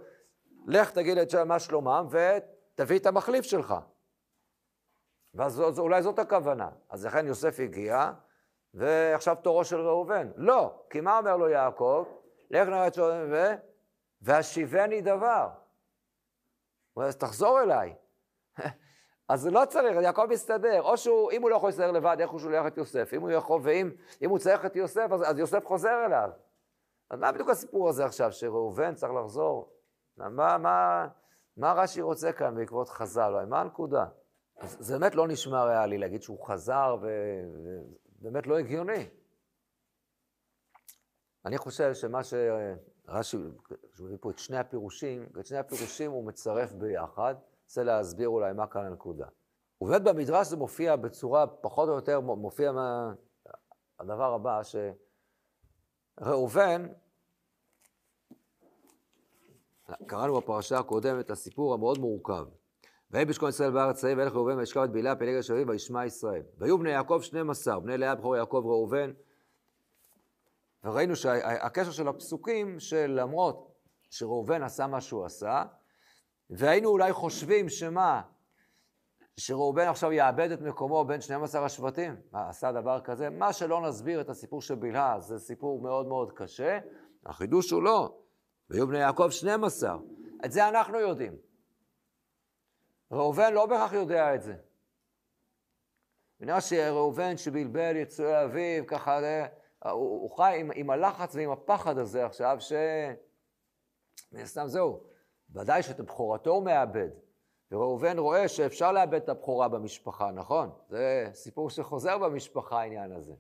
לך 0.67 0.91
תגיד 0.91 1.19
את 1.19 1.31
מה 1.45 1.59
שלומם 1.59 2.07
ותביא 2.11 2.99
את 2.99 3.07
המחליף 3.07 3.45
שלך. 3.45 3.75
ואז 5.35 5.79
אולי 5.79 6.03
זאת 6.03 6.19
הכוונה. 6.19 6.71
אז 6.89 7.07
לכן 7.07 7.27
יוסף 7.27 7.61
הגיע, 7.61 8.13
ועכשיו 8.75 9.37
תורו 9.43 9.65
של 9.65 9.81
ראובן. 9.81 10.31
לא, 10.37 10.83
כי 10.91 11.01
מה 11.01 11.19
אומר 11.19 11.37
לו 11.37 11.49
יעקב? 11.49 12.07
לך 12.51 12.69
נראה 12.69 12.87
את 12.87 12.95
שלום 12.95 13.11
ו... 13.31 13.47
והשיבני 14.21 15.01
דבר. 15.01 15.49
אז 16.97 17.17
תחזור 17.17 17.61
אליי. 17.61 17.95
אז 19.29 19.47
לא 19.47 19.65
צריך, 19.69 19.97
יעקב 20.03 20.27
מסתדר. 20.31 20.83
או 20.83 20.97
שהוא, 20.97 21.33
אם 21.33 21.43
הוא 21.43 21.51
לא 21.51 21.57
יכול 21.57 21.69
להסתדר 21.69 21.91
לבד, 21.91 22.17
איך 22.21 22.31
הוא 22.31 22.41
שולח 22.41 22.67
את 22.67 22.77
יוסף? 22.77 23.15
אם 23.15 23.21
הוא 23.21 23.31
יכול, 23.31 23.61
ואם 23.65 24.31
הוא 24.31 24.39
צריך 24.39 24.67
את 24.67 24.77
יוסף, 24.77 25.09
אז, 25.13 25.31
אז 25.31 25.39
יוסף 25.39 25.67
חוזר 25.67 26.05
אליו. 26.07 26.31
אז 27.11 27.19
מה 27.19 27.33
בדיוק 27.33 27.51
הסיפור 27.51 27.89
הזה 27.89 28.05
עכשיו, 28.05 28.33
שראובן 28.33 28.95
צריך 28.95 29.13
לחזור? 29.13 29.73
מה, 30.17 30.59
מה, 30.59 31.07
מה 31.57 31.73
רש"י 31.73 32.03
רוצה 32.03 32.33
כאן 32.33 32.55
בעקבות 32.55 32.89
חז"ל? 32.89 33.45
מה 33.49 33.61
הנקודה? 33.61 34.07
אז 34.59 34.77
זה 34.81 34.99
באמת 34.99 35.15
לא 35.15 35.29
נשמע 35.29 35.65
ריאלי 35.65 35.99
להגיד 35.99 36.23
שהוא 36.23 36.47
חזר, 36.47 36.97
ובאמת 38.21 38.47
לא 38.47 38.59
הגיוני. 38.59 39.09
אני 41.45 41.59
חושב 41.59 41.95
שמה 41.95 42.21
שרש"י, 42.25 43.37
כשהוא 43.93 44.07
מביא 44.07 44.17
פה 44.21 44.31
את 44.31 44.39
שני 44.39 44.59
הפירושים, 44.59 45.27
את 45.41 45.47
שני 45.47 45.59
הפירושים 45.59 46.11
הוא 46.11 46.25
מצרף 46.25 46.73
ביחד, 46.73 47.35
רוצה 47.69 47.83
להסביר 47.83 48.29
אולי 48.29 48.53
מה 48.53 48.67
כאן 48.67 48.85
הנקודה. 48.85 49.27
ובאמת 49.81 50.03
במדרש 50.03 50.47
זה 50.47 50.57
מופיע 50.57 50.97
בצורה 50.97 51.47
פחות 51.47 51.89
או 51.89 51.95
יותר, 51.95 52.21
מופיע 52.21 52.73
מה... 52.73 53.13
הדבר 54.01 54.35
הבא, 54.35 54.61
שראובן, 56.21 56.87
קראנו 60.07 60.37
בפרשה 60.37 60.79
הקודמת 60.79 61.25
את 61.25 61.31
הסיפור 61.31 61.75
המאוד 61.75 61.99
מורכב. 61.99 62.47
ויהי 63.11 63.25
בשכון 63.25 63.49
ישראל 63.49 63.71
בארץ 63.71 64.01
צעיר, 64.01 64.19
וילך 64.19 64.33
ראובן 64.33 64.59
וישכב 64.59 64.81
את 64.81 64.91
בלהה 64.91 65.17
פלג 65.17 65.39
השביעי 65.39 65.65
וישמע 65.65 66.07
ישראל. 66.07 66.43
והיו 66.59 66.79
בני 66.79 66.91
יעקב 66.91 67.21
שנים 67.23 67.51
עשר, 67.51 67.81
בני 67.81 67.99
לאה 67.99 68.15
בכור 68.15 68.37
יעקב 68.37 68.63
ראובן. 68.65 69.13
וראינו 70.85 71.17
שהקשר 71.17 71.91
של 71.91 72.09
הפסוקים 72.09 72.81
שלמרות 72.81 73.75
שראובן 74.11 74.63
עשה 74.63 74.87
מה 74.87 75.01
שהוא 75.01 75.25
עשה, 75.25 75.65
והיינו 76.51 76.89
אולי 76.89 77.13
חושבים 77.13 77.69
שמה, 77.69 78.23
שראובן 79.37 79.89
עכשיו 79.89 80.13
יאבד 80.13 80.51
את 80.51 80.61
מקומו 80.61 81.05
בין 81.05 81.21
12 81.21 81.65
השבטים? 81.65 82.17
מה, 82.33 82.49
עשה 82.49 82.73
דבר 82.73 83.01
כזה? 83.01 83.31
מה 83.31 83.53
שלא 83.53 83.89
נסביר 83.89 84.21
את 84.21 84.29
הסיפור 84.29 84.63
של 84.63 84.75
בלהה, 84.75 85.21
זה 85.21 85.39
סיפור 85.39 85.83
מאוד 85.83 86.07
מאוד 86.07 86.33
קשה. 86.33 86.79
החידוש 87.27 87.71
הוא 87.71 87.83
לא. 87.83 88.19
והיו 88.71 88.87
בני 88.87 88.99
יעקב 88.99 89.31
12. 89.31 89.99
את 90.45 90.53
זה 90.53 90.69
אנחנו 90.69 91.01
יודעים. 91.01 91.37
ראובן 93.11 93.53
לא 93.53 93.67
בהכרח 93.67 93.93
יודע 93.93 94.35
את 94.35 94.43
זה. 94.43 94.55
ונראה 96.41 96.61
שראובן 96.61 97.37
שבלבל 97.37 97.97
יצואי 97.97 98.45
אביו, 98.45 98.87
ככה, 98.87 99.19
הוא, 99.85 99.93
הוא 99.93 100.37
חי 100.37 100.57
עם, 100.61 100.71
עם 100.75 100.91
הלחץ 100.91 101.35
ועם 101.35 101.51
הפחד 101.51 101.99
הזה 101.99 102.27
עכשיו, 102.27 102.57
ש... 102.61 102.73
מן 104.33 104.41
הסתם 104.41 104.67
זהו, 104.67 105.03
ודאי 105.51 105.83
שאת 105.83 106.01
בכורתו 106.01 106.51
הוא 106.51 106.65
מאבד. 106.65 107.09
וראובן 107.73 108.19
רואה 108.19 108.49
שאפשר 108.49 108.93
לאבד 108.93 109.23
את 109.23 109.29
הבכורה 109.29 109.69
במשפחה, 109.69 110.31
נכון? 110.31 110.71
זה 110.89 111.31
סיפור 111.33 111.71
שחוזר 111.71 112.19
במשפחה, 112.19 112.81
העניין 112.81 113.13
הזה. 113.13 113.35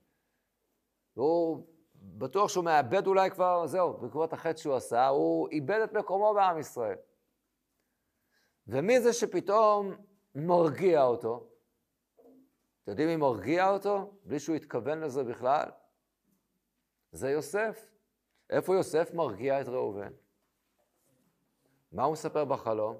והוא 1.17 1.67
בטוח 1.95 2.49
שהוא 2.49 2.65
מאבד 2.65 3.07
אולי 3.07 3.31
כבר, 3.31 3.67
זהו, 3.67 3.97
בעקבות 3.97 4.33
החטא 4.33 4.59
שהוא 4.59 4.75
עשה, 4.75 5.09
הוא 5.09 5.49
איבד 5.49 5.81
את 5.85 5.93
מקומו 5.93 6.35
בעם 6.35 6.59
ישראל. 6.59 6.97
ומי 8.67 9.01
זה 9.01 9.13
שפתאום 9.13 9.95
מרגיע 10.35 11.03
אותו? 11.03 11.49
אתם 12.83 12.91
יודעים 12.91 13.09
מי 13.09 13.17
מרגיע 13.17 13.71
אותו? 13.71 14.15
בלי 14.25 14.39
שהוא 14.39 14.57
התכוון 14.57 15.01
לזה 15.01 15.25
בכלל? 15.25 15.71
זה 17.13 17.31
יוסף. 17.31 17.91
איפה 18.51 18.75
יוסף 18.75 19.15
מרגיע 19.15 19.61
את 19.61 19.69
ראובן? 19.69 20.13
מה 21.93 22.05
הוא 22.05 22.13
מספר 22.13 22.45
בחלום? 22.45 22.97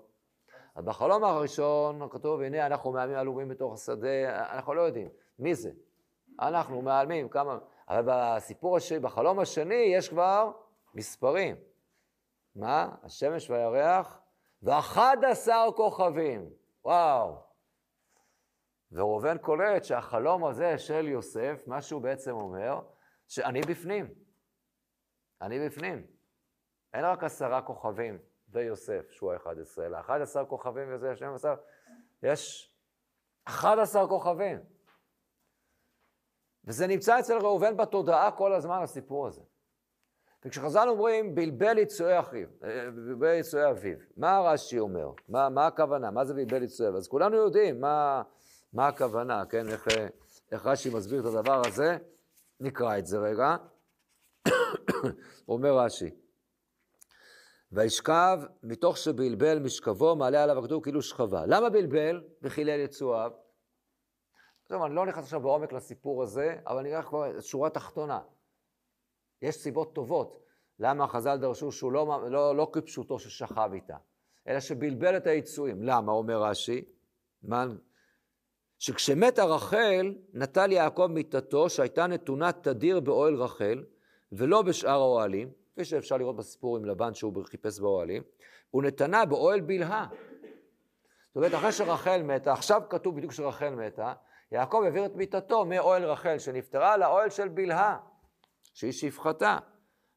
אז 0.75 0.85
בחלום 0.85 1.25
הראשון 1.25 2.09
כתוב, 2.11 2.41
הנה 2.41 2.67
אנחנו 2.67 2.93
מאיימים 2.93 3.17
עלומים 3.17 3.49
בתוך 3.49 3.75
השדה, 3.75 4.45
אנחנו 4.55 4.75
לא 4.75 4.83
יודעים. 4.83 5.09
מי 5.39 5.55
זה? 5.55 5.71
אנחנו 6.41 6.83
מאיימים, 6.83 7.29
כמה... 7.29 7.59
אבל 7.89 8.03
בסיפור 8.07 8.77
השני, 8.77 8.99
בחלום 8.99 9.39
השני 9.39 9.75
יש 9.75 10.09
כבר 10.09 10.53
מספרים. 10.95 11.57
מה? 12.55 12.89
השמש 13.03 13.51
והירח 13.51 14.21
ואחד 14.63 15.17
עשר 15.31 15.69
כוכבים. 15.77 16.51
וואו. 16.85 17.37
וראובן 18.93 19.39
קולט 19.39 19.85
שהחלום 19.85 20.45
הזה 20.45 20.79
של 20.79 21.09
יוסף, 21.09 21.63
מה 21.67 21.83
שהוא 21.83 22.03
בעצם 22.03 22.31
אומר, 22.31 22.81
שאני 23.29 23.61
בפנים. 23.61 24.15
אני 25.43 25.67
בפנים. 25.67 26.07
אין 26.95 27.05
רק 27.05 27.25
עשרה 27.25 27.63
כוכבים 27.63 28.19
ויוסף, 28.51 29.11
שהוא 29.11 29.33
האחד 29.33 29.59
עשרה, 29.61 29.87
אלא 29.87 30.01
אחד 30.01 30.21
עשר 30.21 30.45
כוכבים 30.47 30.95
וזה 30.95 31.11
השם 31.11 31.33
עשר, 31.35 31.55
יש 32.23 32.73
אחד 33.45 33.79
עשר 33.79 34.09
כוכבים. 34.09 34.59
וזה 36.65 36.87
נמצא 36.87 37.21
אצל 37.21 37.39
ראובן 37.39 37.77
בתודעה 37.77 38.31
כל 38.31 38.53
הזמן, 38.53 38.83
הסיפור 38.83 39.27
הזה. 39.27 39.43
וכשחז"ל 40.45 40.89
אומרים, 40.89 41.35
בלבל 41.35 41.79
יצואי 41.79 42.21
אחיו, 42.21 42.49
אה, 42.65 42.91
בלבל 42.91 43.35
יצואי 43.35 43.71
אביו, 43.71 43.97
מה 44.17 44.41
רש"י 44.41 44.79
אומר? 44.79 45.11
מה, 45.29 45.49
מה 45.49 45.67
הכוונה? 45.67 46.11
מה 46.11 46.25
זה 46.25 46.35
בלבל 46.35 46.63
יצואי 46.63 46.89
אביו? 46.89 46.99
אז 46.99 47.09
כולנו 47.09 47.37
יודעים 47.37 47.81
מה, 47.81 48.23
מה 48.73 48.89
הכוונה, 48.89 49.47
כן? 49.47 49.69
איך, 49.69 49.89
איך 50.53 50.67
רש"י 50.67 50.91
מסביר 50.95 51.21
את 51.21 51.25
הדבר 51.25 51.63
הזה? 51.67 51.97
נקרא 52.61 52.99
את 52.99 53.07
זה 53.07 53.19
רגע. 53.19 53.57
אומר 55.49 55.79
רש"י, 55.79 56.11
וישכב 57.73 58.39
מתוך 58.63 58.97
שבלבל 58.97 59.59
משכבו, 59.59 60.17
מעלה 60.17 60.43
עליו 60.43 60.59
הכתוב 60.59 60.83
כאילו 60.83 61.03
שכבה. 61.03 61.47
למה 61.47 61.71
בלבל 61.71 62.25
וחילל 62.43 62.81
יצואיו? 62.81 63.31
טוב, 64.69 64.83
אני 64.83 64.95
לא 64.95 65.07
נכנס 65.07 65.25
עכשיו 65.25 65.41
בעומק 65.41 65.73
לסיפור 65.73 66.23
הזה, 66.23 66.57
אבל 66.67 66.79
אני 66.79 66.99
אקח 66.99 67.09
כבר 67.09 67.41
שורה 67.41 67.71
תחתונה. 67.71 68.21
יש 69.43 69.55
סיבות 69.55 69.95
טובות 69.95 70.45
למה 70.79 71.09
חז"ל 71.09 71.37
דרשו 71.37 71.73
שהוא 71.73 71.93
לא, 71.93 72.31
לא, 72.31 72.57
לא 72.57 72.71
כפשוטו 72.73 73.19
ששכב 73.19 73.71
איתה, 73.73 73.97
אלא 74.49 74.61
שבלבל 74.61 75.17
את 75.17 75.27
היצואים. 75.27 75.83
למה, 75.83 76.13
אומר 76.13 76.43
רש"י? 76.43 76.85
שכשמתה 78.79 79.45
רחל, 79.45 80.15
נטל 80.33 80.73
יעקב 80.73 81.07
מיתתו 81.07 81.71
שהייתה 81.71 82.07
נתונה 82.07 82.53
תדיר 82.53 83.01
באוהל 83.01 83.35
רחל, 83.35 83.85
ולא 84.33 84.63
בשאר 84.63 84.91
האוהלים, 84.91 85.53
כפי 85.79 85.85
שאפשר 85.85 86.17
לראות 86.17 86.37
בסיפור 86.37 86.77
עם 86.77 86.85
לבן 86.85 87.15
שהוא 87.15 87.45
חיפש 87.45 87.81
באוהלים, 87.81 88.23
הוא 88.71 88.83
נתנה 88.83 89.25
באוהל 89.25 89.61
בלהה. 89.61 90.07
זאת 91.27 91.37
אומרת, 91.37 91.55
אחרי 91.55 91.73
שרחל 91.73 92.23
מתה, 92.23 92.53
עכשיו 92.53 92.83
כתוב 92.91 93.17
בדיוק 93.17 93.33
שרחל 93.33 93.75
מתה, 93.75 94.13
יעקב 94.53 94.81
העביר 94.85 95.07
את 95.07 95.15
מיתתו 95.15 95.65
מאוהל 95.65 96.05
רחל 96.05 96.39
שנפטרה 96.39 96.97
לאוהל 96.97 97.31
של 97.31 97.49
בלהה. 97.49 97.99
שהיא 98.75 98.93
שפחתה. 98.93 99.59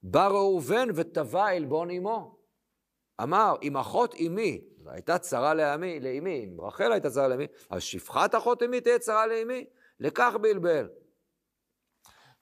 בא 0.03 0.27
ראובן 0.27 0.89
וטבע 0.95 1.45
עלבון 1.45 1.91
אמו. 1.91 2.37
אמר, 3.23 3.55
אם 3.61 3.77
אחות 3.77 4.15
אמי, 4.15 4.61
הייתה 4.85 5.17
צרה 5.17 5.53
לאמי, 5.53 5.99
לאמי, 5.99 6.43
אם 6.43 6.61
רחל 6.61 6.91
הייתה 6.91 7.09
צרה 7.09 7.27
לאמי, 7.27 7.47
אז 7.69 7.81
שפחת 7.81 8.35
אחות 8.35 8.63
אמי 8.63 8.81
תהיה 8.81 8.99
צרה 8.99 9.27
לאמי, 9.27 9.65
לכך 9.99 10.33
בלבל. 10.41 10.89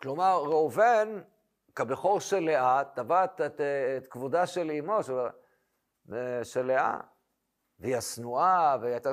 כלומר, 0.01 0.43
ראובן, 0.45 1.21
כבכור 1.79 2.19
של 2.19 2.39
לאה, 2.39 2.81
תבע 2.95 3.23
את, 3.23 3.41
את, 3.41 3.61
את 3.97 4.07
כבודה 4.07 4.47
של 4.47 4.71
אמו, 4.71 5.03
של, 5.03 5.13
של 6.43 6.65
לאה, 6.65 6.99
והיא 7.79 7.95
השנואה, 7.95 8.77
והיא 8.81 8.93
הייתה, 8.93 9.09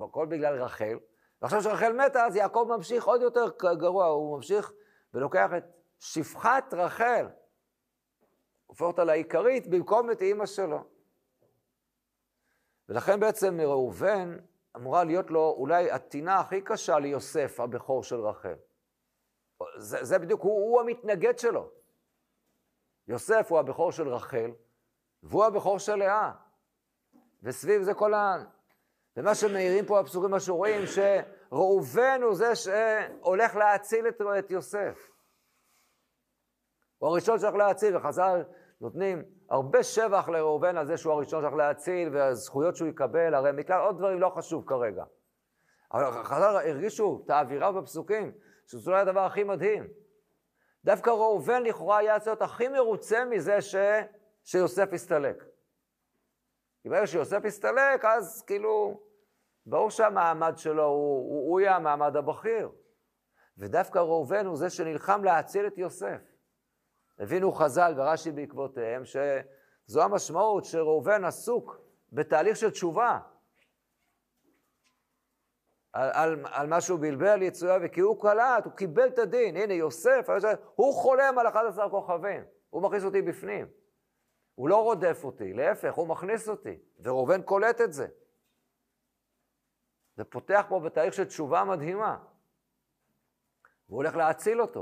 הכל 0.00 0.26
בגלל 0.26 0.62
רחל. 0.62 0.98
ועכשיו 1.42 1.62
שרחל 1.62 1.92
מתה, 1.92 2.26
אז 2.26 2.36
יעקב 2.36 2.66
ממשיך 2.76 3.04
עוד 3.04 3.22
יותר 3.22 3.46
גרוע, 3.78 4.06
הוא 4.06 4.36
ממשיך 4.36 4.72
ולוקח 5.14 5.50
את 5.56 5.64
שפחת 5.98 6.74
רחל, 6.74 7.28
הופך 8.66 8.82
אותה 8.82 9.04
לעיקרית 9.04 9.66
במקום 9.66 10.10
את 10.10 10.22
אימא 10.22 10.46
שלו. 10.46 10.84
ולכן 12.88 13.20
בעצם 13.20 13.60
ראובן 13.60 14.36
אמורה 14.76 15.04
להיות 15.04 15.30
לו 15.30 15.54
אולי 15.58 15.90
הטינה 15.90 16.40
הכי 16.40 16.60
קשה 16.60 16.98
ליוסף, 16.98 17.60
הבכור 17.60 18.02
של 18.02 18.20
רחל. 18.20 18.54
זה, 19.76 20.04
זה 20.04 20.18
בדיוק, 20.18 20.42
הוא, 20.42 20.52
הוא 20.52 20.80
המתנגד 20.80 21.38
שלו. 21.38 21.77
יוסף 23.08 23.46
הוא 23.50 23.58
הבכור 23.58 23.92
של 23.92 24.08
רחל, 24.08 24.50
והוא 25.22 25.44
הבכור 25.44 25.78
של 25.78 25.94
לאה. 25.94 26.32
וסביב 27.42 27.82
זה 27.82 27.94
כל 27.94 28.14
ה... 28.14 28.36
ומה 29.16 29.34
שמעירים 29.34 29.86
פה 29.86 30.00
הפסוקים, 30.00 30.30
מה 30.30 30.40
שרואים, 30.40 30.82
שראובן 30.86 32.20
הוא 32.22 32.34
זה 32.34 32.52
שהולך 32.54 33.56
להציל 33.56 34.08
את, 34.08 34.20
את 34.38 34.50
יוסף. 34.50 35.10
הוא 36.98 37.08
הראשון 37.10 37.38
שהולך 37.38 37.54
להציל, 37.54 37.96
וחז"ל 37.96 38.42
נותנים 38.80 39.24
הרבה 39.50 39.82
שבח 39.82 40.28
לראובן 40.28 40.76
על 40.76 40.86
זה 40.86 40.96
שהוא 40.96 41.12
הראשון 41.12 41.40
שהולך 41.40 41.54
להציל, 41.54 42.08
והזכויות 42.12 42.76
שהוא 42.76 42.88
יקבל, 42.88 43.34
הרי 43.34 43.52
מכלל 43.52 43.80
עוד 43.80 43.98
דברים 43.98 44.20
לא 44.20 44.28
חשוב 44.28 44.64
כרגע. 44.66 45.04
אבל 45.92 46.24
חז"ל 46.24 46.56
הרגישו 46.56 47.22
את 47.24 47.30
האווירה 47.30 47.72
בפסוקים, 47.72 48.32
שזה 48.66 48.90
אולי 48.90 49.00
הדבר 49.00 49.20
הכי 49.20 49.44
מדהים. 49.44 49.88
דווקא 50.84 51.10
ראובן 51.10 51.62
לכאורה 51.62 51.98
היה 51.98 52.20
צריך 52.20 52.26
להיות 52.26 52.42
הכי 52.42 52.68
מרוצה 52.68 53.24
מזה 53.24 53.60
ש... 53.60 53.74
שיוסף 54.44 54.88
הסתלק. 54.92 55.44
כי 56.82 56.88
ברגע 56.88 57.06
שיוסף 57.06 57.44
הסתלק, 57.44 58.04
אז 58.04 58.42
כאילו, 58.46 59.00
ברור 59.66 59.90
שהמעמד 59.90 60.58
שלו 60.58 60.84
הוא, 60.84 61.18
הוא, 61.30 61.50
הוא 61.50 61.60
יהיה 61.60 61.76
המעמד 61.76 62.16
הבכיר. 62.16 62.70
ודווקא 63.58 63.98
ראובן 63.98 64.46
הוא 64.46 64.56
זה 64.56 64.70
שנלחם 64.70 65.24
להציל 65.24 65.66
את 65.66 65.78
יוסף. 65.78 66.20
הבינו 67.18 67.52
חז"ל 67.52 67.94
ורש"י 67.96 68.32
בעקבותיהם 68.32 69.02
שזו 69.04 70.02
המשמעות 70.02 70.64
שראובן 70.64 71.24
עסוק 71.24 71.80
בתהליך 72.12 72.56
של 72.56 72.70
תשובה. 72.70 73.18
על, 75.98 76.10
על, 76.12 76.44
על 76.52 76.66
מה 76.66 76.80
שהוא 76.80 76.98
בלבל 77.00 77.42
יצויה, 77.42 77.78
וכי 77.82 78.00
הוא 78.00 78.22
קלט, 78.22 78.64
הוא 78.64 78.72
קיבל 78.72 79.08
את 79.08 79.18
הדין. 79.18 79.56
הנה, 79.56 79.74
יוסף, 79.74 80.28
הוא 80.74 80.94
חולם 80.94 81.38
על 81.38 81.46
11 81.48 81.90
כוכבים, 81.90 82.44
הוא 82.70 82.82
מכניס 82.82 83.04
אותי 83.04 83.22
בפנים. 83.22 83.66
הוא 84.54 84.68
לא 84.68 84.82
רודף 84.82 85.20
אותי, 85.24 85.52
להפך, 85.52 85.94
הוא 85.94 86.08
מכניס 86.08 86.48
אותי, 86.48 86.78
וראובן 87.00 87.42
קולט 87.42 87.80
את 87.80 87.92
זה. 87.92 88.06
זה 90.16 90.24
פותח 90.24 90.66
פה 90.68 90.80
בתהליך 90.80 91.14
של 91.14 91.24
תשובה 91.24 91.64
מדהימה. 91.64 92.18
והוא 93.88 93.96
הולך 93.96 94.16
להציל 94.16 94.60
אותו. 94.60 94.80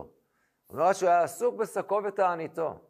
הוא 0.66 0.78
אומר 0.78 0.92
שהוא 0.92 1.08
היה 1.08 1.22
עסוק 1.22 1.54
בשקו 1.54 2.00
ותעניתו. 2.04 2.80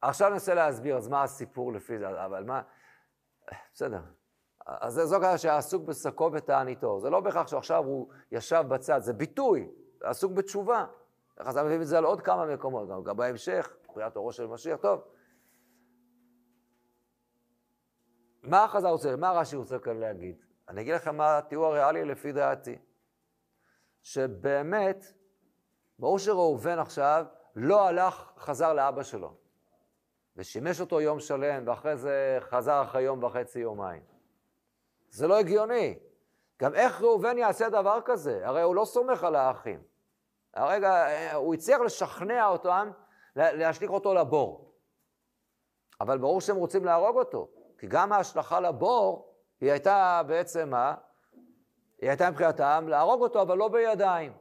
עכשיו 0.00 0.30
ננסה 0.30 0.54
להסביר, 0.54 0.96
אז 0.96 1.08
מה 1.08 1.22
הסיפור 1.22 1.72
לפי 1.72 1.98
זה, 1.98 2.24
אבל 2.24 2.44
מה... 2.44 2.62
בסדר. 3.74 4.00
אז 4.66 4.94
זו 4.94 5.16
ככה 5.22 5.38
שהיה 5.38 5.56
עסוק 5.56 5.84
בשקו 5.84 6.30
ותעניתו. 6.32 7.00
זה 7.00 7.10
לא 7.10 7.20
בהכרח 7.20 7.46
שעכשיו 7.46 7.84
הוא 7.84 8.08
ישב 8.32 8.64
בצד, 8.68 8.98
זה 8.98 9.12
ביטוי, 9.12 9.68
עסוק 10.02 10.32
בתשובה. 10.32 10.86
איך 11.40 11.48
אתה 11.48 11.64
מביא 11.64 11.80
את 11.80 11.86
זה 11.86 11.98
על 11.98 12.04
עוד 12.04 12.20
כמה 12.20 12.46
מקומות, 12.46 12.88
גם, 12.88 13.02
גם 13.02 13.16
בהמשך, 13.16 13.76
בריאת 13.94 14.16
אורו 14.16 14.32
של 14.32 14.46
משיח. 14.46 14.80
טוב. 14.80 15.00
מה 18.42 18.64
החז"ל 18.64 18.88
רוצה, 18.88 19.16
מה 19.16 19.32
רש"י 19.32 19.56
רוצה 19.56 19.78
כאן 19.78 19.96
להגיד? 19.96 20.36
אני 20.68 20.80
אגיד 20.80 20.94
לכם 20.94 21.16
מה 21.16 21.38
התיאור 21.38 21.66
הריאלי 21.66 22.04
לפי 22.04 22.32
דעתי. 22.32 22.78
שבאמת, 24.02 25.04
ברור 25.98 26.18
שראובן 26.18 26.78
עכשיו 26.78 27.26
לא 27.56 27.88
הלך, 27.88 28.32
חזר 28.38 28.72
לאבא 28.72 29.02
שלו, 29.02 29.36
ושימש 30.36 30.80
אותו 30.80 31.00
יום 31.00 31.20
שלם, 31.20 31.68
ואחרי 31.68 31.96
זה 31.96 32.38
חזר 32.40 32.82
אחרי 32.82 33.02
יום 33.02 33.24
וחצי, 33.24 33.58
יומיים. 33.58 34.11
זה 35.12 35.26
לא 35.26 35.38
הגיוני. 35.38 35.98
גם 36.62 36.74
איך 36.74 37.02
ראובן 37.02 37.38
יעשה 37.38 37.68
דבר 37.68 37.98
כזה? 38.04 38.40
הרי 38.46 38.62
הוא 38.62 38.74
לא 38.74 38.84
סומך 38.84 39.24
על 39.24 39.36
האחים. 39.36 39.82
הרגע, 40.54 41.06
הוא 41.34 41.54
הצליח 41.54 41.80
לשכנע 41.80 42.48
אותם 42.48 42.90
להשליך 43.36 43.90
אותו 43.90 44.14
לבור. 44.14 44.72
אבל 46.00 46.18
ברור 46.18 46.40
שהם 46.40 46.56
רוצים 46.56 46.84
להרוג 46.84 47.16
אותו, 47.16 47.48
כי 47.78 47.86
גם 47.86 48.12
ההשלכה 48.12 48.60
לבור, 48.60 49.34
היא 49.60 49.70
הייתה 49.70 50.22
בעצם 50.26 50.70
מה? 50.70 50.94
היא 52.00 52.08
הייתה 52.10 52.30
מבחינתם 52.30 52.84
להרוג 52.88 53.22
אותו, 53.22 53.42
אבל 53.42 53.58
לא 53.58 53.68
בידיים. 53.68 54.32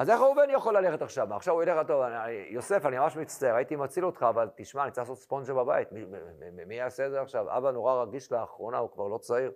אז 0.00 0.10
איך 0.10 0.20
ראובן 0.20 0.50
יכול 0.50 0.76
ללכת 0.76 1.02
עכשיו? 1.02 1.34
עכשיו 1.34 1.54
הוא 1.54 1.62
ילך, 1.62 1.86
טוב, 1.86 2.02
יוסף, 2.50 2.86
אני 2.86 2.98
ממש 2.98 3.16
מצטער, 3.16 3.54
הייתי 3.54 3.76
מציל 3.76 4.04
אותך, 4.04 4.22
אבל 4.28 4.50
תשמע, 4.56 4.82
אני 4.82 4.90
צריך 4.90 5.08
לעשות 5.08 5.22
ספונג'ה 5.22 5.54
בבית. 5.54 5.92
מי, 5.92 6.04
מי, 6.52 6.64
מי 6.64 6.74
יעשה 6.74 7.06
את 7.06 7.10
זה 7.10 7.20
עכשיו? 7.20 7.56
אבא 7.56 7.70
נורא 7.70 8.02
רגיש 8.02 8.32
לאחרונה, 8.32 8.78
הוא 8.78 8.90
כבר 8.90 9.08
לא 9.08 9.18
צעיר, 9.18 9.52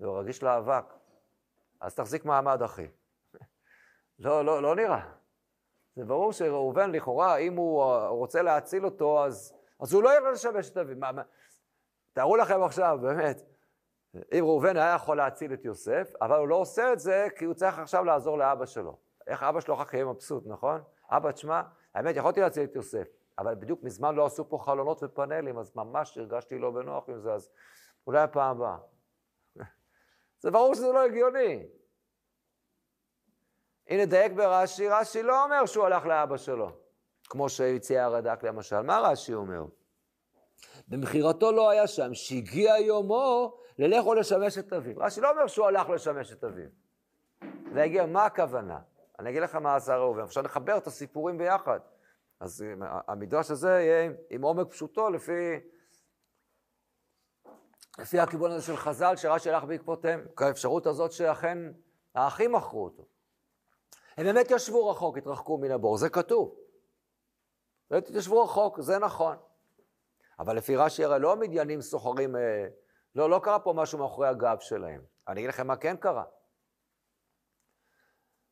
והוא 0.00 0.18
רגיש 0.18 0.42
לאבק. 0.42 0.84
אז 1.80 1.94
תחזיק 1.94 2.24
מעמד, 2.24 2.62
אחי. 2.62 2.86
לא, 4.18 4.44
לא, 4.44 4.62
לא 4.62 4.76
נראה. 4.76 5.00
זה 5.96 6.04
ברור 6.04 6.32
שראובן, 6.32 6.90
לכאורה, 6.90 7.36
אם 7.36 7.56
הוא 7.56 7.84
רוצה 8.06 8.42
להציל 8.42 8.84
אותו, 8.84 9.24
אז, 9.24 9.54
אז 9.80 9.92
הוא 9.92 10.02
לא 10.02 10.16
ילך 10.16 10.26
לשמש 10.32 10.70
את 10.70 10.76
אביו. 10.76 11.14
תארו 12.12 12.36
לכם 12.36 12.62
עכשיו, 12.62 12.98
באמת, 13.02 13.42
אם 14.16 14.44
ראובן 14.44 14.76
היה 14.76 14.94
יכול 14.94 15.16
להציל 15.16 15.52
את 15.52 15.64
יוסף, 15.64 16.12
אבל 16.20 16.38
הוא 16.38 16.48
לא 16.48 16.56
עושה 16.56 16.92
את 16.92 17.00
זה 17.00 17.28
כי 17.36 17.44
הוא 17.44 17.54
צריך 17.54 17.78
עכשיו 17.78 18.04
לעזור 18.04 18.38
לאבא 18.38 18.66
שלו. 18.66 19.09
איך 19.30 19.42
אבא 19.42 19.60
שלו 19.60 19.74
אחר 19.74 19.84
כך 19.84 19.94
יהיה 19.94 20.04
מבסוט, 20.04 20.46
נכון? 20.46 20.82
אבא, 21.10 21.32
תשמע, 21.32 21.62
האמת, 21.94 22.16
יכולתי 22.16 22.40
להציל 22.40 22.64
את 22.64 22.76
יוסף, 22.76 23.08
אבל 23.38 23.54
בדיוק 23.54 23.82
מזמן 23.82 24.14
לא 24.14 24.26
עשו 24.26 24.48
פה 24.48 24.58
חלונות 24.58 25.02
ופאנלים, 25.02 25.58
אז 25.58 25.76
ממש 25.76 26.18
הרגשתי 26.18 26.58
לא 26.58 26.70
בנוח 26.70 27.08
עם 27.08 27.20
זה, 27.20 27.32
אז 27.32 27.50
אולי 28.06 28.20
הפעם 28.20 28.56
הבאה. 28.56 28.78
זה 30.42 30.50
ברור 30.50 30.74
שזה 30.74 30.92
לא 30.92 31.04
הגיוני. 31.04 31.66
הנה, 33.88 34.06
דייק 34.06 34.32
ברש"י, 34.32 34.88
רש"י 34.88 35.22
לא 35.22 35.44
אומר 35.44 35.66
שהוא 35.66 35.84
הלך 35.84 36.06
לאבא 36.06 36.36
שלו, 36.36 36.70
כמו 37.28 37.48
שהציע 37.48 38.04
הרד"ק 38.04 38.42
למשל. 38.42 38.80
מה 38.80 38.98
רש"י 38.98 39.34
אומר? 39.34 39.64
במכירתו 40.88 41.52
לא 41.52 41.70
היה 41.70 41.86
שם, 41.86 42.14
שהגיע 42.14 42.78
יומו 42.78 43.58
ללך 43.78 44.06
או 44.06 44.14
לשמש 44.14 44.58
את 44.58 44.72
אביו. 44.72 44.98
רש"י 44.98 45.20
לא 45.20 45.30
אומר 45.30 45.46
שהוא 45.46 45.66
הלך 45.66 45.88
לשמש 45.88 46.32
את 46.32 46.44
אביו. 46.44 46.68
זה 47.72 47.82
הגיע, 47.82 48.06
מה 48.06 48.24
הכוונה? 48.24 48.78
אני 49.20 49.30
אגיד 49.30 49.42
לך 49.42 49.54
מה 49.54 49.76
עשה 49.76 49.96
ראובן, 49.96 50.22
אפשר 50.22 50.42
לחבר 50.42 50.76
את 50.76 50.86
הסיפורים 50.86 51.38
ביחד. 51.38 51.80
אז 52.40 52.64
המדרש 53.08 53.50
הזה 53.50 53.68
יהיה 53.68 54.10
עם 54.30 54.42
עומק 54.42 54.70
פשוטו 54.70 55.10
לפי, 55.10 55.60
לפי 57.98 58.20
הכיוון 58.20 58.50
הזה 58.50 58.66
של 58.66 58.76
חז"ל, 58.76 59.16
שרש"י 59.16 59.50
הלך 59.50 59.64
בעקבותיהם, 59.64 60.26
כאפשרות 60.36 60.86
הזאת 60.86 61.12
שאכן 61.12 61.58
האחים 62.14 62.52
מכרו 62.52 62.84
אותו. 62.84 63.06
הם 64.16 64.24
באמת 64.24 64.50
ישבו 64.50 64.90
רחוק, 64.90 65.18
התרחקו 65.18 65.58
מן 65.58 65.70
הבור, 65.70 65.96
זה 65.96 66.08
כתוב. 66.08 66.56
באמת 67.90 68.08
התיישבו 68.08 68.42
רחוק, 68.42 68.80
זה 68.80 68.98
נכון. 68.98 69.36
אבל 70.38 70.56
לפי 70.56 70.76
רש"י 70.76 71.04
הרי 71.04 71.20
לא 71.20 71.32
המדיינים 71.32 71.80
סוחרים, 71.80 72.36
אה, 72.36 72.66
לא, 73.14 73.30
לא 73.30 73.40
קרה 73.42 73.58
פה 73.58 73.72
משהו 73.72 73.98
מאחורי 73.98 74.28
הגב 74.28 74.56
שלהם. 74.60 75.02
אני 75.28 75.40
אגיד 75.40 75.48
לכם 75.48 75.66
מה 75.66 75.76
כן 75.76 75.96
קרה. 75.96 76.24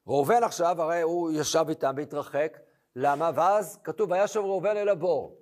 ראובן 0.08 0.42
עכשיו, 0.44 0.82
הרי 0.82 1.02
הוא 1.02 1.30
ישב 1.30 1.64
איתם 1.68 1.94
והתרחק, 1.96 2.58
למה? 2.96 3.30
ואז 3.34 3.78
כתוב, 3.84 4.10
וישב 4.10 4.40
ראובן 4.40 4.76
אל 4.76 4.88
הבור. 4.88 5.36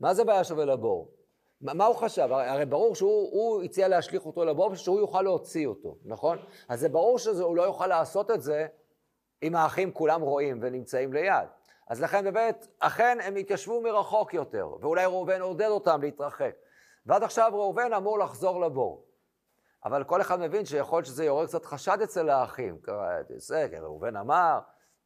מה 0.00 0.14
זה 0.14 0.22
וישב 0.26 0.58
אל 0.58 0.70
הבור? 0.70 1.10
מה, 1.60 1.86
הוא 1.86 1.96
חשב? 1.96 2.28
הרי, 2.30 2.46
הרי 2.46 2.66
ברור 2.66 2.94
שהוא 2.94 3.62
הציע 3.62 3.88
להשליך 3.88 4.26
אותו 4.26 4.44
לבור 4.44 4.70
ושהוא 4.70 5.00
יוכל 5.00 5.22
להוציא 5.22 5.66
אותו, 5.66 5.96
נכון? 6.04 6.38
אז 6.68 6.80
זה 6.80 6.88
ברור 6.88 7.18
שהוא 7.18 7.56
לא 7.56 7.62
יוכל 7.62 7.86
לעשות 7.86 8.30
את 8.30 8.42
זה 8.42 8.66
אם 9.42 9.56
האחים 9.56 9.92
כולם 9.92 10.20
רואים 10.20 10.58
ונמצאים 10.62 11.12
ליד. 11.12 11.48
אז 11.88 12.00
לכן 12.00 12.24
באמת, 12.24 12.66
אכן 12.78 13.18
הם 13.22 13.36
התיישבו 13.36 13.80
מרחוק 13.80 14.34
יותר, 14.34 14.68
ואולי 14.80 15.04
ראובן 15.04 15.40
עודד 15.40 15.68
אותם 15.68 16.02
להתרחק. 16.02 16.54
ועד 17.06 17.22
עכשיו 17.22 17.50
ראובן 17.54 17.92
אמור 17.92 18.18
לחזור 18.18 18.60
לבור. 18.60 19.04
אבל 19.84 20.04
כל 20.04 20.20
אחד 20.20 20.40
מבין 20.40 20.64
שיכול 20.64 20.98
להיות 20.98 21.06
שזה 21.06 21.24
יעורר 21.24 21.46
קצת 21.46 21.64
חשד 21.64 21.98
אצל 22.02 22.28
האחים. 22.28 22.78
זה, 23.36 23.66
ראובן 23.80 24.16
אמר, 24.16 24.58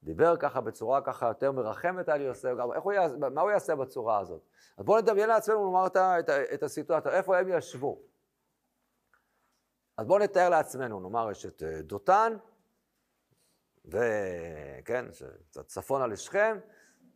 דיבר 0.02 0.36
ככה 0.36 0.60
בצורה 0.60 1.00
ככה 1.00 1.28
יותר 1.28 1.52
מרחמת 1.52 2.08
על 2.08 2.20
יוסף, 2.20 2.50
גם 2.58 2.72
איך 2.72 2.82
הוא 2.82 2.92
יעשה, 2.92 3.16
מה 3.16 3.40
הוא 3.40 3.50
יעשה 3.50 3.76
בצורה 3.76 4.18
הזאת? 4.18 4.42
אז 4.78 4.84
בואו 4.84 5.00
נדמיין 5.00 5.28
לעצמנו 5.28 5.64
לומר 5.64 5.86
את, 5.86 5.96
את, 5.96 6.30
את 6.54 6.62
הסיטואציה, 6.62 7.12
איפה 7.12 7.38
הם 7.38 7.48
ישבו? 7.48 8.02
אז 9.96 10.06
בואו 10.06 10.18
נתאר 10.18 10.48
לעצמנו, 10.48 11.00
נאמר, 11.00 11.30
יש 11.30 11.46
את 11.46 11.62
אה, 11.62 11.82
דותן, 11.82 12.36
וכן, 13.84 15.04
קצת 15.50 15.66
צפונה 15.66 16.06
לשכם, 16.06 16.58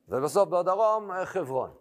ובסוף 0.08 0.48
בדרום 0.48 1.10
חברון. 1.24 1.76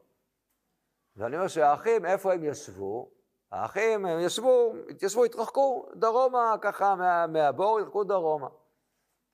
ואני 1.16 1.36
אומר 1.36 1.48
שהאחים, 1.48 2.06
איפה 2.06 2.34
הם 2.34 2.44
ישבו? 2.44 3.12
האחים, 3.52 4.06
הם 4.06 4.20
ישבו, 4.20 4.74
התיישבו, 4.90 5.26
התרחקו 5.26 5.86
דרומה, 5.96 6.56
ככה 6.62 6.96
מה, 6.96 7.28
מהבור, 7.28 7.80
התרחקו 7.80 8.04
דרומה. 8.04 8.48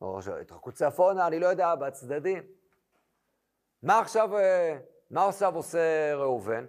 או 0.01 0.19
התרחקו 0.41 0.71
צפונה, 0.71 1.27
אני 1.27 1.39
לא 1.39 1.47
יודע, 1.47 1.75
בצדדים. 1.75 2.43
מה 3.83 3.99
עכשיו, 3.99 4.37
אה, 4.37 4.77
מה 5.11 5.27
עכשיו 5.27 5.55
עושה 5.55 6.15
ראובן? 6.15 6.65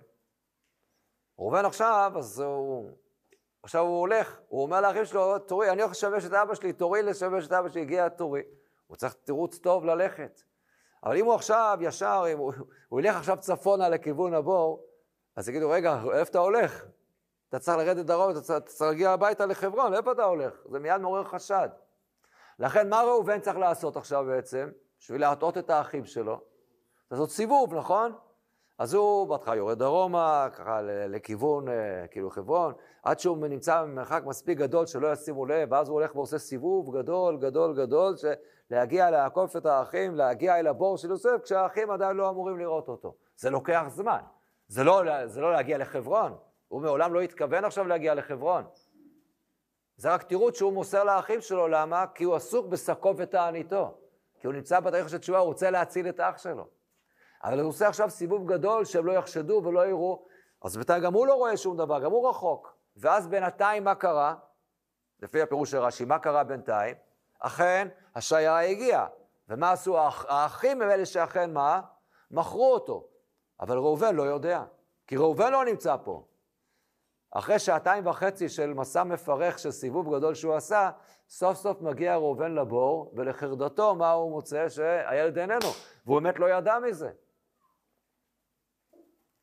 ראובן 1.38 1.64
עכשיו, 1.64 2.12
אז 2.16 2.40
הוא, 2.40 2.90
עכשיו 3.62 3.82
הוא 3.82 4.00
הולך, 4.00 4.40
הוא 4.48 4.62
אומר 4.62 4.80
לאחים 4.80 5.04
שלו, 5.04 5.38
תורי, 5.38 5.70
אני 5.70 5.82
הולך 5.82 5.92
לשמש 5.92 6.24
את 6.24 6.32
אבא 6.32 6.54
שלי, 6.54 6.72
תורי 6.72 7.02
לשמש 7.02 7.46
את 7.46 7.52
אבא 7.52 7.68
שלי, 7.68 7.80
הגיע 7.80 8.08
תורי. 8.08 8.42
הוא 8.86 8.96
צריך 8.96 9.12
תירוץ 9.12 9.58
טוב 9.58 9.84
ללכת. 9.84 10.42
אבל 11.04 11.16
אם 11.16 11.24
הוא 11.24 11.34
עכשיו 11.34 11.78
ישר, 11.80 12.24
אם 12.32 12.38
הוא, 12.38 12.52
הוא 12.88 13.00
ילך 13.00 13.16
עכשיו 13.16 13.36
צפונה 13.40 13.88
לכיוון 13.88 14.34
הבור, 14.34 14.86
אז 15.36 15.48
יגידו, 15.48 15.70
רגע, 15.70 16.00
איפה 16.12 16.30
אתה 16.30 16.38
הולך? 16.38 16.84
אתה 17.48 17.58
צריך 17.58 17.78
לרדת 17.78 18.06
דרום, 18.06 18.30
אתה 18.30 18.60
צריך 18.60 18.82
להגיע 18.82 19.10
הביתה 19.10 19.46
לחברון, 19.46 19.94
איפה 19.94 20.12
אתה 20.12 20.24
הולך? 20.24 20.54
זה 20.70 20.78
מיד 20.78 20.96
מעורר 20.96 21.24
חשד. 21.24 21.68
לכן, 22.58 22.88
מה 22.88 23.02
ראובן 23.02 23.40
צריך 23.40 23.56
לעשות 23.56 23.96
עכשיו 23.96 24.24
בעצם, 24.24 24.70
בשביל 24.98 25.20
להטעות 25.20 25.58
את 25.58 25.70
האחים 25.70 26.04
שלו? 26.04 26.40
לעשות 27.10 27.30
סיבוב, 27.30 27.74
נכון? 27.74 28.12
אז 28.78 28.94
הוא 28.94 29.28
בהתחלה 29.28 29.56
יורד 29.56 29.78
דרומה, 29.78 30.48
ככה 30.52 30.80
לכיוון, 30.82 31.68
אה, 31.68 32.06
כאילו 32.10 32.30
חברון, 32.30 32.72
עד 33.02 33.20
שהוא 33.20 33.46
נמצא 33.46 33.82
במרחק 33.82 34.22
מספיק 34.26 34.58
גדול 34.58 34.86
שלא 34.86 35.12
ישימו 35.12 35.46
לב, 35.46 35.72
ואז 35.72 35.88
הוא 35.88 35.94
הולך 35.94 36.16
ועושה 36.16 36.38
סיבוב 36.38 36.98
גדול, 36.98 37.36
גדול, 37.36 37.76
גדול, 37.76 38.14
להגיע 38.70 39.10
לעקוף 39.10 39.56
את 39.56 39.66
האחים, 39.66 40.14
להגיע 40.14 40.58
אל 40.58 40.66
הבור 40.66 40.96
של 40.96 41.10
יוסף, 41.10 41.40
כשהאחים 41.42 41.90
עדיין 41.90 42.16
לא 42.16 42.30
אמורים 42.30 42.58
לראות 42.58 42.88
אותו. 42.88 43.14
זה 43.36 43.50
לוקח 43.50 43.84
זמן. 43.88 44.20
זה 44.68 44.84
לא, 44.84 45.26
זה 45.26 45.40
לא 45.40 45.52
להגיע 45.52 45.78
לחברון. 45.78 46.34
הוא 46.68 46.82
מעולם 46.82 47.14
לא 47.14 47.20
התכוון 47.20 47.64
עכשיו 47.64 47.86
להגיע 47.86 48.14
לחברון. 48.14 48.64
זה 49.96 50.14
רק 50.14 50.22
תירוץ 50.22 50.56
שהוא 50.56 50.72
מוסר 50.72 51.04
לאחים 51.04 51.40
שלו, 51.40 51.68
למה? 51.68 52.04
כי 52.14 52.24
הוא 52.24 52.34
עסוק 52.34 52.66
בשקו 52.66 53.14
ותעניתו. 53.16 53.98
כי 54.40 54.46
הוא 54.46 54.54
נמצא 54.54 54.80
בתהליך 54.80 55.08
של 55.08 55.18
תשובה, 55.18 55.38
הוא 55.38 55.46
רוצה 55.46 55.70
להציל 55.70 56.08
את 56.08 56.20
אח 56.20 56.38
שלו. 56.38 56.66
אבל 57.44 57.60
הוא 57.60 57.68
עושה 57.68 57.88
עכשיו 57.88 58.10
סיבוב 58.10 58.52
גדול 58.52 58.84
שהם 58.84 59.06
לא 59.06 59.12
יחשדו 59.12 59.62
ולא 59.64 59.86
יראו, 59.86 60.26
אז 60.64 60.76
בינתיים 60.76 61.02
גם 61.02 61.14
הוא 61.14 61.26
לא 61.26 61.34
רואה 61.34 61.56
שום 61.56 61.76
דבר, 61.76 62.00
גם 62.00 62.10
הוא 62.10 62.28
רחוק. 62.28 62.76
ואז 62.96 63.28
בינתיים 63.28 63.84
מה 63.84 63.94
קרה? 63.94 64.34
לפי 65.22 65.42
הפירוש 65.42 65.70
של 65.70 65.78
רש"י, 65.78 66.04
מה 66.04 66.18
קרה 66.18 66.44
בינתיים? 66.44 66.96
אכן, 67.38 67.88
השיירה 68.14 68.60
הגיעה. 68.60 69.06
ומה 69.48 69.72
עשו 69.72 69.98
האח, 69.98 70.24
האחים 70.28 70.82
הם 70.82 70.90
אלה 70.90 71.06
שאכן 71.06 71.52
מה? 71.52 71.80
מכרו 72.30 72.72
אותו. 72.74 73.06
אבל 73.60 73.78
ראובן 73.78 74.14
לא 74.14 74.22
יודע, 74.22 74.64
כי 75.06 75.16
ראובן 75.16 75.52
לא 75.52 75.64
נמצא 75.64 75.96
פה. 76.04 76.24
אחרי 77.30 77.58
שעתיים 77.58 78.06
וחצי 78.06 78.48
של 78.48 78.74
מסע 78.74 79.04
מפרך, 79.04 79.58
של 79.58 79.70
סיבוב 79.70 80.16
גדול 80.16 80.34
שהוא 80.34 80.54
עשה, 80.54 80.90
סוף 81.28 81.56
סוף 81.56 81.80
מגיע 81.80 82.16
ראובן 82.16 82.54
לבור, 82.54 83.14
ולחרדתו, 83.16 83.94
מה 83.94 84.10
הוא 84.10 84.30
מוצא? 84.30 84.68
שהילד 84.68 85.38
איננו, 85.38 85.68
והוא 86.06 86.20
באמת 86.20 86.38
לא 86.38 86.50
ידע 86.50 86.78
מזה. 86.78 87.10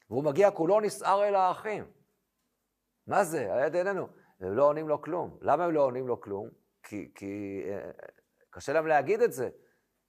והוא 0.10 0.24
מגיע 0.24 0.52
כולו 0.52 0.80
נסער 0.80 1.24
אל 1.24 1.36
האחים. 1.36 1.86
מה 3.08 3.24
זה? 3.24 3.54
הילד 3.54 3.76
איננו. 3.76 4.08
הם 4.40 4.54
לא 4.54 4.64
עונים 4.64 4.90
לו 4.90 5.02
כלום. 5.02 5.38
למה 5.42 5.66
הם 5.66 5.72
לא 5.72 5.82
עונים 5.82 6.08
לו 6.08 6.22
כלום? 6.22 6.50
כי, 6.84 7.12
כי 7.16 7.64
אה, 7.66 7.92
קשה 8.50 8.74
להם 8.74 8.88
להגיד 8.88 9.22
את 9.22 9.34
זה. 9.34 9.50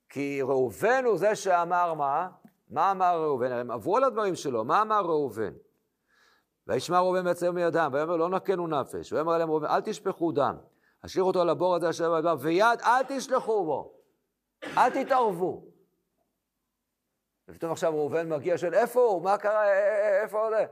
כי 0.08 0.42
ראובן 0.42 1.04
הוא 1.04 1.18
זה 1.18 1.34
שאמר 1.34 1.94
מה? 1.94 2.28
מה 2.68 2.90
אמר 2.90 3.22
ראובן? 3.22 3.52
הם 3.52 3.70
עברו 3.70 3.96
על 3.96 4.04
הדברים 4.04 4.34
שלו, 4.34 4.64
מה 4.64 4.82
אמר 4.82 5.00
ראובן? 5.00 5.52
וישמע 6.66 7.00
ראובן 7.00 7.24
בעצם 7.24 7.54
מידם, 7.54 7.90
ויאמר 7.92 8.16
לא 8.16 8.28
נקנו 8.28 8.66
נפש, 8.66 9.12
ויאמר 9.12 9.32
עליהם 9.32 9.50
ראובן 9.50 9.66
אל 9.66 9.80
תשפכו 9.80 10.32
דם, 10.32 10.56
השאיר 11.02 11.24
אותו 11.24 11.40
על 11.40 11.48
הבור 11.48 11.74
הזה 11.74 11.90
אשר 11.90 12.10
במדבר, 12.10 12.34
ויד 12.40 12.80
אל 12.80 13.02
תשלחו 13.08 13.64
בו, 13.64 14.00
אל 14.76 15.04
תתערבו. 15.04 15.64
ופתאום 17.48 17.72
עכשיו 17.72 17.94
ראובן 17.94 18.28
מגיע 18.28 18.58
של 18.58 18.74
איפה 18.74 19.00
הוא, 19.00 19.22
מה 19.22 19.38
קרה, 19.38 19.72
איפה 20.22 20.38
הוא 20.38 20.46
עולה? 20.46 20.64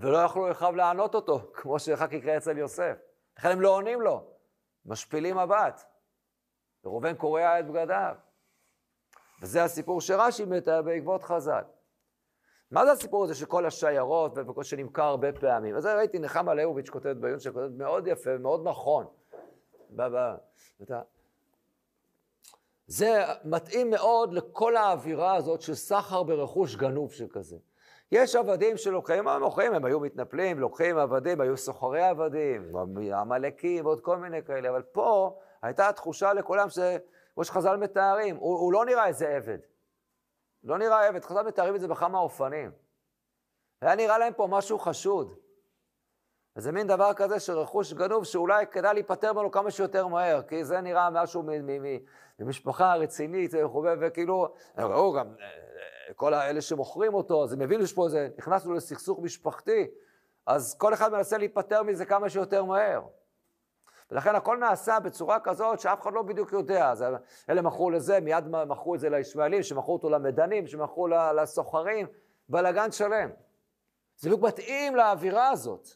ולא 0.00 0.18
יכלו 0.18 0.50
אחיו 0.50 0.72
לענות 0.76 1.14
אותו, 1.14 1.50
כמו 1.54 1.78
שאחר 1.78 2.14
יקרה 2.14 2.36
אצל 2.36 2.58
יוסף. 2.58 2.96
לכן 3.38 3.48
הם 3.48 3.60
לא 3.60 3.68
עונים 3.68 4.00
לו, 4.00 4.24
משפילים 4.84 5.36
מבט. 5.38 5.84
וראובן 6.84 7.14
קורע 7.14 7.60
את 7.60 7.66
בגדיו. 7.66 8.14
וזה 9.42 9.64
הסיפור 9.64 10.00
שרש"י 10.00 10.44
מתאר 10.44 10.82
בעקבות 10.82 11.22
חז"ל. 11.22 11.62
מה 12.70 12.86
זה 12.86 12.92
הסיפור 12.92 13.24
הזה 13.24 13.34
של 13.34 13.46
כל 13.46 13.66
השיירות 13.66 14.38
שנמכר 14.62 15.02
הרבה 15.02 15.32
פעמים? 15.32 15.76
אז 15.76 15.86
ראיתי 15.86 16.18
נחמה 16.18 16.54
ליאוביץ' 16.54 16.88
כותבת 16.88 17.16
בעיון 17.16 17.40
שכותבת 17.40 17.70
מאוד 17.76 18.06
יפה, 18.06 18.38
מאוד 18.38 18.68
נכון. 18.68 19.06
זה 22.86 23.24
מתאים 23.44 23.90
מאוד 23.90 24.32
לכל 24.32 24.76
האווירה 24.76 25.34
הזאת 25.34 25.60
של 25.60 25.74
סחר 25.74 26.22
ברכוש 26.22 26.76
גנוב 26.76 27.12
שכזה. 27.12 27.56
יש 28.12 28.36
עבדים 28.36 28.76
שלוקחים, 28.76 29.24
מה 29.24 29.34
הם 29.34 29.42
מוכרים? 29.42 29.74
הם 29.74 29.84
היו 29.84 30.00
מתנפלים, 30.00 30.60
לוקחים 30.60 30.98
עבדים, 30.98 31.40
היו 31.40 31.56
סוחרי 31.56 32.02
עבדים, 32.02 32.72
עמלקים 33.14 33.84
ועוד 33.84 34.00
כל 34.00 34.16
מיני 34.16 34.42
כאלה, 34.42 34.70
אבל 34.70 34.82
פה 34.82 35.38
הייתה 35.62 35.92
תחושה 35.92 36.32
לכולם. 36.32 36.68
כמו 37.34 37.44
שחז"ל 37.44 37.76
מתארים, 37.76 38.36
הוא, 38.36 38.58
הוא 38.58 38.72
לא 38.72 38.84
נראה 38.84 39.06
איזה 39.06 39.28
עבד. 39.28 39.58
לא 40.64 40.78
נראה 40.78 41.08
עבד, 41.08 41.24
חז"ל 41.24 41.42
מתארים 41.42 41.74
את 41.74 41.80
זה 41.80 41.88
בכמה 41.88 42.18
אופנים. 42.18 42.70
היה 43.82 43.94
נראה 43.94 44.18
להם 44.18 44.32
פה 44.32 44.46
משהו 44.50 44.78
חשוד. 44.78 45.34
וזה 46.56 46.72
מין 46.72 46.86
דבר 46.86 47.14
כזה 47.14 47.40
של 47.40 47.58
רכוש 47.58 47.92
גנוב 47.92 48.24
שאולי 48.24 48.66
כדאי 48.66 48.94
להיפטר 48.94 49.32
ממנו 49.32 49.50
כמה 49.50 49.70
שיותר 49.70 50.06
מהר, 50.06 50.42
כי 50.42 50.64
זה 50.64 50.80
נראה 50.80 51.10
משהו 51.10 51.44
ממשפחה 52.38 52.94
רצינית 52.94 53.54
וכו', 53.54 53.84
וכאילו, 54.00 54.54
ראו 54.78 55.12
גם 55.12 55.34
אה, 55.40 56.14
כל 56.14 56.34
האלה 56.34 56.60
שמוכרים 56.60 57.14
אותו, 57.14 57.44
אז 57.44 57.52
הם 57.52 57.60
הבינו 57.60 57.86
שפה 57.86 58.08
זה, 58.08 58.28
נכנסנו 58.38 58.74
לסכסוך 58.74 59.18
משפחתי, 59.22 59.86
אז 60.46 60.74
כל 60.78 60.94
אחד 60.94 61.12
מנסה 61.12 61.38
להיפטר 61.38 61.82
מזה 61.82 62.04
כמה 62.04 62.30
שיותר 62.30 62.64
מהר. 62.64 63.02
ולכן 64.10 64.34
הכל 64.34 64.56
נעשה 64.56 65.00
בצורה 65.00 65.40
כזאת 65.40 65.80
שאף 65.80 66.02
אחד 66.02 66.12
לא 66.12 66.22
בדיוק 66.22 66.52
יודע. 66.52 66.90
אז 66.90 67.04
אלה 67.50 67.62
מכרו 67.62 67.90
לזה, 67.90 68.20
מיד 68.20 68.44
מכרו 68.48 68.94
את 68.94 69.00
זה 69.00 69.10
לישמעאלים, 69.10 69.62
שמכרו 69.62 69.92
אותו 69.92 70.10
למדנים, 70.10 70.66
שמכרו 70.66 71.08
לסוחרים, 71.08 72.06
בלאגן 72.48 72.92
שלם. 72.92 73.30
זה 74.16 74.28
בדיוק 74.28 74.42
מתאים 74.42 74.96
לאווירה 74.96 75.50
הזאת. 75.50 75.88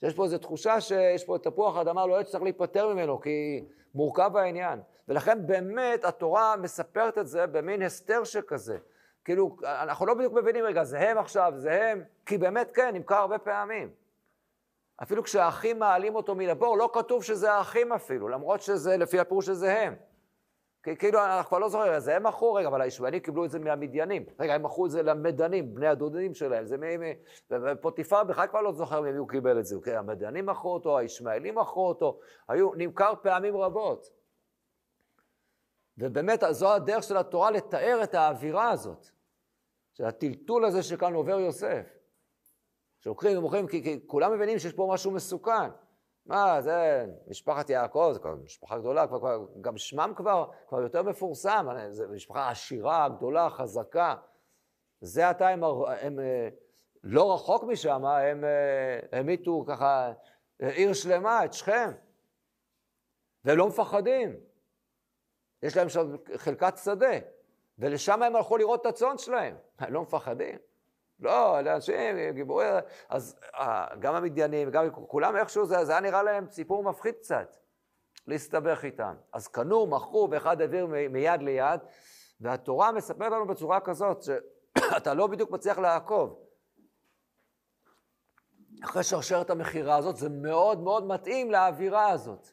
שיש 0.00 0.14
פה 0.14 0.24
איזו 0.24 0.38
תחושה 0.38 0.80
שיש 0.80 1.24
פה 1.24 1.38
תפוח 1.38 1.76
אדמה 1.76 2.06
לוהט 2.06 2.26
שצריך 2.26 2.42
להיפטר 2.42 2.94
ממנו, 2.94 3.20
כי 3.20 3.64
מורכב 3.94 4.36
העניין. 4.36 4.80
ולכן 5.08 5.46
באמת 5.46 6.04
התורה 6.04 6.56
מספרת 6.56 7.18
את 7.18 7.26
זה 7.26 7.46
במין 7.46 7.82
הסתר 7.82 8.24
שכזה. 8.24 8.78
כאילו, 9.24 9.56
אנחנו 9.62 10.06
לא 10.06 10.14
בדיוק 10.14 10.32
מבינים, 10.32 10.64
רגע, 10.64 10.84
זה 10.84 11.10
הם 11.10 11.18
עכשיו, 11.18 11.52
זה 11.56 11.90
הם, 11.90 12.04
כי 12.26 12.38
באמת 12.38 12.70
כן, 12.74 12.94
נמכר 12.94 13.14
הרבה 13.14 13.38
פעמים. 13.38 13.90
אפילו 15.02 15.22
כשהאחים 15.22 15.78
מעלים 15.78 16.14
אותו 16.14 16.34
מן 16.34 16.48
הבור, 16.48 16.78
לא 16.78 16.90
כתוב 16.92 17.22
שזה 17.22 17.52
האחים 17.52 17.92
אפילו, 17.92 18.28
למרות 18.28 18.60
שזה 18.60 18.96
לפי 18.96 19.20
הפירוש 19.20 19.46
שזה 19.46 19.80
הם. 19.80 19.94
כאילו, 20.98 21.24
אנחנו 21.24 21.48
כבר 21.48 21.58
לא 21.58 21.68
זוכרים, 21.68 22.00
זה 22.00 22.16
הם 22.16 22.26
מכרו, 22.26 22.54
רגע, 22.54 22.68
אבל 22.68 22.80
הישמעאלים 22.80 23.20
קיבלו 23.20 23.44
את 23.44 23.50
זה 23.50 23.58
מהמדיינים. 23.58 24.24
רגע, 24.38 24.54
הם 24.54 24.62
מכרו 24.62 24.86
את 24.86 24.90
זה 24.90 25.02
למדנים, 25.02 25.74
בני 25.74 25.86
הדודים 25.86 26.34
שלהם. 26.34 26.66
זה 26.66 26.76
מ... 26.76 26.80
ופוטיפר 27.50 28.24
בכלל 28.24 28.46
כבר 28.46 28.60
לא 28.60 28.72
זוכר 28.72 29.00
ממי 29.00 29.18
הוא 29.18 29.28
קיבל 29.28 29.58
את 29.58 29.66
זה. 29.66 29.76
אוקיי, 29.76 29.96
המדיינים 29.96 30.46
מכרו 30.46 30.74
אותו, 30.74 30.98
הישמעאלים 30.98 31.54
מכרו 31.54 31.88
אותו, 31.88 32.18
היו, 32.48 32.70
נמכר 32.74 33.12
פעמים 33.22 33.56
רבות. 33.56 34.06
ובאמת, 35.98 36.42
זו 36.50 36.74
הדרך 36.74 37.02
של 37.02 37.16
התורה 37.16 37.50
לתאר 37.50 38.00
את 38.02 38.14
האווירה 38.14 38.70
הזאת, 38.70 39.06
של 39.92 40.04
הטלטול 40.04 40.64
הזה 40.64 40.82
שכאן 40.82 41.14
עובר 41.14 41.40
יוסף. 41.40 41.86
שלוקחים 43.04 43.38
ומוכרים, 43.38 43.66
כי, 43.66 43.82
כי 43.82 44.06
כולם 44.06 44.32
מבינים 44.32 44.58
שיש 44.58 44.72
פה 44.72 44.88
משהו 44.92 45.10
מסוכן. 45.10 45.70
מה, 46.26 46.62
זה 46.62 47.06
משפחת 47.28 47.70
יעקב, 47.70 48.10
זו 48.14 48.20
כבר 48.20 48.34
משפחה 48.34 48.78
גדולה, 48.78 49.06
כבר, 49.06 49.18
כבר, 49.18 49.46
גם 49.60 49.78
שמם 49.78 50.12
כבר, 50.16 50.50
כבר 50.68 50.80
יותר 50.80 51.02
מפורסם, 51.02 51.66
זו 51.90 52.04
משפחה 52.08 52.50
עשירה, 52.50 53.08
גדולה, 53.08 53.50
חזקה. 53.50 54.14
זה 55.00 55.28
עתה 55.28 55.48
הם, 55.48 55.64
הם, 56.00 56.18
לא 57.02 57.34
רחוק 57.34 57.64
משם, 57.64 58.04
הם 58.04 58.44
המיתו 59.12 59.64
ככה 59.68 60.12
עיר 60.58 60.92
שלמה, 60.92 61.44
את 61.44 61.52
שכם. 61.52 61.90
והם 63.44 63.58
לא 63.58 63.66
מפחדים. 63.66 64.36
יש 65.62 65.76
להם 65.76 65.88
שם 65.88 66.16
חלקת 66.36 66.74
שדה, 66.84 67.18
ולשם 67.78 68.22
הם 68.22 68.36
הלכו 68.36 68.56
לראות 68.56 68.80
את 68.80 68.86
הצאן 68.86 69.18
שלהם. 69.18 69.56
הם 69.78 69.92
לא 69.92 70.02
מפחדים. 70.02 70.58
לא, 71.24 71.58
אלה 71.58 71.74
אנשים 71.74 72.30
גיבורי... 72.34 72.66
אז 73.08 73.36
אה, 73.54 73.86
גם 74.00 74.14
המדיינים, 74.14 74.70
גם 74.70 74.90
כולם 74.90 75.36
איכשהו, 75.36 75.66
זה, 75.66 75.84
זה 75.84 75.92
היה 75.92 76.00
נראה 76.00 76.22
להם 76.22 76.46
סיפור 76.50 76.84
מפחיד 76.84 77.14
קצת. 77.14 77.56
להסתבך 78.26 78.84
איתם. 78.84 79.14
אז 79.32 79.48
קנו, 79.48 79.86
מכרו, 79.86 80.28
ואחד 80.30 80.60
העביר 80.60 80.86
מיד 81.10 81.42
ליד, 81.42 81.80
והתורה 82.40 82.92
מספרת 82.92 83.32
לנו 83.32 83.46
בצורה 83.46 83.80
כזאת, 83.80 84.22
שאתה 84.22 85.14
לא 85.14 85.26
בדיוק 85.26 85.50
מצליח 85.50 85.78
לעקוב. 85.78 86.40
אחרי 88.84 89.02
שרשרת 89.02 89.50
המכירה 89.50 89.96
הזאת, 89.96 90.16
זה 90.16 90.28
מאוד 90.28 90.80
מאוד 90.80 91.06
מתאים 91.06 91.50
לאווירה 91.50 92.08
הזאת. 92.08 92.48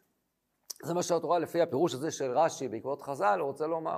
זה 0.84 0.94
מה 0.94 1.04
שהתורה, 1.04 1.40
לפי 1.40 1.62
הפירוש 1.62 1.94
הזה 1.94 2.12
של 2.12 2.38
רש"י 2.38 2.68
בעקבות 2.68 3.02
חז"ל, 3.02 3.40
הוא 3.40 3.48
רוצה 3.48 3.68
לומר. 3.68 3.98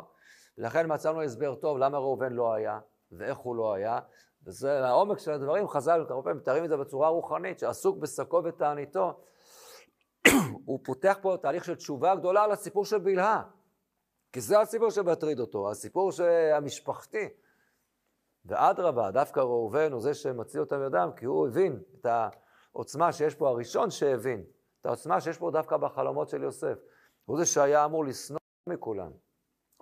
ולכן 0.57 0.93
מצאנו 0.93 1.21
הסבר 1.21 1.55
טוב 1.55 1.77
למה 1.77 1.97
ראובן 1.97 2.33
לא 2.33 2.53
היה, 2.53 2.79
ואיך 3.11 3.37
הוא 3.37 3.55
לא 3.55 3.73
היה, 3.73 3.99
וזה 4.45 4.85
העומק 4.85 5.19
של 5.19 5.31
הדברים, 5.31 5.67
חז"ל 5.67 6.05
הרבה 6.09 6.23
פעמים 6.23 6.37
מתארים 6.37 6.63
את 6.63 6.69
זה 6.69 6.77
בצורה 6.77 7.09
רוחנית, 7.09 7.59
שעסוק 7.59 7.97
בשקו 7.97 8.41
ותעניתו. 8.45 9.19
הוא 10.65 10.79
פותח 10.83 11.17
פה 11.21 11.37
תהליך 11.41 11.65
של 11.65 11.75
תשובה 11.75 12.15
גדולה 12.15 12.43
על 12.43 12.51
הסיפור 12.51 12.85
של 12.85 12.99
בלהה. 12.99 13.43
כי 14.33 14.41
זה 14.41 14.59
הסיפור 14.59 14.89
שמטריד 14.89 15.39
אותו, 15.39 15.71
הסיפור 15.71 16.11
המשפחתי. 16.53 17.29
ואדרבה, 18.45 19.11
דווקא 19.11 19.39
ראובן 19.39 19.91
הוא 19.91 20.01
זה 20.01 20.13
שמציל 20.13 20.61
אותם 20.61 20.83
ידם, 20.87 21.09
כי 21.15 21.25
הוא 21.25 21.47
הבין 21.47 21.81
את 21.99 22.05
העוצמה 22.73 23.13
שיש 23.13 23.35
פה, 23.35 23.49
הראשון 23.49 23.91
שהבין, 23.91 24.43
את 24.81 24.85
העוצמה 24.85 25.21
שיש 25.21 25.37
פה 25.37 25.51
דווקא 25.51 25.77
בחלומות 25.77 26.29
של 26.29 26.43
יוסף. 26.43 26.77
הוא 27.25 27.37
זה 27.37 27.45
שהיה 27.45 27.85
אמור 27.85 28.05
לשנוא 28.05 28.39
מכולם, 28.69 29.11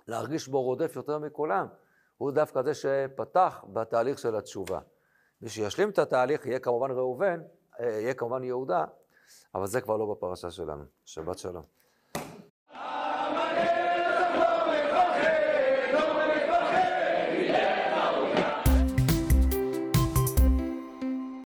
להרגיש 0.08 0.48
בו 0.48 0.62
רודף 0.62 0.96
יותר 0.96 1.18
מכולם. 1.18 1.66
הוא 2.22 2.32
דווקא 2.32 2.62
זה 2.62 2.74
שפתח 2.74 3.64
בתהליך 3.72 4.18
של 4.18 4.36
התשובה. 4.36 4.80
מי 5.40 5.48
שישלים 5.48 5.90
את 5.90 5.98
התהליך 5.98 6.46
יהיה 6.46 6.58
כמובן 6.58 6.90
ראובן, 6.90 7.40
אה, 7.80 7.86
יהיה 7.86 8.14
כמובן 8.14 8.44
יהודה, 8.44 8.84
אבל 9.54 9.66
זה 9.66 9.80
כבר 9.80 9.96
לא 9.96 10.14
בפרשה 10.14 10.50
שלנו. 10.50 10.84
שבת 11.04 11.38
שלום. 11.38 11.64